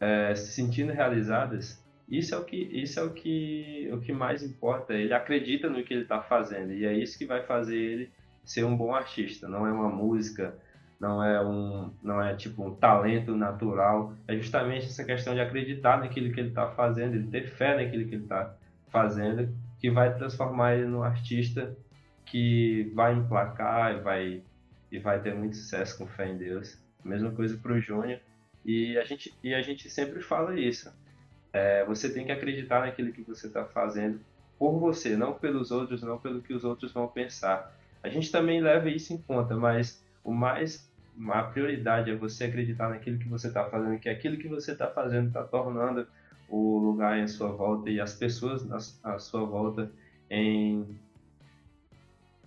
é, 0.00 0.34
se 0.34 0.50
sentindo 0.52 0.94
realizadas. 0.94 1.84
Isso 2.08 2.34
é 2.34 2.38
o 2.38 2.44
que 2.44 2.56
isso 2.56 2.98
é 2.98 3.02
o 3.02 3.10
que 3.10 3.90
o 3.92 4.00
que 4.00 4.14
mais 4.14 4.42
importa. 4.42 4.94
Ele 4.94 5.12
acredita 5.12 5.68
no 5.68 5.84
que 5.84 5.92
ele 5.92 6.04
está 6.04 6.22
fazendo 6.22 6.72
e 6.72 6.86
é 6.86 6.94
isso 6.94 7.18
que 7.18 7.26
vai 7.26 7.42
fazer 7.42 7.76
ele 7.76 8.10
ser 8.46 8.64
um 8.64 8.74
bom 8.74 8.94
artista. 8.94 9.46
Não 9.46 9.66
é 9.66 9.70
uma 9.70 9.90
música, 9.90 10.56
não 11.02 11.20
é 11.20 11.44
um, 11.44 11.92
não 12.00 12.22
é 12.22 12.32
tipo 12.36 12.64
um 12.64 12.76
talento 12.76 13.34
natural, 13.34 14.14
é 14.28 14.36
justamente 14.36 14.86
essa 14.86 15.02
questão 15.02 15.34
de 15.34 15.40
acreditar 15.40 15.98
naquilo 15.98 16.32
que 16.32 16.38
ele 16.38 16.50
está 16.50 16.68
fazendo, 16.68 17.20
de 17.20 17.28
ter 17.28 17.48
fé 17.48 17.74
naquilo 17.74 18.08
que 18.08 18.14
ele 18.14 18.22
está 18.22 18.54
fazendo, 18.88 19.52
que 19.80 19.90
vai 19.90 20.14
transformar 20.14 20.76
ele 20.76 20.86
num 20.86 21.02
artista 21.02 21.76
que 22.24 22.88
vai 22.94 23.14
emplacar 23.14 23.96
e 23.96 24.00
vai 24.00 24.42
e 24.92 24.98
vai 25.00 25.20
ter 25.20 25.34
muito 25.34 25.56
sucesso 25.56 25.98
com 25.98 26.06
fé 26.06 26.28
em 26.28 26.38
Deus. 26.38 26.80
Mesma 27.04 27.32
coisa 27.32 27.58
para 27.58 27.72
o 27.72 27.80
Júnior. 27.80 28.20
E 28.64 28.96
a 28.96 29.04
gente 29.04 29.34
e 29.42 29.52
a 29.54 29.60
gente 29.60 29.90
sempre 29.90 30.22
fala 30.22 30.54
isso. 30.54 30.88
É, 31.52 31.84
você 31.84 32.14
tem 32.14 32.24
que 32.24 32.30
acreditar 32.30 32.80
naquilo 32.80 33.12
que 33.12 33.22
você 33.22 33.48
está 33.48 33.64
fazendo 33.64 34.20
por 34.56 34.78
você, 34.78 35.16
não 35.16 35.34
pelos 35.34 35.72
outros, 35.72 36.00
não 36.00 36.16
pelo 36.16 36.40
que 36.40 36.54
os 36.54 36.62
outros 36.62 36.92
vão 36.92 37.08
pensar. 37.08 37.76
A 38.04 38.08
gente 38.08 38.30
também 38.30 38.60
leva 38.60 38.88
isso 38.88 39.12
em 39.12 39.18
conta, 39.18 39.56
mas 39.56 40.00
o 40.22 40.32
mais 40.32 40.91
a 41.28 41.42
prioridade 41.42 42.10
é 42.10 42.16
você 42.16 42.44
acreditar 42.44 42.88
naquilo 42.88 43.18
que 43.18 43.28
você 43.28 43.48
está 43.48 43.64
fazendo, 43.64 43.98
que 43.98 44.08
aquilo 44.08 44.38
que 44.38 44.48
você 44.48 44.72
está 44.72 44.88
fazendo 44.88 45.28
está 45.28 45.42
tornando 45.44 46.06
o 46.48 46.78
lugar 46.78 47.18
em 47.18 47.26
sua 47.26 47.52
volta 47.52 47.90
e 47.90 48.00
as 48.00 48.14
pessoas 48.14 48.66
à 49.02 49.18
sua 49.18 49.44
volta 49.44 49.90
em 50.30 50.98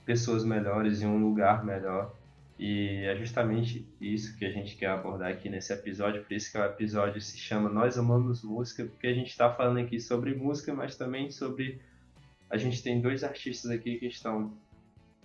pessoas 0.06 0.44
melhores, 0.44 1.02
em 1.02 1.08
um 1.08 1.18
lugar 1.18 1.66
melhor. 1.66 2.14
E 2.58 3.04
é 3.04 3.16
justamente 3.18 3.86
isso 4.00 4.38
que 4.38 4.46
a 4.46 4.50
gente 4.50 4.78
quer 4.78 4.88
abordar 4.88 5.30
aqui 5.30 5.50
nesse 5.50 5.74
episódio, 5.74 6.24
por 6.24 6.34
isso 6.34 6.52
que 6.52 6.58
o 6.58 6.64
episódio 6.64 7.20
se 7.20 7.38
chama 7.38 7.70
Nós 7.70 7.98
Amamos 7.98 8.44
Música, 8.44 8.86
porque 8.86 9.08
a 9.08 9.14
gente 9.14 9.30
está 9.30 9.52
falando 9.52 9.80
aqui 9.80 10.00
sobre 10.00 10.34
música, 10.34 10.74
mas 10.74 10.96
também 10.96 11.30
sobre. 11.30 11.82
A 12.50 12.58
gente 12.58 12.82
tem 12.82 13.02
dois 13.02 13.24
artistas 13.24 13.72
aqui 13.72 13.98
que 13.98 14.06
estão 14.06 14.54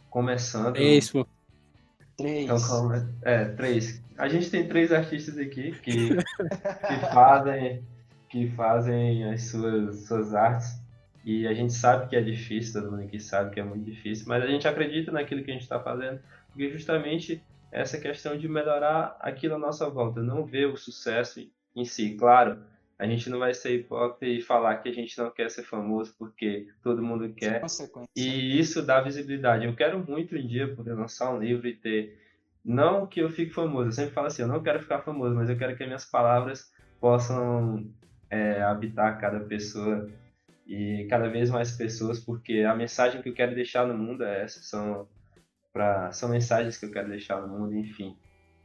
começando. 0.08 0.76
É 0.76 0.82
isso. 0.82 1.24
Três. 2.20 2.44
Então, 2.44 2.92
é, 3.22 3.44
três. 3.46 4.02
A 4.16 4.28
gente 4.28 4.50
tem 4.50 4.68
três 4.68 4.92
artistas 4.92 5.38
aqui 5.38 5.72
que, 5.82 6.08
que 6.10 6.14
fazem 7.12 7.82
que 8.28 8.48
fazem 8.50 9.24
as 9.24 9.42
suas, 9.48 10.06
suas 10.06 10.34
artes 10.34 10.80
e 11.24 11.46
a 11.46 11.52
gente 11.52 11.72
sabe 11.72 12.08
que 12.08 12.16
é 12.16 12.20
difícil, 12.20 12.80
todo 12.80 12.92
mundo 12.92 13.02
aqui 13.02 13.18
sabe 13.18 13.52
que 13.52 13.60
é 13.60 13.64
muito 13.64 13.84
difícil, 13.84 14.26
mas 14.28 14.42
a 14.42 14.46
gente 14.46 14.68
acredita 14.68 15.10
naquilo 15.10 15.42
que 15.42 15.50
a 15.50 15.54
gente 15.54 15.64
está 15.64 15.80
fazendo, 15.80 16.20
porque 16.48 16.70
justamente 16.70 17.42
essa 17.72 17.98
questão 17.98 18.38
de 18.38 18.48
melhorar 18.48 19.16
aquilo 19.20 19.56
à 19.56 19.58
nossa 19.58 19.88
volta, 19.90 20.22
não 20.22 20.44
ver 20.44 20.66
o 20.66 20.76
sucesso 20.76 21.44
em 21.74 21.84
si. 21.84 22.16
Claro, 22.16 22.62
a 23.00 23.06
gente 23.06 23.30
não 23.30 23.38
vai 23.38 23.54
ser 23.54 23.74
hipócrita 23.74 24.26
e 24.26 24.42
falar 24.42 24.76
que 24.76 24.88
a 24.90 24.92
gente 24.92 25.16
não 25.16 25.30
quer 25.30 25.50
ser 25.50 25.62
famoso 25.62 26.14
porque 26.18 26.68
todo 26.82 27.02
mundo 27.02 27.32
quer. 27.32 27.62
E 28.14 28.58
isso 28.58 28.82
dá 28.82 29.00
visibilidade. 29.00 29.64
Eu 29.64 29.74
quero 29.74 30.04
muito 30.06 30.36
um 30.36 30.46
dia 30.46 30.74
poder 30.76 30.92
lançar 30.92 31.34
um 31.34 31.38
livro 31.38 31.66
e 31.66 31.74
ter. 31.74 32.18
Não 32.62 33.06
que 33.06 33.20
eu 33.20 33.30
fique 33.30 33.54
famoso, 33.54 33.88
eu 33.88 33.92
sempre 33.92 34.12
falo 34.12 34.26
assim: 34.26 34.42
eu 34.42 34.48
não 34.48 34.62
quero 34.62 34.80
ficar 34.80 35.00
famoso, 35.00 35.34
mas 35.34 35.48
eu 35.48 35.56
quero 35.56 35.74
que 35.74 35.82
as 35.82 35.88
minhas 35.88 36.04
palavras 36.04 36.70
possam 37.00 37.90
é, 38.28 38.60
habitar 38.60 39.18
cada 39.18 39.40
pessoa 39.40 40.06
e 40.66 41.06
cada 41.08 41.26
vez 41.26 41.48
mais 41.48 41.72
pessoas, 41.72 42.20
porque 42.20 42.60
a 42.60 42.76
mensagem 42.76 43.22
que 43.22 43.30
eu 43.30 43.34
quero 43.34 43.54
deixar 43.54 43.86
no 43.86 43.96
mundo 43.96 44.24
é 44.24 44.42
essa. 44.42 44.60
São, 44.60 45.08
pra, 45.72 46.12
são 46.12 46.28
mensagens 46.28 46.76
que 46.76 46.84
eu 46.84 46.92
quero 46.92 47.08
deixar 47.08 47.40
no 47.40 47.48
mundo, 47.48 47.74
enfim. 47.74 48.14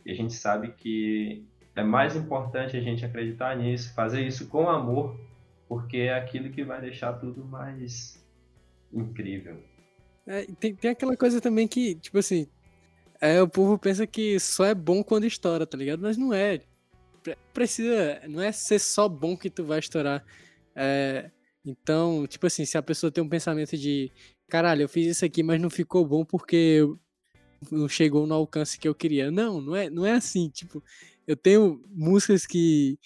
E 0.06 0.12
a 0.12 0.14
gente 0.14 0.34
sabe 0.34 0.74
que 0.74 1.48
é 1.76 1.84
mais 1.84 2.16
importante 2.16 2.78
a 2.78 2.82
gente 2.82 3.04
acreditar 3.04 3.56
nisso, 3.56 3.94
fazer 3.94 4.26
isso 4.26 4.48
com 4.48 4.70
amor, 4.70 5.20
porque 5.68 5.98
é 5.98 6.14
aquilo 6.14 6.50
que 6.50 6.64
vai 6.64 6.80
deixar 6.80 7.14
tudo 7.14 7.44
mais 7.44 8.24
incrível. 8.94 9.58
É, 10.26 10.46
tem, 10.60 10.74
tem 10.74 10.92
aquela 10.92 11.16
coisa 11.18 11.42
também 11.42 11.68
que, 11.68 11.96
tipo 11.96 12.18
assim, 12.18 12.48
é, 13.20 13.42
o 13.42 13.48
povo 13.48 13.78
pensa 13.78 14.08
que 14.08 14.40
só 14.40 14.66
é 14.66 14.74
bom 14.74 15.04
quando 15.04 15.26
estoura, 15.26 15.66
tá 15.66 15.78
ligado? 15.78 16.02
Mas 16.02 16.18
não 16.18 16.34
é. 16.34 16.62
Precisa, 17.54 18.22
não 18.28 18.42
é 18.42 18.52
ser 18.52 18.80
só 18.80 19.10
bom 19.10 19.36
que 19.36 19.50
tu 19.50 19.64
vai 19.64 19.80
estourar. 19.80 20.24
É, 20.76 21.30
então, 21.66 22.26
tipo 22.28 22.46
assim, 22.48 22.66
se 22.66 22.78
a 22.78 22.84
pessoa 22.84 23.12
tem 23.12 23.24
um 23.24 23.30
pensamento 23.30 23.76
de 23.78 24.12
caralho, 24.48 24.84
eu 24.84 24.90
fiz 24.90 25.08
isso 25.08 25.26
aqui, 25.26 25.42
mas 25.42 25.60
não 25.60 25.70
ficou 25.70 26.06
bom 26.06 26.24
porque 26.24 26.82
não 27.72 27.88
chegou 27.88 28.28
no 28.28 28.36
alcance 28.36 28.78
que 28.78 28.88
eu 28.88 28.94
queria. 28.94 29.32
Não, 29.32 29.60
não 29.60 29.76
é, 29.76 29.90
não 29.90 30.06
é 30.06 30.12
assim. 30.12 30.50
Tipo, 30.50 30.84
eu 31.28 31.36
tenho 31.36 31.84
músicas 31.90 32.46
que 32.46 33.00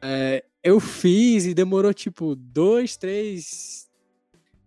é, 0.00 0.44
eu 0.62 0.80
fiz 0.80 1.44
e 1.44 1.54
demorou 1.54 1.94
tipo 1.94 2.34
dois, 2.34 2.96
três. 2.96 3.90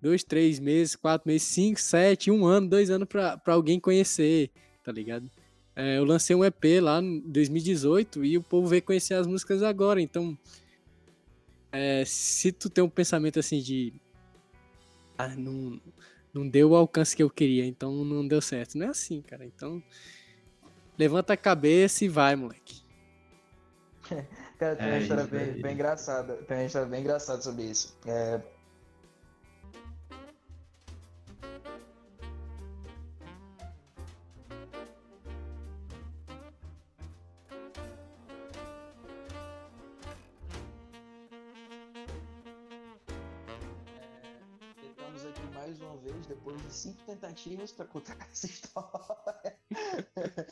Dois, 0.01 0.23
três 0.23 0.59
meses, 0.59 0.95
quatro 0.95 1.27
meses, 1.27 1.47
cinco, 1.47 1.79
sete, 1.79 2.29
um 2.29 2.45
ano, 2.45 2.69
dois 2.69 2.91
anos 2.91 3.07
pra, 3.07 3.41
alguém 3.47 3.79
conhecer, 3.79 4.51
tá 4.83 4.91
ligado? 4.91 5.27
É, 5.75 5.97
eu 5.97 6.05
lancei 6.05 6.35
um 6.35 6.45
EP 6.45 6.63
lá 6.79 7.01
em 7.01 7.21
2018 7.21 8.23
e 8.23 8.37
o 8.37 8.43
povo 8.43 8.67
veio 8.67 8.83
conhecer 8.83 9.15
as 9.15 9.25
músicas 9.25 9.63
agora. 9.63 9.99
Então, 9.99 10.37
é, 11.71 12.03
se 12.05 12.51
tu 12.51 12.69
tem 12.69 12.83
um 12.83 12.89
pensamento 12.89 13.39
assim 13.39 13.59
de. 13.59 13.93
Ah, 15.17 15.29
não, 15.35 15.81
não 16.31 16.47
deu 16.47 16.69
o 16.69 16.75
alcance 16.75 17.15
que 17.15 17.23
eu 17.23 17.29
queria, 17.29 17.65
então 17.65 18.05
não 18.05 18.27
deu 18.27 18.41
certo. 18.41 18.77
Não 18.77 18.85
é 18.85 18.89
assim, 18.89 19.21
cara. 19.21 19.43
Então, 19.43 19.81
Levanta 20.97 21.33
a 21.33 21.37
cabeça 21.37 22.05
e 22.05 22.07
vai, 22.07 22.35
moleque. 22.35 22.83
Cara, 24.57 24.75
tem 24.77 24.87
uma 24.87 24.95
é 24.95 24.99
história 24.99 25.23
bem, 25.25 25.61
bem, 25.61 25.73
engraçada. 25.73 26.33
Tem 26.47 26.57
uma 26.57 26.65
história 26.65 26.87
bem 26.87 27.01
engraçada 27.01 27.41
sobre 27.41 27.63
isso. 27.63 27.97
É, 28.05 28.39
depois 46.45 46.61
de 46.61 46.71
cinco 46.71 47.01
tentativas 47.05 47.71
para 47.71 47.85
contar 47.85 48.15
essa 48.31 48.45
história. 48.45 49.57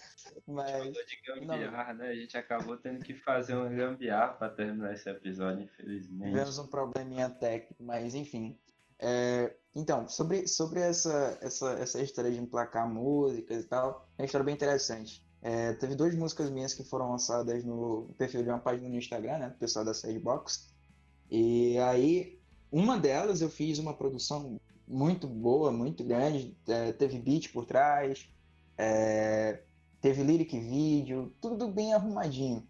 Mas. 0.48 0.92
de 0.92 1.22
gambiarra, 1.26 1.94
né? 1.94 2.10
A 2.10 2.16
gente 2.16 2.36
acabou 2.36 2.76
tendo 2.78 3.04
que 3.06 3.14
fazer 3.14 3.56
uma 3.56 3.70
gambiarra 3.70 4.34
para 4.34 4.50
terminar 4.50 4.94
esse 4.94 5.08
episódio, 5.08 5.64
infelizmente. 5.64 6.32
Tivemos 6.32 6.58
um 6.58 6.68
probleminha 6.68 7.30
técnico, 7.30 7.84
mas 7.84 8.16
enfim. 8.16 8.58
É, 8.98 9.56
então, 9.76 10.08
sobre, 10.08 10.48
sobre 10.48 10.80
essa, 10.80 11.38
essa, 11.42 11.74
essa 11.74 12.02
história 12.02 12.32
de 12.32 12.40
emplacar 12.40 12.90
músicas 12.90 13.64
e 13.64 13.68
tal, 13.68 14.08
é 14.18 14.22
uma 14.22 14.26
história 14.26 14.46
bem 14.46 14.56
interessante. 14.56 15.24
É, 15.42 15.74
teve 15.74 15.94
duas 15.94 16.16
músicas 16.16 16.50
minhas 16.50 16.74
que 16.74 16.84
foram 16.84 17.12
lançadas 17.12 17.64
no 17.66 18.10
perfil 18.18 18.44
de 18.44 18.50
uma 18.50 18.60
página 18.60 18.88
no 18.90 18.96
Instagram, 18.96 19.38
né? 19.40 19.50
Do 19.50 19.58
pessoal 19.58 19.84
da 19.84 19.94
Sidebox. 19.94 20.74
E 21.30 21.78
aí, 21.80 22.40
uma 22.72 22.98
delas 22.98 23.42
eu 23.42 23.50
fiz 23.50 23.78
uma 23.78 23.94
produção 23.94 24.60
muito 24.88 25.28
boa, 25.28 25.72
muito 25.72 26.04
grande. 26.04 26.56
É, 26.68 26.92
teve 26.92 27.20
beat 27.20 27.52
por 27.52 27.66
trás, 27.66 28.30
é, 28.78 29.62
teve 30.02 30.24
lyric 30.24 30.60
vídeo, 30.60 31.34
tudo 31.40 31.68
bem 31.68 31.94
arrumadinho. 31.94 32.68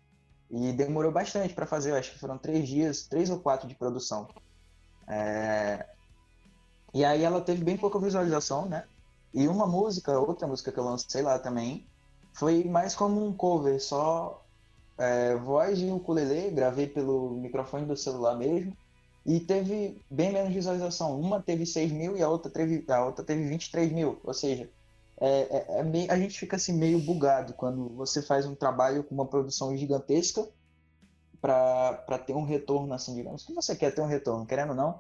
E 0.52 0.72
demorou 0.72 1.12
bastante 1.12 1.54
para 1.54 1.66
fazer, 1.66 1.94
acho 1.94 2.12
que 2.12 2.20
foram 2.20 2.38
três 2.38 2.68
dias, 2.68 3.08
três 3.08 3.30
ou 3.30 3.40
quatro 3.40 3.68
de 3.68 3.74
produção. 3.74 4.28
É... 5.08 5.86
E 6.94 7.04
aí 7.04 7.24
ela 7.24 7.42
teve 7.42 7.64
bem 7.64 7.76
pouca 7.76 7.98
visualização, 7.98 8.68
né? 8.68 8.86
E 9.34 9.48
uma 9.48 9.66
música, 9.66 10.20
outra 10.20 10.48
música 10.48 10.72
que 10.72 10.80
eu 10.80 10.84
lancei 10.84 11.24
lá 11.24 11.40
também, 11.40 11.88
foi 12.34 12.64
mais 12.66 12.94
como 12.96 13.26
um 13.26 13.34
cover, 13.34 13.82
só 13.82 14.46
é, 14.98 15.36
voz 15.36 15.80
e 15.80 15.90
ukulele, 15.90 16.52
gravei 16.52 16.86
pelo 16.88 17.32
microfone 17.32 17.88
do 17.88 17.98
celular 17.98 18.38
mesmo, 18.38 18.78
e 19.26 19.40
teve 19.40 20.02
bem 20.10 20.32
menos 20.32 20.54
visualização. 20.54 21.20
Uma 21.20 21.42
teve 21.42 21.66
6 21.66 21.92
mil 21.92 22.18
e 22.18 22.22
a 22.22 22.30
outra 22.30 22.52
teve, 22.52 22.84
a 22.90 23.06
outra 23.06 23.24
teve 23.24 23.48
23 23.48 23.92
mil, 23.92 24.20
ou 24.24 24.34
seja, 24.34 24.70
é, 25.20 25.28
é, 25.28 25.80
é 25.80 25.84
meio, 25.84 26.12
a 26.12 26.18
gente 26.18 26.38
fica 26.38 26.56
assim 26.56 26.74
meio 26.74 27.00
bugado 27.00 27.54
quando 27.54 27.90
você 27.90 28.22
faz 28.22 28.46
um 28.46 28.56
trabalho 28.56 29.04
com 29.04 29.16
uma 29.16 29.26
produção 29.26 29.76
gigantesca 29.78 30.46
para 31.40 32.18
ter 32.26 32.34
um 32.34 32.44
retorno, 32.44 32.94
assim, 32.94 33.16
digamos 33.16 33.46
que 33.46 33.54
você 33.54 33.76
quer 33.76 33.94
ter 33.94 34.02
um 34.02 34.08
retorno, 34.08 34.46
querendo 34.46 34.70
ou 34.70 34.76
não, 34.76 35.00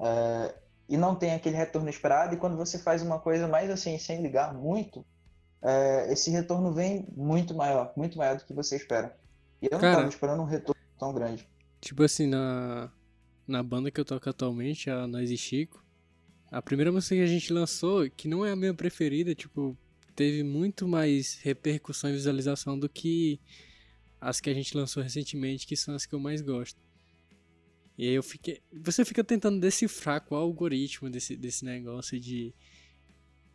é, 0.00 0.54
e 0.88 0.96
não 0.96 1.14
tem 1.14 1.34
aquele 1.34 1.56
retorno 1.56 1.88
esperado, 1.88 2.34
e 2.34 2.38
quando 2.38 2.56
você 2.56 2.78
faz 2.78 3.02
uma 3.02 3.18
coisa 3.18 3.46
mais 3.46 3.70
assim, 3.70 3.98
sem 3.98 4.22
ligar 4.22 4.54
muito, 4.54 5.04
é, 5.62 6.12
esse 6.12 6.30
retorno 6.30 6.72
vem 6.72 7.06
muito 7.16 7.54
maior, 7.54 7.92
muito 7.96 8.16
maior 8.16 8.36
do 8.36 8.44
que 8.44 8.52
você 8.52 8.76
espera. 8.76 9.16
E 9.60 9.66
eu 9.66 9.72
não 9.72 9.80
Cara, 9.80 9.96
tava 9.96 10.08
esperando 10.08 10.42
um 10.42 10.46
retorno 10.46 10.80
tão 10.98 11.12
grande. 11.12 11.48
Tipo 11.80 12.04
assim, 12.04 12.26
na, 12.26 12.90
na 13.50 13.62
banda 13.62 13.90
que 13.90 14.00
eu 14.00 14.04
toco 14.04 14.28
atualmente, 14.28 14.88
a 14.88 15.06
Nós 15.06 15.30
e 15.30 15.36
Chico, 15.36 15.84
a 16.50 16.62
primeira 16.62 16.90
música 16.90 17.14
que 17.14 17.22
a 17.22 17.26
gente 17.26 17.52
lançou, 17.52 18.08
que 18.10 18.26
não 18.26 18.44
é 18.44 18.52
a 18.52 18.56
minha 18.56 18.74
preferida, 18.74 19.34
tipo, 19.34 19.76
teve 20.16 20.42
muito 20.42 20.88
mais 20.88 21.38
repercussão 21.42 22.10
e 22.10 22.14
visualização 22.14 22.78
do 22.78 22.88
que 22.88 23.40
as 24.20 24.40
que 24.40 24.50
a 24.50 24.54
gente 24.54 24.76
lançou 24.76 25.02
recentemente, 25.02 25.66
que 25.66 25.76
são 25.76 25.94
as 25.94 26.04
que 26.04 26.14
eu 26.14 26.20
mais 26.20 26.40
gosto. 26.40 26.78
E 27.96 28.08
aí 28.08 28.14
eu 28.14 28.22
fiquei. 28.22 28.60
Você 28.72 29.04
fica 29.04 29.22
tentando 29.22 29.60
decifrar 29.60 30.22
qual 30.22 30.42
o 30.42 30.44
algoritmo 30.44 31.10
desse, 31.10 31.36
desse 31.36 31.64
negócio 31.64 32.18
de 32.18 32.54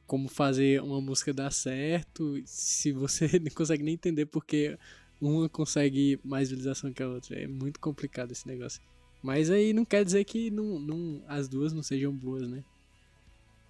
como 0.06 0.28
fazer 0.28 0.82
uma 0.82 1.02
música 1.02 1.34
dar 1.34 1.52
certo, 1.52 2.40
se 2.46 2.92
você 2.92 3.28
não 3.40 3.52
consegue 3.52 3.84
nem 3.84 3.96
entender 3.96 4.28
porque 4.28 4.78
uma 5.20 5.50
consegue 5.50 6.20
mais 6.24 6.50
visualização 6.50 6.94
que 6.94 7.02
a 7.02 7.08
outra. 7.08 7.40
É 7.40 7.48
muito 7.48 7.80
complicado 7.80 8.32
esse 8.32 8.48
negócio. 8.48 8.82
Mas 9.26 9.50
aí 9.50 9.74
não 9.74 9.84
quer 9.84 10.06
dizer 10.06 10.24
que 10.24 10.52
não, 10.52 10.78
não, 10.78 11.24
as 11.28 11.48
duas 11.48 11.74
não 11.74 11.82
sejam 11.82 12.14
boas, 12.14 12.48
né? 12.48 12.64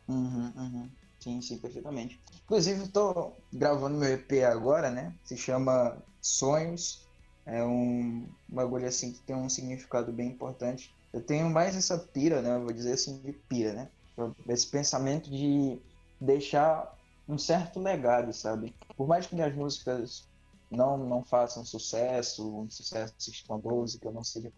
Uhum, 0.05 0.51
uhum. 0.53 0.89
Sim, 1.17 1.41
sim, 1.41 1.57
perfeitamente. 1.57 2.19
Inclusive, 2.43 2.89
tô 2.89 3.31
gravando 3.53 3.97
meu 3.97 4.09
EP 4.09 4.43
agora, 4.43 4.91
né? 4.91 5.15
Se 5.23 5.37
chama 5.37 5.97
Sonhos. 6.21 7.07
É 7.45 7.63
um 7.63 8.27
bagulho 8.49 8.85
assim 8.85 9.13
que 9.13 9.19
tem 9.19 9.33
um 9.33 9.47
significado 9.47 10.11
bem 10.11 10.27
importante. 10.27 10.93
Eu 11.13 11.21
tenho 11.21 11.49
mais 11.49 11.73
essa 11.73 11.97
pira, 11.97 12.41
né? 12.41 12.57
Eu 12.57 12.63
vou 12.65 12.73
dizer 12.73 12.91
assim, 12.91 13.17
de 13.19 13.31
pira, 13.31 13.71
né? 13.71 13.89
Esse 14.49 14.67
pensamento 14.67 15.29
de 15.29 15.79
deixar 16.19 16.93
um 17.29 17.37
certo 17.37 17.79
legado, 17.79 18.33
sabe? 18.33 18.75
Por 18.97 19.07
mais 19.07 19.25
que 19.25 19.35
minhas 19.35 19.55
músicas 19.55 20.27
não, 20.69 20.97
não 20.97 21.23
façam 21.23 21.63
sucesso, 21.63 22.45
um 22.45 22.69
sucesso 22.69 23.13
estrondoso, 23.19 23.97
que 23.97 24.05
eu 24.05 24.11
não 24.11 24.23
seja 24.23 24.51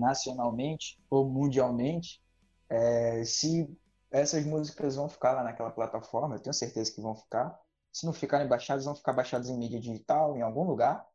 nacionalmente 0.00 0.98
ou 1.10 1.28
mundialmente, 1.28 2.20
é, 2.68 3.22
se 3.24 3.68
essas 4.10 4.44
músicas 4.44 4.96
vão 4.96 5.08
ficar 5.08 5.32
lá 5.32 5.44
naquela 5.44 5.70
plataforma, 5.70 6.34
eu 6.34 6.40
tenho 6.40 6.54
certeza 6.54 6.92
que 6.92 7.00
vão 7.00 7.14
ficar. 7.14 7.60
Se 7.92 8.06
não 8.06 8.12
ficarem 8.12 8.48
baixadas, 8.48 8.84
vão 8.84 8.94
ficar 8.94 9.12
baixadas 9.12 9.48
em 9.48 9.58
mídia 9.58 9.80
digital, 9.80 10.36
em 10.36 10.42
algum 10.42 10.64
lugar. 10.64 11.06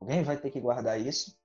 Alguém 0.00 0.22
vai 0.22 0.36
ter 0.36 0.50
que 0.50 0.60
guardar 0.60 1.00
isso. 1.00 1.36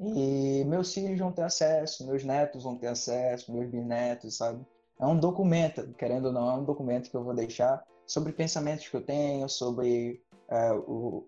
E 0.00 0.64
meus 0.64 0.94
filhos 0.94 1.18
vão 1.18 1.32
ter 1.32 1.42
acesso, 1.42 2.06
meus 2.06 2.24
netos 2.24 2.62
vão 2.62 2.76
ter 2.76 2.86
acesso, 2.86 3.52
meus 3.52 3.68
bisnetos, 3.68 4.36
sabe? 4.36 4.64
É 4.98 5.06
um 5.06 5.18
documento, 5.18 5.92
querendo 5.94 6.26
ou 6.26 6.32
não, 6.32 6.50
é 6.50 6.54
um 6.54 6.64
documento 6.64 7.10
que 7.10 7.16
eu 7.16 7.24
vou 7.24 7.34
deixar 7.34 7.84
sobre 8.06 8.32
pensamentos 8.32 8.88
que 8.88 8.96
eu 8.96 9.04
tenho, 9.04 9.48
sobre 9.48 10.22
é, 10.48 10.72
o, 10.72 11.26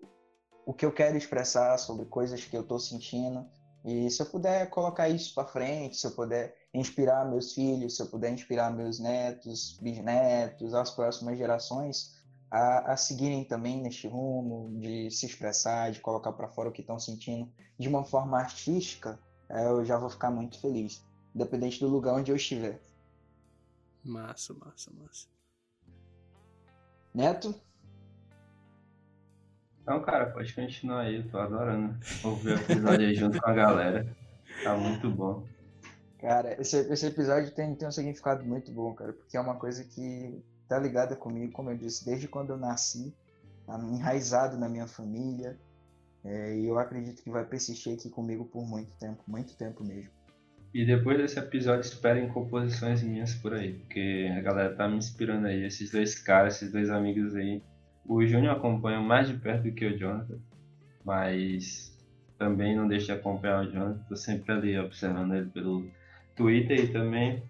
o 0.65 0.73
que 0.73 0.85
eu 0.85 0.91
quero 0.91 1.17
expressar, 1.17 1.77
sobre 1.77 2.05
coisas 2.05 2.43
que 2.43 2.55
eu 2.55 2.61
estou 2.61 2.79
sentindo. 2.79 3.45
E 3.83 4.09
se 4.11 4.21
eu 4.21 4.25
puder 4.27 4.69
colocar 4.69 5.09
isso 5.09 5.33
para 5.33 5.47
frente, 5.47 5.97
se 5.97 6.05
eu 6.05 6.11
puder 6.11 6.55
inspirar 6.73 7.27
meus 7.29 7.53
filhos, 7.53 7.95
se 7.95 8.01
eu 8.01 8.07
puder 8.07 8.31
inspirar 8.31 8.71
meus 8.71 8.99
netos, 8.99 9.77
bisnetos, 9.81 10.73
as 10.73 10.91
próximas 10.91 11.37
gerações, 11.37 12.21
a, 12.51 12.93
a 12.93 12.97
seguirem 12.97 13.43
também 13.43 13.81
neste 13.81 14.07
rumo 14.07 14.77
de 14.79 15.09
se 15.09 15.25
expressar, 15.25 15.91
de 15.91 15.99
colocar 15.99 16.33
para 16.33 16.49
fora 16.49 16.69
o 16.69 16.71
que 16.71 16.81
estão 16.81 16.99
sentindo 16.99 17.51
de 17.79 17.87
uma 17.87 18.03
forma 18.03 18.37
artística, 18.37 19.19
é, 19.49 19.65
eu 19.65 19.83
já 19.83 19.97
vou 19.97 20.09
ficar 20.09 20.29
muito 20.29 20.59
feliz, 20.59 21.03
independente 21.33 21.79
do 21.79 21.87
lugar 21.87 22.13
onde 22.13 22.31
eu 22.31 22.35
estiver. 22.35 22.79
Massa, 24.03 24.53
massa, 24.53 24.91
massa. 24.91 25.27
Neto? 27.13 27.53
Não, 29.85 30.01
cara, 30.01 30.27
pode 30.27 30.53
continuar 30.53 31.01
aí, 31.01 31.17
eu 31.17 31.29
tô 31.29 31.37
adorando 31.37 31.95
ouvir 32.23 32.49
o 32.49 32.55
episódio 32.55 33.07
aí 33.07 33.15
junto 33.15 33.41
com 33.41 33.49
a 33.49 33.53
galera. 33.53 34.05
Tá 34.63 34.75
muito 34.75 35.09
bom. 35.09 35.43
Cara, 36.19 36.59
esse, 36.61 36.77
esse 36.77 37.07
episódio 37.07 37.51
tem, 37.51 37.73
tem 37.73 37.87
um 37.87 37.91
significado 37.91 38.43
muito 38.43 38.71
bom, 38.71 38.93
cara, 38.93 39.11
porque 39.11 39.35
é 39.35 39.41
uma 39.41 39.55
coisa 39.55 39.83
que 39.83 40.39
tá 40.69 40.77
ligada 40.77 41.15
comigo, 41.15 41.51
como 41.51 41.71
eu 41.71 41.77
disse, 41.77 42.05
desde 42.05 42.27
quando 42.27 42.51
eu 42.51 42.57
nasci, 42.57 43.13
tá 43.65 43.77
enraizado 43.79 44.57
na 44.57 44.69
minha 44.69 44.87
família. 44.87 45.57
É, 46.23 46.55
e 46.55 46.67
eu 46.67 46.77
acredito 46.77 47.23
que 47.23 47.31
vai 47.31 47.43
persistir 47.43 47.93
aqui 47.93 48.07
comigo 48.07 48.45
por 48.45 48.63
muito 48.63 48.91
tempo, 48.99 49.23
muito 49.27 49.55
tempo 49.57 49.83
mesmo. 49.83 50.11
E 50.73 50.85
depois 50.85 51.17
desse 51.17 51.37
episódio, 51.37 51.81
esperem 51.81 52.29
composições 52.29 53.01
minhas 53.01 53.33
por 53.33 53.53
aí, 53.53 53.73
porque 53.73 54.31
a 54.37 54.41
galera 54.41 54.75
tá 54.75 54.87
me 54.87 54.97
inspirando 54.97 55.47
aí, 55.47 55.65
esses 55.65 55.91
dois 55.91 56.17
caras, 56.17 56.55
esses 56.55 56.71
dois 56.71 56.89
amigos 56.89 57.35
aí. 57.35 57.61
O 58.05 58.25
Júnior 58.25 58.55
acompanha 58.55 58.99
mais 58.99 59.27
de 59.27 59.35
perto 59.35 59.63
do 59.63 59.71
que 59.71 59.85
o 59.85 59.97
Jonathan, 59.97 60.37
mas 61.05 61.95
também 62.37 62.75
não 62.75 62.87
deixa 62.87 63.07
de 63.07 63.11
acompanhar 63.13 63.65
o 63.65 63.71
Jonathan, 63.71 64.03
tô 64.09 64.15
sempre 64.15 64.51
ali 64.51 64.77
observando 64.79 65.33
ele 65.35 65.49
pelo 65.49 65.87
Twitter 66.35 66.85
e 66.85 66.87
também 66.87 67.43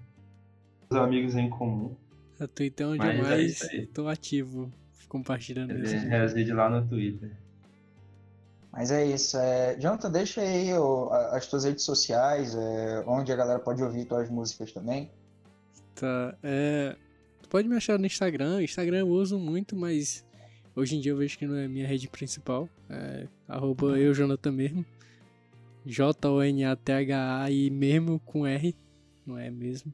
os 0.90 0.98
amigos 0.98 1.36
em 1.36 1.50
comum. 1.50 1.96
A 2.40 2.48
Twitter 2.48 2.86
é 2.86 2.90
onde 2.90 2.98
Mas 3.00 3.18
eu 3.20 3.26
é 3.26 3.28
mais 3.30 3.62
é 3.62 3.86
tô 3.94 4.08
ativo, 4.08 4.72
compartilhando 5.08 5.72
Ele 5.72 5.84
isso. 5.84 6.08
reside 6.08 6.52
lá 6.52 6.70
no 6.70 6.86
Twitter. 6.88 7.32
Mas 8.72 8.92
é 8.92 9.06
isso. 9.06 9.38
É... 9.38 9.78
Jonathan, 9.80 10.12
deixa 10.12 10.42
aí 10.42 10.74
o, 10.74 11.10
as 11.12 11.46
tuas 11.48 11.66
redes 11.66 11.84
sociais, 11.84 12.56
é, 12.56 13.04
onde 13.06 13.32
a 13.32 13.36
galera 13.36 13.60
pode 13.60 13.84
ouvir 13.84 14.06
tuas 14.06 14.30
músicas 14.30 14.72
também. 14.72 15.12
Tá. 15.94 16.36
É... 16.42 16.96
Tu 17.42 17.50
pode 17.50 17.68
me 17.68 17.76
achar 17.76 18.00
no 18.00 18.06
Instagram. 18.06 18.64
Instagram 18.64 19.00
eu 19.00 19.10
uso 19.10 19.38
muito, 19.38 19.76
mas 19.76 20.26
hoje 20.76 20.96
em 20.96 21.00
dia 21.00 21.12
eu 21.12 21.18
vejo 21.18 21.38
que 21.38 21.48
não 21.48 21.56
é 21.56 21.68
minha 21.68 21.88
rede 21.88 22.08
principal. 22.08 22.70
É 22.90 23.28
arroba 23.48 24.00
eu, 24.00 24.14
Jonathan 24.14 24.52
mesmo. 24.52 24.86
J-O-N-A-T-H-A 25.86 27.52
e 27.52 27.70
mesmo 27.70 28.20
com 28.20 28.46
R, 28.46 28.76
não 29.26 29.38
é 29.38 29.50
mesmo? 29.50 29.94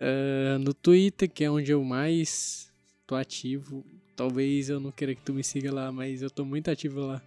Uh, 0.00 0.58
no 0.58 0.72
Twitter, 0.72 1.30
que 1.30 1.44
é 1.44 1.50
onde 1.50 1.72
eu 1.72 1.82
mais 1.82 2.72
tô 3.06 3.14
ativo. 3.14 3.84
Talvez 4.14 4.68
eu 4.68 4.78
não 4.78 4.92
queira 4.92 5.14
que 5.14 5.22
tu 5.22 5.32
me 5.34 5.42
siga 5.42 5.72
lá, 5.72 5.90
mas 5.90 6.22
eu 6.22 6.30
tô 6.30 6.44
muito 6.44 6.70
ativo 6.70 7.00
lá. 7.00 7.22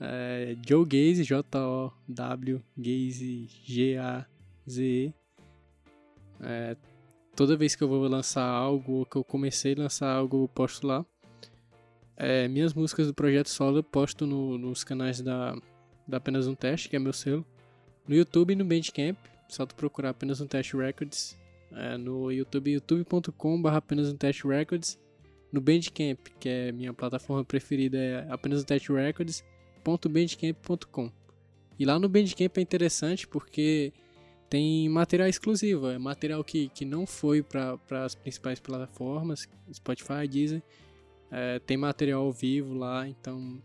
Uh, 0.00 0.56
Joe 0.66 0.84
Gaze, 0.84 1.24
J-O-W, 1.24 2.62
Gaze, 2.76 3.48
G-A-Z-E. 3.64 5.14
Uh, 6.38 6.76
toda 7.34 7.56
vez 7.56 7.74
que 7.74 7.82
eu 7.82 7.88
vou 7.88 8.06
lançar 8.06 8.44
algo, 8.44 8.92
ou 8.92 9.06
que 9.06 9.16
eu 9.16 9.24
comecei 9.24 9.74
a 9.74 9.78
lançar 9.78 10.12
algo, 10.12 10.44
eu 10.44 10.48
posto 10.48 10.86
lá. 10.86 11.04
É, 12.16 12.48
minhas 12.48 12.72
músicas 12.72 13.06
do 13.06 13.14
Projeto 13.14 13.48
Solo 13.48 13.78
eu 13.78 13.82
posto 13.82 14.26
no, 14.26 14.56
nos 14.56 14.82
canais 14.82 15.20
da, 15.20 15.56
da 16.06 16.16
Apenas 16.16 16.46
Um 16.46 16.54
Teste, 16.54 16.88
que 16.88 16.96
é 16.96 16.98
meu 16.98 17.12
selo. 17.12 17.44
No 18.08 18.14
YouTube 18.14 18.52
e 18.52 18.56
no 18.56 18.64
Bandcamp, 18.64 19.18
só 19.48 19.66
tu 19.66 19.74
procurar 19.74 20.10
Apenas 20.10 20.40
Um 20.40 20.46
Teste 20.46 20.76
Records 20.76 21.36
é, 21.72 21.96
no 21.96 22.30
YouTube, 22.30 22.70
youtube.com.br 22.72 23.68
apenas 23.68 24.10
um 24.10 24.16
teste 24.16 24.46
records. 24.46 24.98
No 25.52 25.60
Bandcamp, 25.60 26.18
que 26.40 26.48
é 26.48 26.72
minha 26.72 26.94
plataforma 26.94 27.44
preferida, 27.44 27.98
é 27.98 28.26
apenas 28.30 28.62
um 28.62 28.64
teste 28.64 28.90
records.bandcamp.com. 28.92 31.12
E 31.78 31.84
lá 31.84 31.98
no 31.98 32.08
Bandcamp 32.08 32.56
é 32.56 32.60
interessante 32.60 33.28
porque 33.28 33.92
tem 34.48 34.88
material 34.88 35.28
exclusivo, 35.28 35.88
é 35.88 35.98
material 35.98 36.42
que, 36.42 36.70
que 36.70 36.86
não 36.86 37.06
foi 37.06 37.42
para 37.42 37.78
as 38.04 38.14
principais 38.14 38.58
plataformas, 38.60 39.46
Spotify, 39.72 40.26
Deezer. 40.28 40.62
É, 41.30 41.58
tem 41.58 41.76
material 41.76 42.22
ao 42.22 42.32
vivo 42.32 42.74
lá, 42.74 43.08
então 43.08 43.60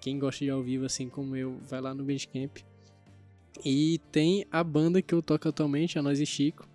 quem 0.00 0.18
gosta 0.18 0.44
de 0.44 0.50
ao 0.50 0.62
vivo 0.62 0.86
assim 0.86 1.08
como 1.08 1.36
eu, 1.36 1.58
vai 1.68 1.80
lá 1.80 1.94
no 1.94 2.04
Bandcamp. 2.04 2.58
E 3.64 4.00
tem 4.10 4.46
a 4.50 4.62
banda 4.64 5.02
que 5.02 5.14
eu 5.14 5.22
toco 5.22 5.48
atualmente, 5.48 5.98
a 5.98 6.02
Nós 6.02 6.20
e 6.20 6.26
Chico, 6.26 6.66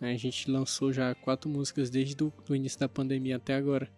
né? 0.00 0.12
A 0.12 0.16
gente 0.16 0.50
lançou 0.50 0.92
já 0.92 1.14
quatro 1.14 1.48
músicas 1.48 1.88
desde 1.88 2.16
o 2.24 2.54
início 2.54 2.80
da 2.80 2.88
pandemia 2.88 3.36
até 3.36 3.54
agora. 3.54 3.88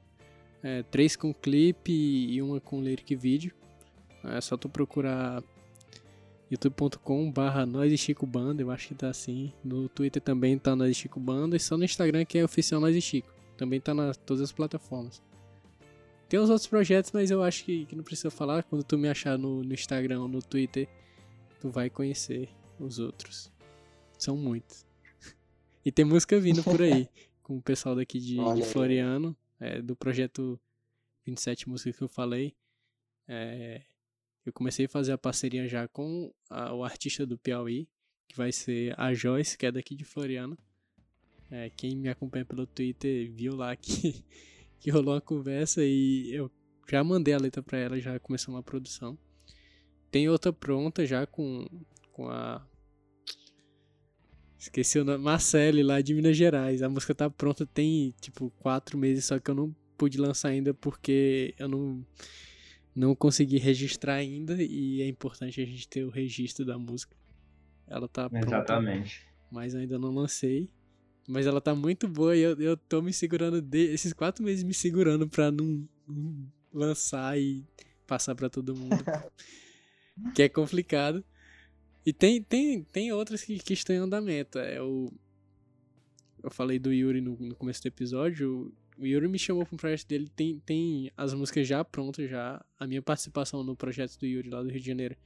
É, 0.62 0.82
três 0.82 1.16
com 1.16 1.32
clipe 1.32 1.92
e 1.92 2.40
uma 2.42 2.60
com 2.60 2.82
lyric 2.82 3.14
vídeo. 3.16 3.54
É 4.24 4.40
só 4.40 4.56
tu 4.56 4.68
procurar 4.68 5.42
youtube.com 6.50 7.30
barra 7.30 7.64
Nós 7.64 7.92
e 7.92 7.98
Chico 7.98 8.26
Banda, 8.26 8.62
eu 8.62 8.70
acho 8.70 8.88
que 8.88 8.94
tá 8.94 9.08
assim. 9.08 9.52
No 9.62 9.88
Twitter 9.88 10.22
também 10.22 10.58
tá 10.58 10.76
Nós 10.76 10.90
e 10.90 10.94
Chico 10.94 11.18
Banda, 11.18 11.56
e 11.56 11.60
só 11.60 11.76
no 11.76 11.84
Instagram 11.84 12.24
que 12.24 12.38
é 12.38 12.44
oficial 12.44 12.80
Nós 12.80 12.94
e 12.94 13.00
Chico. 13.00 13.32
Também 13.56 13.80
tá 13.80 13.94
nas 13.94 14.16
todas 14.16 14.42
as 14.42 14.52
plataformas. 14.52 15.22
Tem 16.34 16.40
os 16.40 16.50
outros 16.50 16.66
projetos, 16.66 17.12
mas 17.12 17.30
eu 17.30 17.44
acho 17.44 17.64
que, 17.64 17.86
que 17.86 17.94
não 17.94 18.02
precisa 18.02 18.28
falar. 18.28 18.64
Quando 18.64 18.82
tu 18.82 18.98
me 18.98 19.08
achar 19.08 19.38
no, 19.38 19.62
no 19.62 19.72
Instagram 19.72 20.22
ou 20.22 20.26
no 20.26 20.42
Twitter, 20.42 20.88
tu 21.60 21.70
vai 21.70 21.88
conhecer 21.88 22.48
os 22.76 22.98
outros. 22.98 23.52
São 24.18 24.36
muitos. 24.36 24.84
E 25.86 25.92
tem 25.92 26.04
música 26.04 26.40
vindo 26.40 26.60
por 26.64 26.82
aí, 26.82 27.08
com 27.40 27.56
o 27.58 27.62
pessoal 27.62 27.94
daqui 27.94 28.18
de, 28.18 28.34
de 28.34 28.62
Floriano, 28.64 29.36
é, 29.60 29.80
do 29.80 29.94
projeto 29.94 30.58
27 31.24 31.68
Músicas 31.68 31.98
que 31.98 32.02
eu 32.02 32.08
falei. 32.08 32.52
É, 33.28 33.82
eu 34.44 34.52
comecei 34.52 34.86
a 34.86 34.88
fazer 34.88 35.12
a 35.12 35.18
parceria 35.18 35.68
já 35.68 35.86
com 35.86 36.34
a, 36.50 36.74
o 36.74 36.82
artista 36.82 37.24
do 37.24 37.38
Piauí, 37.38 37.88
que 38.26 38.36
vai 38.36 38.50
ser 38.50 38.92
a 38.98 39.14
Joyce, 39.14 39.56
que 39.56 39.66
é 39.66 39.70
daqui 39.70 39.94
de 39.94 40.04
Floriano. 40.04 40.58
É, 41.48 41.70
quem 41.70 41.94
me 41.94 42.08
acompanha 42.08 42.44
pelo 42.44 42.66
Twitter 42.66 43.30
viu 43.30 43.54
lá 43.54 43.76
que, 43.76 44.24
que 44.84 44.90
rolou 44.90 45.14
uma 45.14 45.20
conversa 45.20 45.82
e 45.82 46.30
eu 46.30 46.50
já 46.86 47.02
mandei 47.02 47.32
a 47.32 47.38
letra 47.38 47.62
para 47.62 47.78
ela, 47.78 47.98
já 47.98 48.20
começou 48.20 48.54
uma 48.54 48.62
produção. 48.62 49.18
Tem 50.10 50.28
outra 50.28 50.52
pronta 50.52 51.06
já 51.06 51.26
com, 51.26 51.66
com 52.12 52.28
a. 52.28 52.62
Esqueci 54.58 54.98
o 54.98 55.04
nome. 55.04 55.24
Marcele 55.24 55.82
lá 55.82 56.02
de 56.02 56.12
Minas 56.12 56.36
Gerais. 56.36 56.82
A 56.82 56.88
música 56.90 57.14
tá 57.14 57.30
pronta 57.30 57.64
tem 57.64 58.14
tipo 58.20 58.50
quatro 58.58 58.98
meses, 58.98 59.24
só 59.24 59.38
que 59.38 59.50
eu 59.50 59.54
não 59.54 59.74
pude 59.96 60.18
lançar 60.18 60.50
ainda 60.50 60.74
porque 60.74 61.54
eu 61.58 61.66
não 61.66 62.06
não 62.94 63.14
consegui 63.16 63.56
registrar 63.56 64.16
ainda 64.16 64.62
e 64.62 65.00
é 65.00 65.08
importante 65.08 65.62
a 65.62 65.64
gente 65.64 65.88
ter 65.88 66.04
o 66.04 66.10
registro 66.10 66.62
da 66.66 66.78
música. 66.78 67.16
Ela 67.86 68.06
tá 68.06 68.28
pronta, 68.28 68.46
Exatamente. 68.48 69.26
mas 69.50 69.74
ainda 69.74 69.98
não 69.98 70.10
lancei. 70.10 70.70
Mas 71.26 71.46
ela 71.46 71.60
tá 71.60 71.74
muito 71.74 72.06
boa 72.06 72.36
e 72.36 72.40
eu, 72.40 72.60
eu 72.60 72.76
tô 72.76 73.00
me 73.00 73.12
segurando, 73.12 73.62
de, 73.62 73.92
esses 73.92 74.12
quatro 74.12 74.44
meses 74.44 74.62
me 74.62 74.74
segurando 74.74 75.28
pra 75.28 75.50
não, 75.50 75.88
não 76.06 76.52
lançar 76.72 77.38
e 77.38 77.64
passar 78.06 78.34
pra 78.34 78.50
todo 78.50 78.76
mundo. 78.76 78.96
que 80.34 80.42
é 80.42 80.48
complicado. 80.48 81.24
E 82.04 82.12
tem, 82.12 82.42
tem, 82.42 82.82
tem 82.84 83.12
outras 83.12 83.42
que, 83.42 83.58
que 83.58 83.72
estão 83.72 83.96
em 83.96 84.00
andamento. 84.00 84.58
É 84.58 84.82
o, 84.82 85.10
eu 86.42 86.50
falei 86.50 86.78
do 86.78 86.92
Yuri 86.92 87.22
no, 87.22 87.36
no 87.38 87.54
começo 87.54 87.82
do 87.82 87.86
episódio. 87.86 88.70
O 88.98 89.06
Yuri 89.06 89.26
me 89.26 89.38
chamou 89.38 89.64
para 89.64 89.74
um 89.74 89.78
projeto 89.78 90.06
dele, 90.06 90.28
tem, 90.36 90.60
tem 90.60 91.10
as 91.16 91.32
músicas 91.32 91.66
já 91.66 91.82
prontas, 91.82 92.28
já. 92.28 92.62
A 92.78 92.86
minha 92.86 93.00
participação 93.00 93.64
no 93.64 93.74
projeto 93.74 94.18
do 94.18 94.26
Yuri 94.26 94.50
lá 94.50 94.62
do 94.62 94.68
Rio 94.68 94.80
de 94.80 94.86
Janeiro 94.86 95.16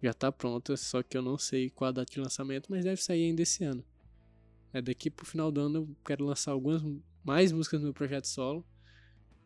já 0.00 0.14
tá 0.14 0.30
pronta, 0.30 0.76
só 0.76 1.02
que 1.02 1.16
eu 1.16 1.22
não 1.22 1.36
sei 1.36 1.68
qual 1.70 1.88
a 1.88 1.92
data 1.92 2.12
de 2.12 2.20
lançamento, 2.20 2.68
mas 2.70 2.84
deve 2.84 3.02
sair 3.02 3.24
ainda 3.24 3.42
esse 3.42 3.64
ano. 3.64 3.84
É 4.72 4.82
daqui 4.82 5.10
pro 5.10 5.26
final 5.26 5.50
do 5.50 5.60
ano 5.60 5.78
eu 5.78 5.96
quero 6.04 6.24
lançar 6.24 6.52
algumas 6.52 6.82
mais 7.24 7.52
músicas 7.52 7.80
no 7.80 7.86
meu 7.86 7.94
projeto 7.94 8.26
solo 8.26 8.64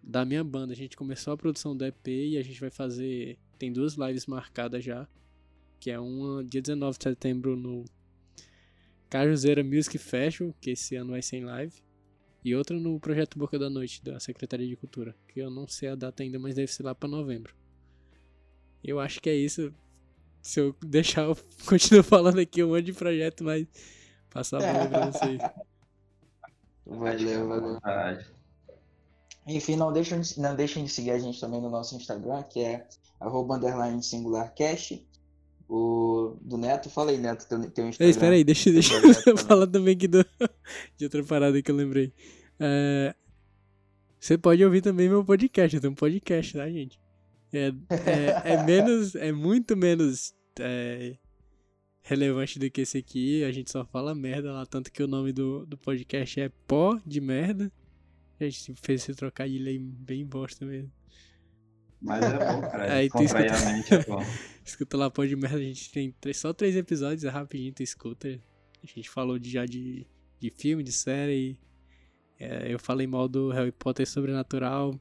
da 0.03 0.25
minha 0.25 0.43
banda. 0.43 0.73
A 0.73 0.77
gente 0.77 0.97
começou 0.97 1.33
a 1.33 1.37
produção 1.37 1.77
do 1.77 1.85
EP 1.85 2.09
e 2.09 2.37
a 2.37 2.43
gente 2.43 2.61
vai 2.61 2.71
fazer. 2.71 3.39
Tem 3.59 3.73
duas 3.73 3.95
lives 3.95 4.27
marcadas 4.27 4.85
já. 4.85 5.07
Que 5.79 5.91
é 5.91 5.99
uma 5.99 6.45
dia 6.45 6.61
19 6.61 6.99
de 6.99 7.05
setembro 7.05 7.57
no 7.57 7.85
Cajuzeira 9.09 9.63
Music 9.63 9.99
Festival, 9.99 10.55
que 10.61 10.71
esse 10.71 10.97
ano 10.97 11.11
vai 11.11 11.23
ser 11.23 11.39
em 11.39 11.45
live. 11.45 11.75
E 12.45 12.55
outra 12.57 12.79
no 12.79 12.99
projeto 12.99 13.39
Boca 13.39 13.59
da 13.59 13.71
Noite, 13.71 14.03
da 14.03 14.19
Secretaria 14.19 14.67
de 14.67 14.77
Cultura, 14.77 15.15
que 15.29 15.41
eu 15.41 15.51
não 15.51 15.69
sei 15.69 15.91
a 15.91 15.95
data 15.95 16.23
ainda, 16.23 16.39
mas 16.39 16.57
deve 16.57 16.73
ser 16.73 16.83
lá 16.83 16.95
para 16.95 17.09
novembro. 17.09 17.55
Eu 18.83 18.99
acho 18.99 19.21
que 19.21 19.31
é 19.31 19.35
isso. 19.35 19.73
Se 20.41 20.61
eu 20.61 20.75
deixar, 20.83 21.25
eu 21.25 21.37
continuo 21.67 22.03
falando 22.03 22.41
aqui 22.41 22.63
um 22.63 22.69
monte 22.69 22.87
de 22.87 22.93
projeto, 22.93 23.45
mas 23.45 23.67
passar 24.33 24.63
a 24.63 24.73
bola 24.73 24.89
pra 24.89 25.07
vocês. 25.11 25.41
Valeu, 26.85 27.49
valeu. 27.49 27.79
Enfim, 29.47 29.77
não 29.77 29.93
deixem, 29.93 30.21
de, 30.21 30.41
não 30.41 30.55
deixem 30.55 30.85
de 30.85 30.91
seguir 30.91 31.13
a 31.13 31.19
gente 31.19 31.41
também 31.41 31.61
no 31.61 31.71
nosso 31.71 31.97
Instagram, 31.97 32.43
que 32.43 32.61
é 32.61 32.87
arroba 33.21 33.57
underline 33.57 34.03
singularcast. 34.03 35.07
O 35.69 36.37
do 36.41 36.59
Neto, 36.59 36.91
fala 36.91 37.13
aí, 37.13 37.19
Neto, 37.19 37.47
teu, 37.49 37.59
teu 37.71 37.89
Instagram. 37.89 38.07
Ei, 38.07 38.11
espera 38.11 38.35
aí, 38.35 38.45
deixa, 38.45 38.71
deixa 38.71 38.95
eu 39.27 39.37
falar 39.39 39.67
também 39.67 39.95
aqui 39.95 40.07
do, 40.07 40.25
de 40.97 41.05
outra 41.05 41.25
parada 41.25 41.63
que 41.63 41.71
eu 41.71 41.77
lembrei. 41.77 42.13
É, 42.61 43.15
você 44.21 44.37
pode 44.37 44.65
ouvir 44.65 44.83
também 44.83 45.09
meu 45.09 45.25
podcast, 45.25 45.75
eu 45.75 45.81
tenho 45.81 45.93
um 45.93 45.97
podcast, 45.97 46.53
tá, 46.53 46.69
gente? 46.69 47.01
É, 47.53 47.73
é, 47.91 48.53
é 48.53 48.63
menos, 48.67 49.15
é 49.15 49.33
muito 49.33 49.77
menos 49.77 50.35
é, 50.61 51.17
relevante 52.03 52.59
do 52.59 52.71
que 52.71 52.81
esse 52.81 52.99
aqui, 52.99 53.45
a 53.45 53.53
gente 53.53 53.71
só 53.71 53.85
fala 53.85 54.15
merda 54.15 54.53
lá, 54.53 54.67
tanto 54.67 54.91
que 54.91 55.03
o 55.03 55.07
nome 55.07 55.33
do, 55.33 55.65
do 55.65 55.79
podcast 55.79 56.41
é 56.41 56.51
Pó 56.67 57.01
de 57.07 57.21
Merda. 57.21 57.73
A 58.41 58.45
gente 58.45 58.75
fez 58.83 59.03
esse 59.03 59.15
trocadilho 59.15 59.69
aí 59.69 59.79
bem 59.79 60.27
bosta 60.27 60.67
mesmo. 60.67 60.91
Mas 62.01 62.25
é 62.25 62.39
bom, 62.39 62.61
cara. 62.63 62.93
Aí 62.95 63.09
tu 63.09 63.23
escuta... 63.23 63.95
é 63.95 64.05
bom. 64.05 64.21
escuta 64.67 64.97
lá, 64.97 65.09
pode 65.09 65.37
merda. 65.37 65.59
A 65.59 65.63
gente 65.63 65.93
tem 65.93 66.11
três, 66.21 66.37
só 66.37 66.53
três 66.53 66.75
episódios, 66.75 67.23
é 67.23 67.29
rapidinho, 67.29 67.73
tu 67.73 67.83
escuta. 67.85 68.29
A 68.29 68.87
gente 68.87 69.09
falou 69.09 69.39
de, 69.39 69.51
já 69.51 69.65
de, 69.65 70.05
de 70.41 70.51
filme, 70.51 70.83
de 70.83 70.91
série. 70.91 71.61
É, 72.41 72.73
eu 72.73 72.79
falei 72.81 73.07
mal 73.07 73.29
do 73.29 73.51
Harry 73.51 73.71
Potter 73.71 74.05
Sobrenatural. 74.05 74.99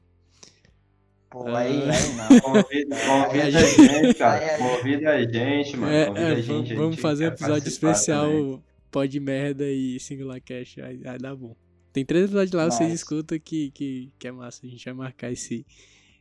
Pô, 1.32 1.48
aí, 1.48 1.78
uh... 1.78 1.90
aí 1.90 2.14
não. 2.14 2.40
Convida, 2.40 2.96
convida 3.06 3.58
a 3.58 3.60
gente, 3.62 4.14
cara. 4.14 4.58
Convida 4.58 5.10
a 5.10 5.24
gente, 5.24 5.76
mano. 5.78 5.92
É, 5.92 6.06
convida 6.06 6.28
é, 6.28 6.32
a 6.32 6.40
gente. 6.42 6.74
Vamos 6.74 7.00
fazer 7.00 7.24
um 7.24 7.28
episódio 7.28 7.68
especial 7.68 8.62
Pode 8.90 9.18
Merda 9.18 9.64
e 9.64 9.98
Singular 9.98 10.42
Cash. 10.42 10.76
Aí, 10.78 11.00
aí 11.06 11.18
dá 11.18 11.34
bom. 11.34 11.56
Tem 11.90 12.04
três 12.04 12.24
episódios 12.24 12.52
lá, 12.52 12.64
Mas... 12.64 12.74
vocês 12.74 12.92
escutam 12.92 13.38
que, 13.38 13.70
que, 13.70 14.12
que 14.18 14.28
é 14.28 14.32
massa. 14.32 14.66
A 14.66 14.68
gente 14.68 14.84
vai 14.84 14.92
marcar 14.92 15.32
esse, 15.32 15.66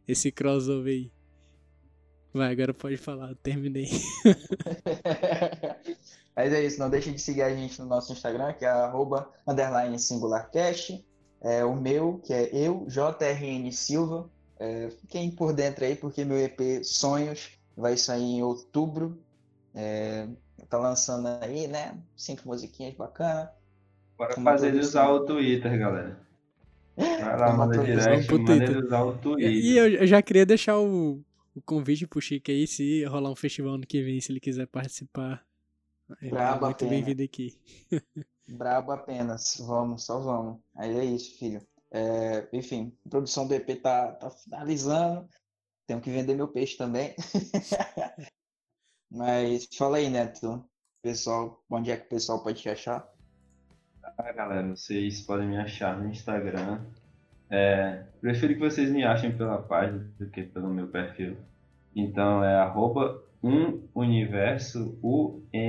esse 0.07 0.31
crossover 0.31 0.93
aí. 0.93 1.11
Vai, 2.33 2.53
agora 2.53 2.73
pode 2.73 2.95
falar, 2.95 3.35
terminei. 3.43 3.89
Mas 6.33 6.53
é 6.53 6.63
isso, 6.63 6.79
não 6.79 6.89
deixe 6.89 7.11
de 7.11 7.19
seguir 7.19 7.41
a 7.41 7.53
gente 7.53 7.77
no 7.81 7.85
nosso 7.85 8.13
Instagram, 8.13 8.53
que 8.53 8.63
é 8.63 8.69
arroba 8.69 9.29
underline 9.45 9.99
singularcast. 9.99 11.05
É, 11.41 11.65
o 11.65 11.75
meu, 11.75 12.21
que 12.23 12.33
é 12.33 12.49
eu, 12.53 12.87
JRN 12.87 13.69
Silva. 13.73 14.29
É, 14.61 14.91
fiquem 14.91 15.31
por 15.31 15.53
dentro 15.53 15.83
aí, 15.83 15.95
porque 15.95 16.23
meu 16.23 16.37
EP 16.37 16.83
Sonhos 16.83 17.49
vai 17.75 17.97
sair 17.97 18.21
em 18.21 18.43
outubro. 18.43 19.17
É, 19.73 20.27
tá 20.69 20.77
lançando 20.77 21.27
aí, 21.41 21.67
né? 21.67 21.97
Cinco 22.15 22.47
musiquinhas 22.47 22.93
bacanas. 22.93 23.49
Bora 24.15 24.39
fazer 24.39 24.67
ele 24.67 24.81
usar 24.81 25.09
o 25.09 25.25
Twitter, 25.25 25.79
galera. 25.79 26.19
Vai 26.95 27.39
lá, 27.39 27.57
manda 27.57 27.83
direct, 27.83 28.31
manda 28.31 28.53
ele 28.53 28.85
usar 28.85 29.01
o 29.01 29.17
Twitter. 29.17 29.51
E 29.51 29.77
eu 29.77 30.05
já 30.05 30.21
queria 30.21 30.45
deixar 30.45 30.77
o, 30.77 31.19
o 31.55 31.61
convite 31.63 32.05
pro 32.05 32.21
Chico 32.21 32.51
aí, 32.51 32.67
se 32.67 33.03
rolar 33.05 33.31
um 33.31 33.35
festival 33.35 33.73
ano 33.73 33.87
que 33.87 34.03
vem, 34.03 34.21
se 34.21 34.31
ele 34.31 34.39
quiser 34.39 34.67
participar. 34.67 35.43
Ele 36.21 36.37
é 36.37 36.59
muito 36.59 36.85
bem-vindo 36.85 37.23
aqui. 37.23 37.57
Brabo 38.47 38.91
apenas. 38.91 39.55
Vamos, 39.59 40.03
só 40.03 40.19
vamos. 40.19 40.59
Aí 40.75 40.95
é 40.95 41.05
isso, 41.05 41.39
filho. 41.39 41.61
É, 41.91 42.47
enfim, 42.53 42.97
a 43.05 43.09
produção 43.09 43.47
do 43.47 43.53
EP 43.53 43.81
tá, 43.81 44.13
tá 44.13 44.29
finalizando. 44.29 45.27
Tenho 45.85 45.99
que 45.99 46.09
vender 46.09 46.35
meu 46.35 46.47
peixe 46.47 46.77
também. 46.77 47.13
Mas 49.11 49.67
fala 49.77 49.97
aí, 49.97 50.09
Neto. 50.09 50.63
Pessoal, 51.01 51.61
onde 51.69 51.91
é 51.91 51.97
que 51.97 52.05
o 52.05 52.09
pessoal 52.09 52.41
pode 52.41 52.61
te 52.61 52.69
achar? 52.69 53.11
Ah, 54.17 54.31
galera, 54.31 54.69
vocês 54.69 55.21
podem 55.21 55.47
me 55.47 55.57
achar 55.57 55.97
no 55.97 56.07
Instagram. 56.09 56.79
É, 57.49 58.05
prefiro 58.21 58.53
que 58.53 58.59
vocês 58.61 58.89
me 58.89 59.03
achem 59.03 59.35
pela 59.35 59.61
página 59.61 60.09
do 60.17 60.29
que 60.29 60.43
pelo 60.43 60.69
meu 60.69 60.87
perfil. 60.87 61.35
Então 61.93 62.41
é 62.43 62.55
arroba 62.55 63.21
um 63.43 63.81
universo, 63.93 64.97
U-M-N-I-V-E-R-S-O, 65.01 65.65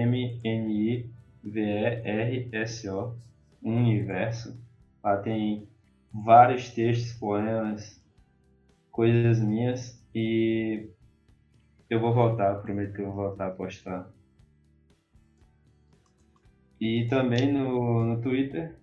um 3.63 3.77
universo. 3.77 4.57
Lá 5.03 5.17
tem 5.17 5.67
vários 6.13 6.71
textos, 6.71 7.13
poemas, 7.15 8.03
coisas 8.91 9.41
minhas 9.41 10.01
e 10.15 10.89
eu 11.89 12.01
vou 12.01 12.15
voltar, 12.15 12.57
prometo 12.57 12.95
que 12.95 13.01
eu 13.01 13.13
vou 13.13 13.29
voltar 13.29 13.49
a 13.49 13.51
postar 13.51 14.11
e 16.83 17.07
também 17.07 17.53
no, 17.53 18.05
no 18.05 18.21
Twitter, 18.21 18.75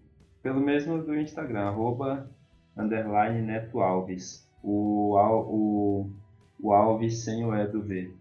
pelo 0.41 0.61
mesmo 0.61 1.03
do 1.03 1.19
Instagram, 1.19 1.67
arroba, 1.67 2.32
underline 2.77 3.41
Neto 3.41 3.82
Alves. 3.82 4.49
O, 4.63 5.17
o, 5.17 6.09
o 6.61 6.73
Alves 6.73 7.25
sem 7.25 7.43
o 7.43 7.53
E 7.53 7.67
do 7.67 7.84
V. 7.84 8.13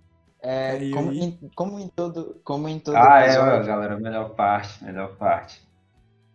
É, 0.42 0.90
como, 0.90 1.12
em, 1.12 1.38
como 1.54 1.78
em 1.78 1.86
todo, 1.86 2.40
como 2.42 2.68
em 2.68 2.80
todo 2.80 2.96
ah, 2.96 3.20
é, 3.20 3.26
episódio. 3.26 3.52
Ah, 3.52 3.56
é, 3.62 3.66
galera, 3.66 4.00
melhor 4.00 4.30
parte, 4.30 4.82
melhor 4.82 5.14
parte. 5.16 5.64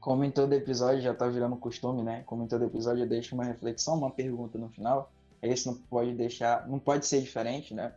Como 0.04 0.26
em 0.26 0.32
todo 0.32 0.51
episódio, 0.51 1.01
já 1.01 1.14
tá 1.14 1.26
virando 1.30 1.56
costume, 1.56 2.04
né? 2.04 2.24
Como 2.26 2.43
em 2.43 2.47
todo 2.47 2.66
episódio, 2.66 3.06
eu 3.06 3.08
deixo 3.08 3.36
uma 3.36 3.45
reflexão, 3.45 3.97
uma 3.97 4.12
pergunta 4.12 4.58
no 4.58 4.68
final. 4.68 5.10
Esse 5.41 5.66
não 5.66 5.76
pode 5.76 6.14
deixar, 6.14 6.68
não 6.68 6.78
pode 6.78 7.08
ser 7.08 7.22
diferente, 7.22 7.74
né? 7.74 7.93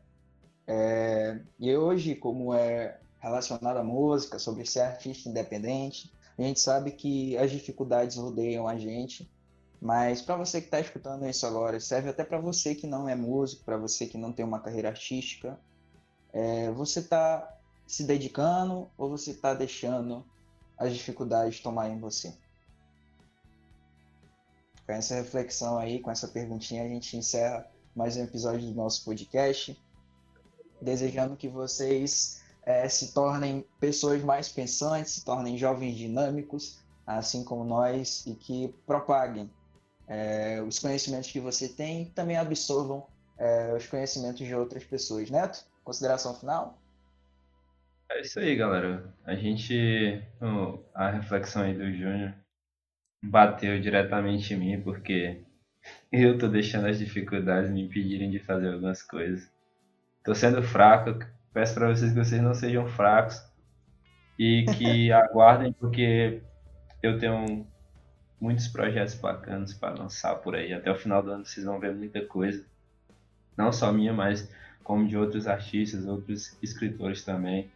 É, 0.69 1.41
e 1.59 1.77
hoje, 1.77 2.15
como 2.15 2.55
é 2.55 3.01
relacionado 3.19 3.79
à 3.79 3.83
música, 3.83 4.39
sobre 4.39 4.65
ser 4.65 4.83
artista 4.83 5.29
independente. 5.29 6.13
A 6.39 6.43
gente 6.43 6.61
sabe 6.61 6.93
que 6.93 7.37
as 7.39 7.51
dificuldades 7.51 8.17
rodeiam 8.17 8.69
a 8.69 8.79
gente, 8.79 9.29
mas 9.81 10.23
para 10.23 10.37
você 10.37 10.61
que 10.61 10.69
está 10.69 10.79
escutando 10.79 11.27
isso 11.27 11.45
agora, 11.45 11.81
serve 11.81 12.11
até 12.11 12.23
para 12.23 12.39
você 12.39 12.77
que 12.77 12.87
não 12.87 13.09
é 13.09 13.17
músico, 13.17 13.65
para 13.65 13.77
você 13.77 14.07
que 14.07 14.17
não 14.17 14.33
tem 14.33 14.45
uma 14.45 14.61
carreira 14.61 14.91
artística. 14.91 15.59
É, 16.33 16.71
você 16.71 17.01
está 17.01 17.53
se 17.85 18.05
dedicando 18.05 18.89
ou 18.97 19.11
você 19.11 19.33
está 19.33 19.55
deixando 19.55 20.25
as 20.79 20.93
dificuldades 20.93 21.61
tomar 21.61 21.89
em 21.89 21.99
você? 21.99 22.35
Com 24.87 24.93
essa 24.93 25.14
reflexão 25.16 25.79
aí, 25.79 26.01
com 26.01 26.11
essa 26.11 26.29
perguntinha, 26.29 26.85
a 26.85 26.89
gente 26.89 27.16
encerra 27.16 27.68
mais 27.95 28.16
um 28.16 28.22
episódio 28.22 28.68
do 28.68 28.74
nosso 28.74 29.05
podcast. 29.05 29.77
Desejando 30.81 31.37
que 31.37 31.49
vocês 31.49 32.43
é, 32.62 32.89
se 32.89 33.12
tornem 33.12 33.64
pessoas 33.81 34.22
mais 34.22 34.49
pensantes, 34.49 35.12
se 35.12 35.24
tornem 35.24 35.57
jovens 35.57 35.97
dinâmicos, 35.97 36.79
assim 37.07 37.43
como 37.43 37.64
nós, 37.64 38.24
e 38.27 38.35
que 38.35 38.74
propaguem 38.87 39.51
é, 40.07 40.62
os 40.62 40.79
conhecimentos 40.79 41.31
que 41.31 41.41
você 41.41 41.68
tem 41.68 42.03
e 42.03 42.07
também 42.07 42.37
absorvam 42.37 43.07
é, 43.39 43.72
os 43.74 43.87
conhecimentos 43.87 44.47
de 44.47 44.55
outras 44.55 44.85
pessoas. 44.85 45.31
Neto, 45.31 45.64
consideração 45.85 46.35
final? 46.35 46.79
É 48.11 48.21
isso 48.21 48.39
aí, 48.41 48.57
galera. 48.57 49.13
A 49.25 49.35
gente. 49.35 50.23
A 50.95 51.11
reflexão 51.11 51.63
aí 51.63 51.75
do 51.75 51.93
Júnior 51.93 52.35
bateu 53.23 53.81
diretamente 53.81 54.55
em 54.55 54.59
mim, 54.59 54.81
porque 54.83 55.45
eu 56.13 56.39
tô 56.39 56.49
deixando 56.49 56.87
as 56.87 56.99
dificuldades 56.99 57.71
me 57.71 57.83
impedirem 57.83 58.31
de 58.31 58.39
fazer 58.39 58.73
algumas 58.73 59.03
coisas. 59.03 59.51
Tô 60.25 60.35
sendo 60.35 60.63
fraco, 60.63 61.19
peço 61.53 61.75
para 61.75 61.89
vocês 61.89 62.13
que 62.13 62.19
vocês 62.19 62.43
não 62.43 62.55
sejam 62.55 62.87
fracos 62.89 63.43
e 64.39 64.65
que 64.77 65.11
aguardem, 65.13 65.73
porque 65.73 66.43
eu 67.03 67.19
tenho 67.19 67.67
muitos 68.41 68.69
projetos 68.69 69.15
bacanas 69.15 69.75
para 69.75 69.95
lançar 69.99 70.37
por 70.37 70.55
aí. 70.55 70.73
Até 70.73 70.91
o 70.91 70.97
final 70.97 71.23
do 71.23 71.31
ano 71.31 71.45
vocês 71.47 71.67
vão 71.67 71.81
ver 71.81 71.95
muita 71.95 72.25
coisa. 72.25 72.65
Não 73.57 73.73
só 73.73 73.93
minha, 73.93 74.13
mas 74.13 74.51
como 74.85 75.09
de 75.09 75.17
outros 75.17 75.47
artistas, 75.49 76.07
outros 76.07 76.57
escritores 76.63 77.25
também. 77.25 77.71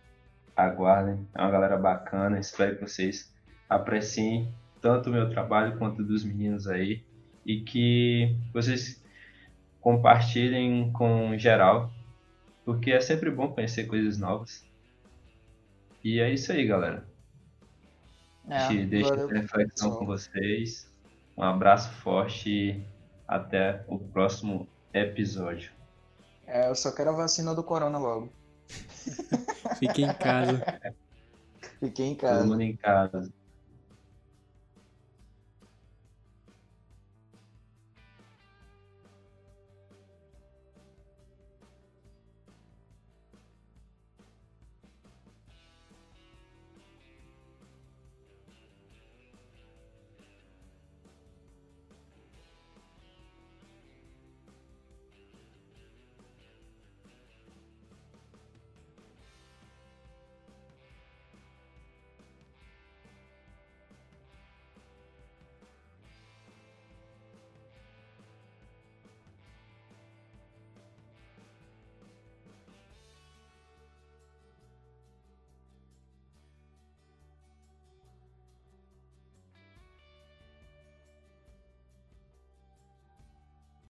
Aguardem, 0.64 1.26
é 1.34 1.40
uma 1.40 1.50
galera 1.50 1.76
bacana. 1.76 2.38
Espero 2.38 2.76
que 2.76 2.82
vocês 2.82 3.32
apreciem 3.68 4.52
tanto 4.80 5.10
o 5.10 5.12
meu 5.12 5.28
trabalho 5.30 5.78
quanto 5.78 6.02
dos 6.02 6.24
meninos 6.24 6.66
aí 6.66 7.04
e 7.44 7.60
que 7.60 8.36
vocês 8.52 9.02
compartilhem 9.80 10.90
com 10.92 11.36
geral, 11.38 11.90
porque 12.64 12.90
é 12.90 13.00
sempre 13.00 13.30
bom 13.30 13.48
conhecer 13.48 13.86
coisas 13.86 14.18
novas. 14.18 14.64
E 16.02 16.20
é 16.20 16.32
isso 16.32 16.52
aí, 16.52 16.66
galera. 16.66 17.04
É, 18.48 18.68
Te 18.68 18.84
deixo 18.84 19.12
essa 19.12 19.26
reflexão 19.26 19.96
com 19.96 20.06
vocês. 20.06 20.90
Um 21.36 21.42
abraço 21.42 21.90
forte 22.00 22.50
e 22.50 22.84
até 23.26 23.84
o 23.86 23.98
próximo 23.98 24.66
episódio. 24.92 25.70
É, 26.46 26.68
eu 26.68 26.74
só 26.74 26.90
quero 26.90 27.10
a 27.10 27.12
vacina 27.12 27.54
do 27.54 27.62
corona 27.62 27.98
logo. 27.98 28.30
Fique 29.78 30.02
em 30.02 30.12
casa. 30.14 30.62
Fique 31.78 32.02
em 32.02 32.14
casa. 32.14 32.40
Todo 32.40 32.48
mundo 32.48 32.62
em 32.62 32.76
casa. 32.76 33.32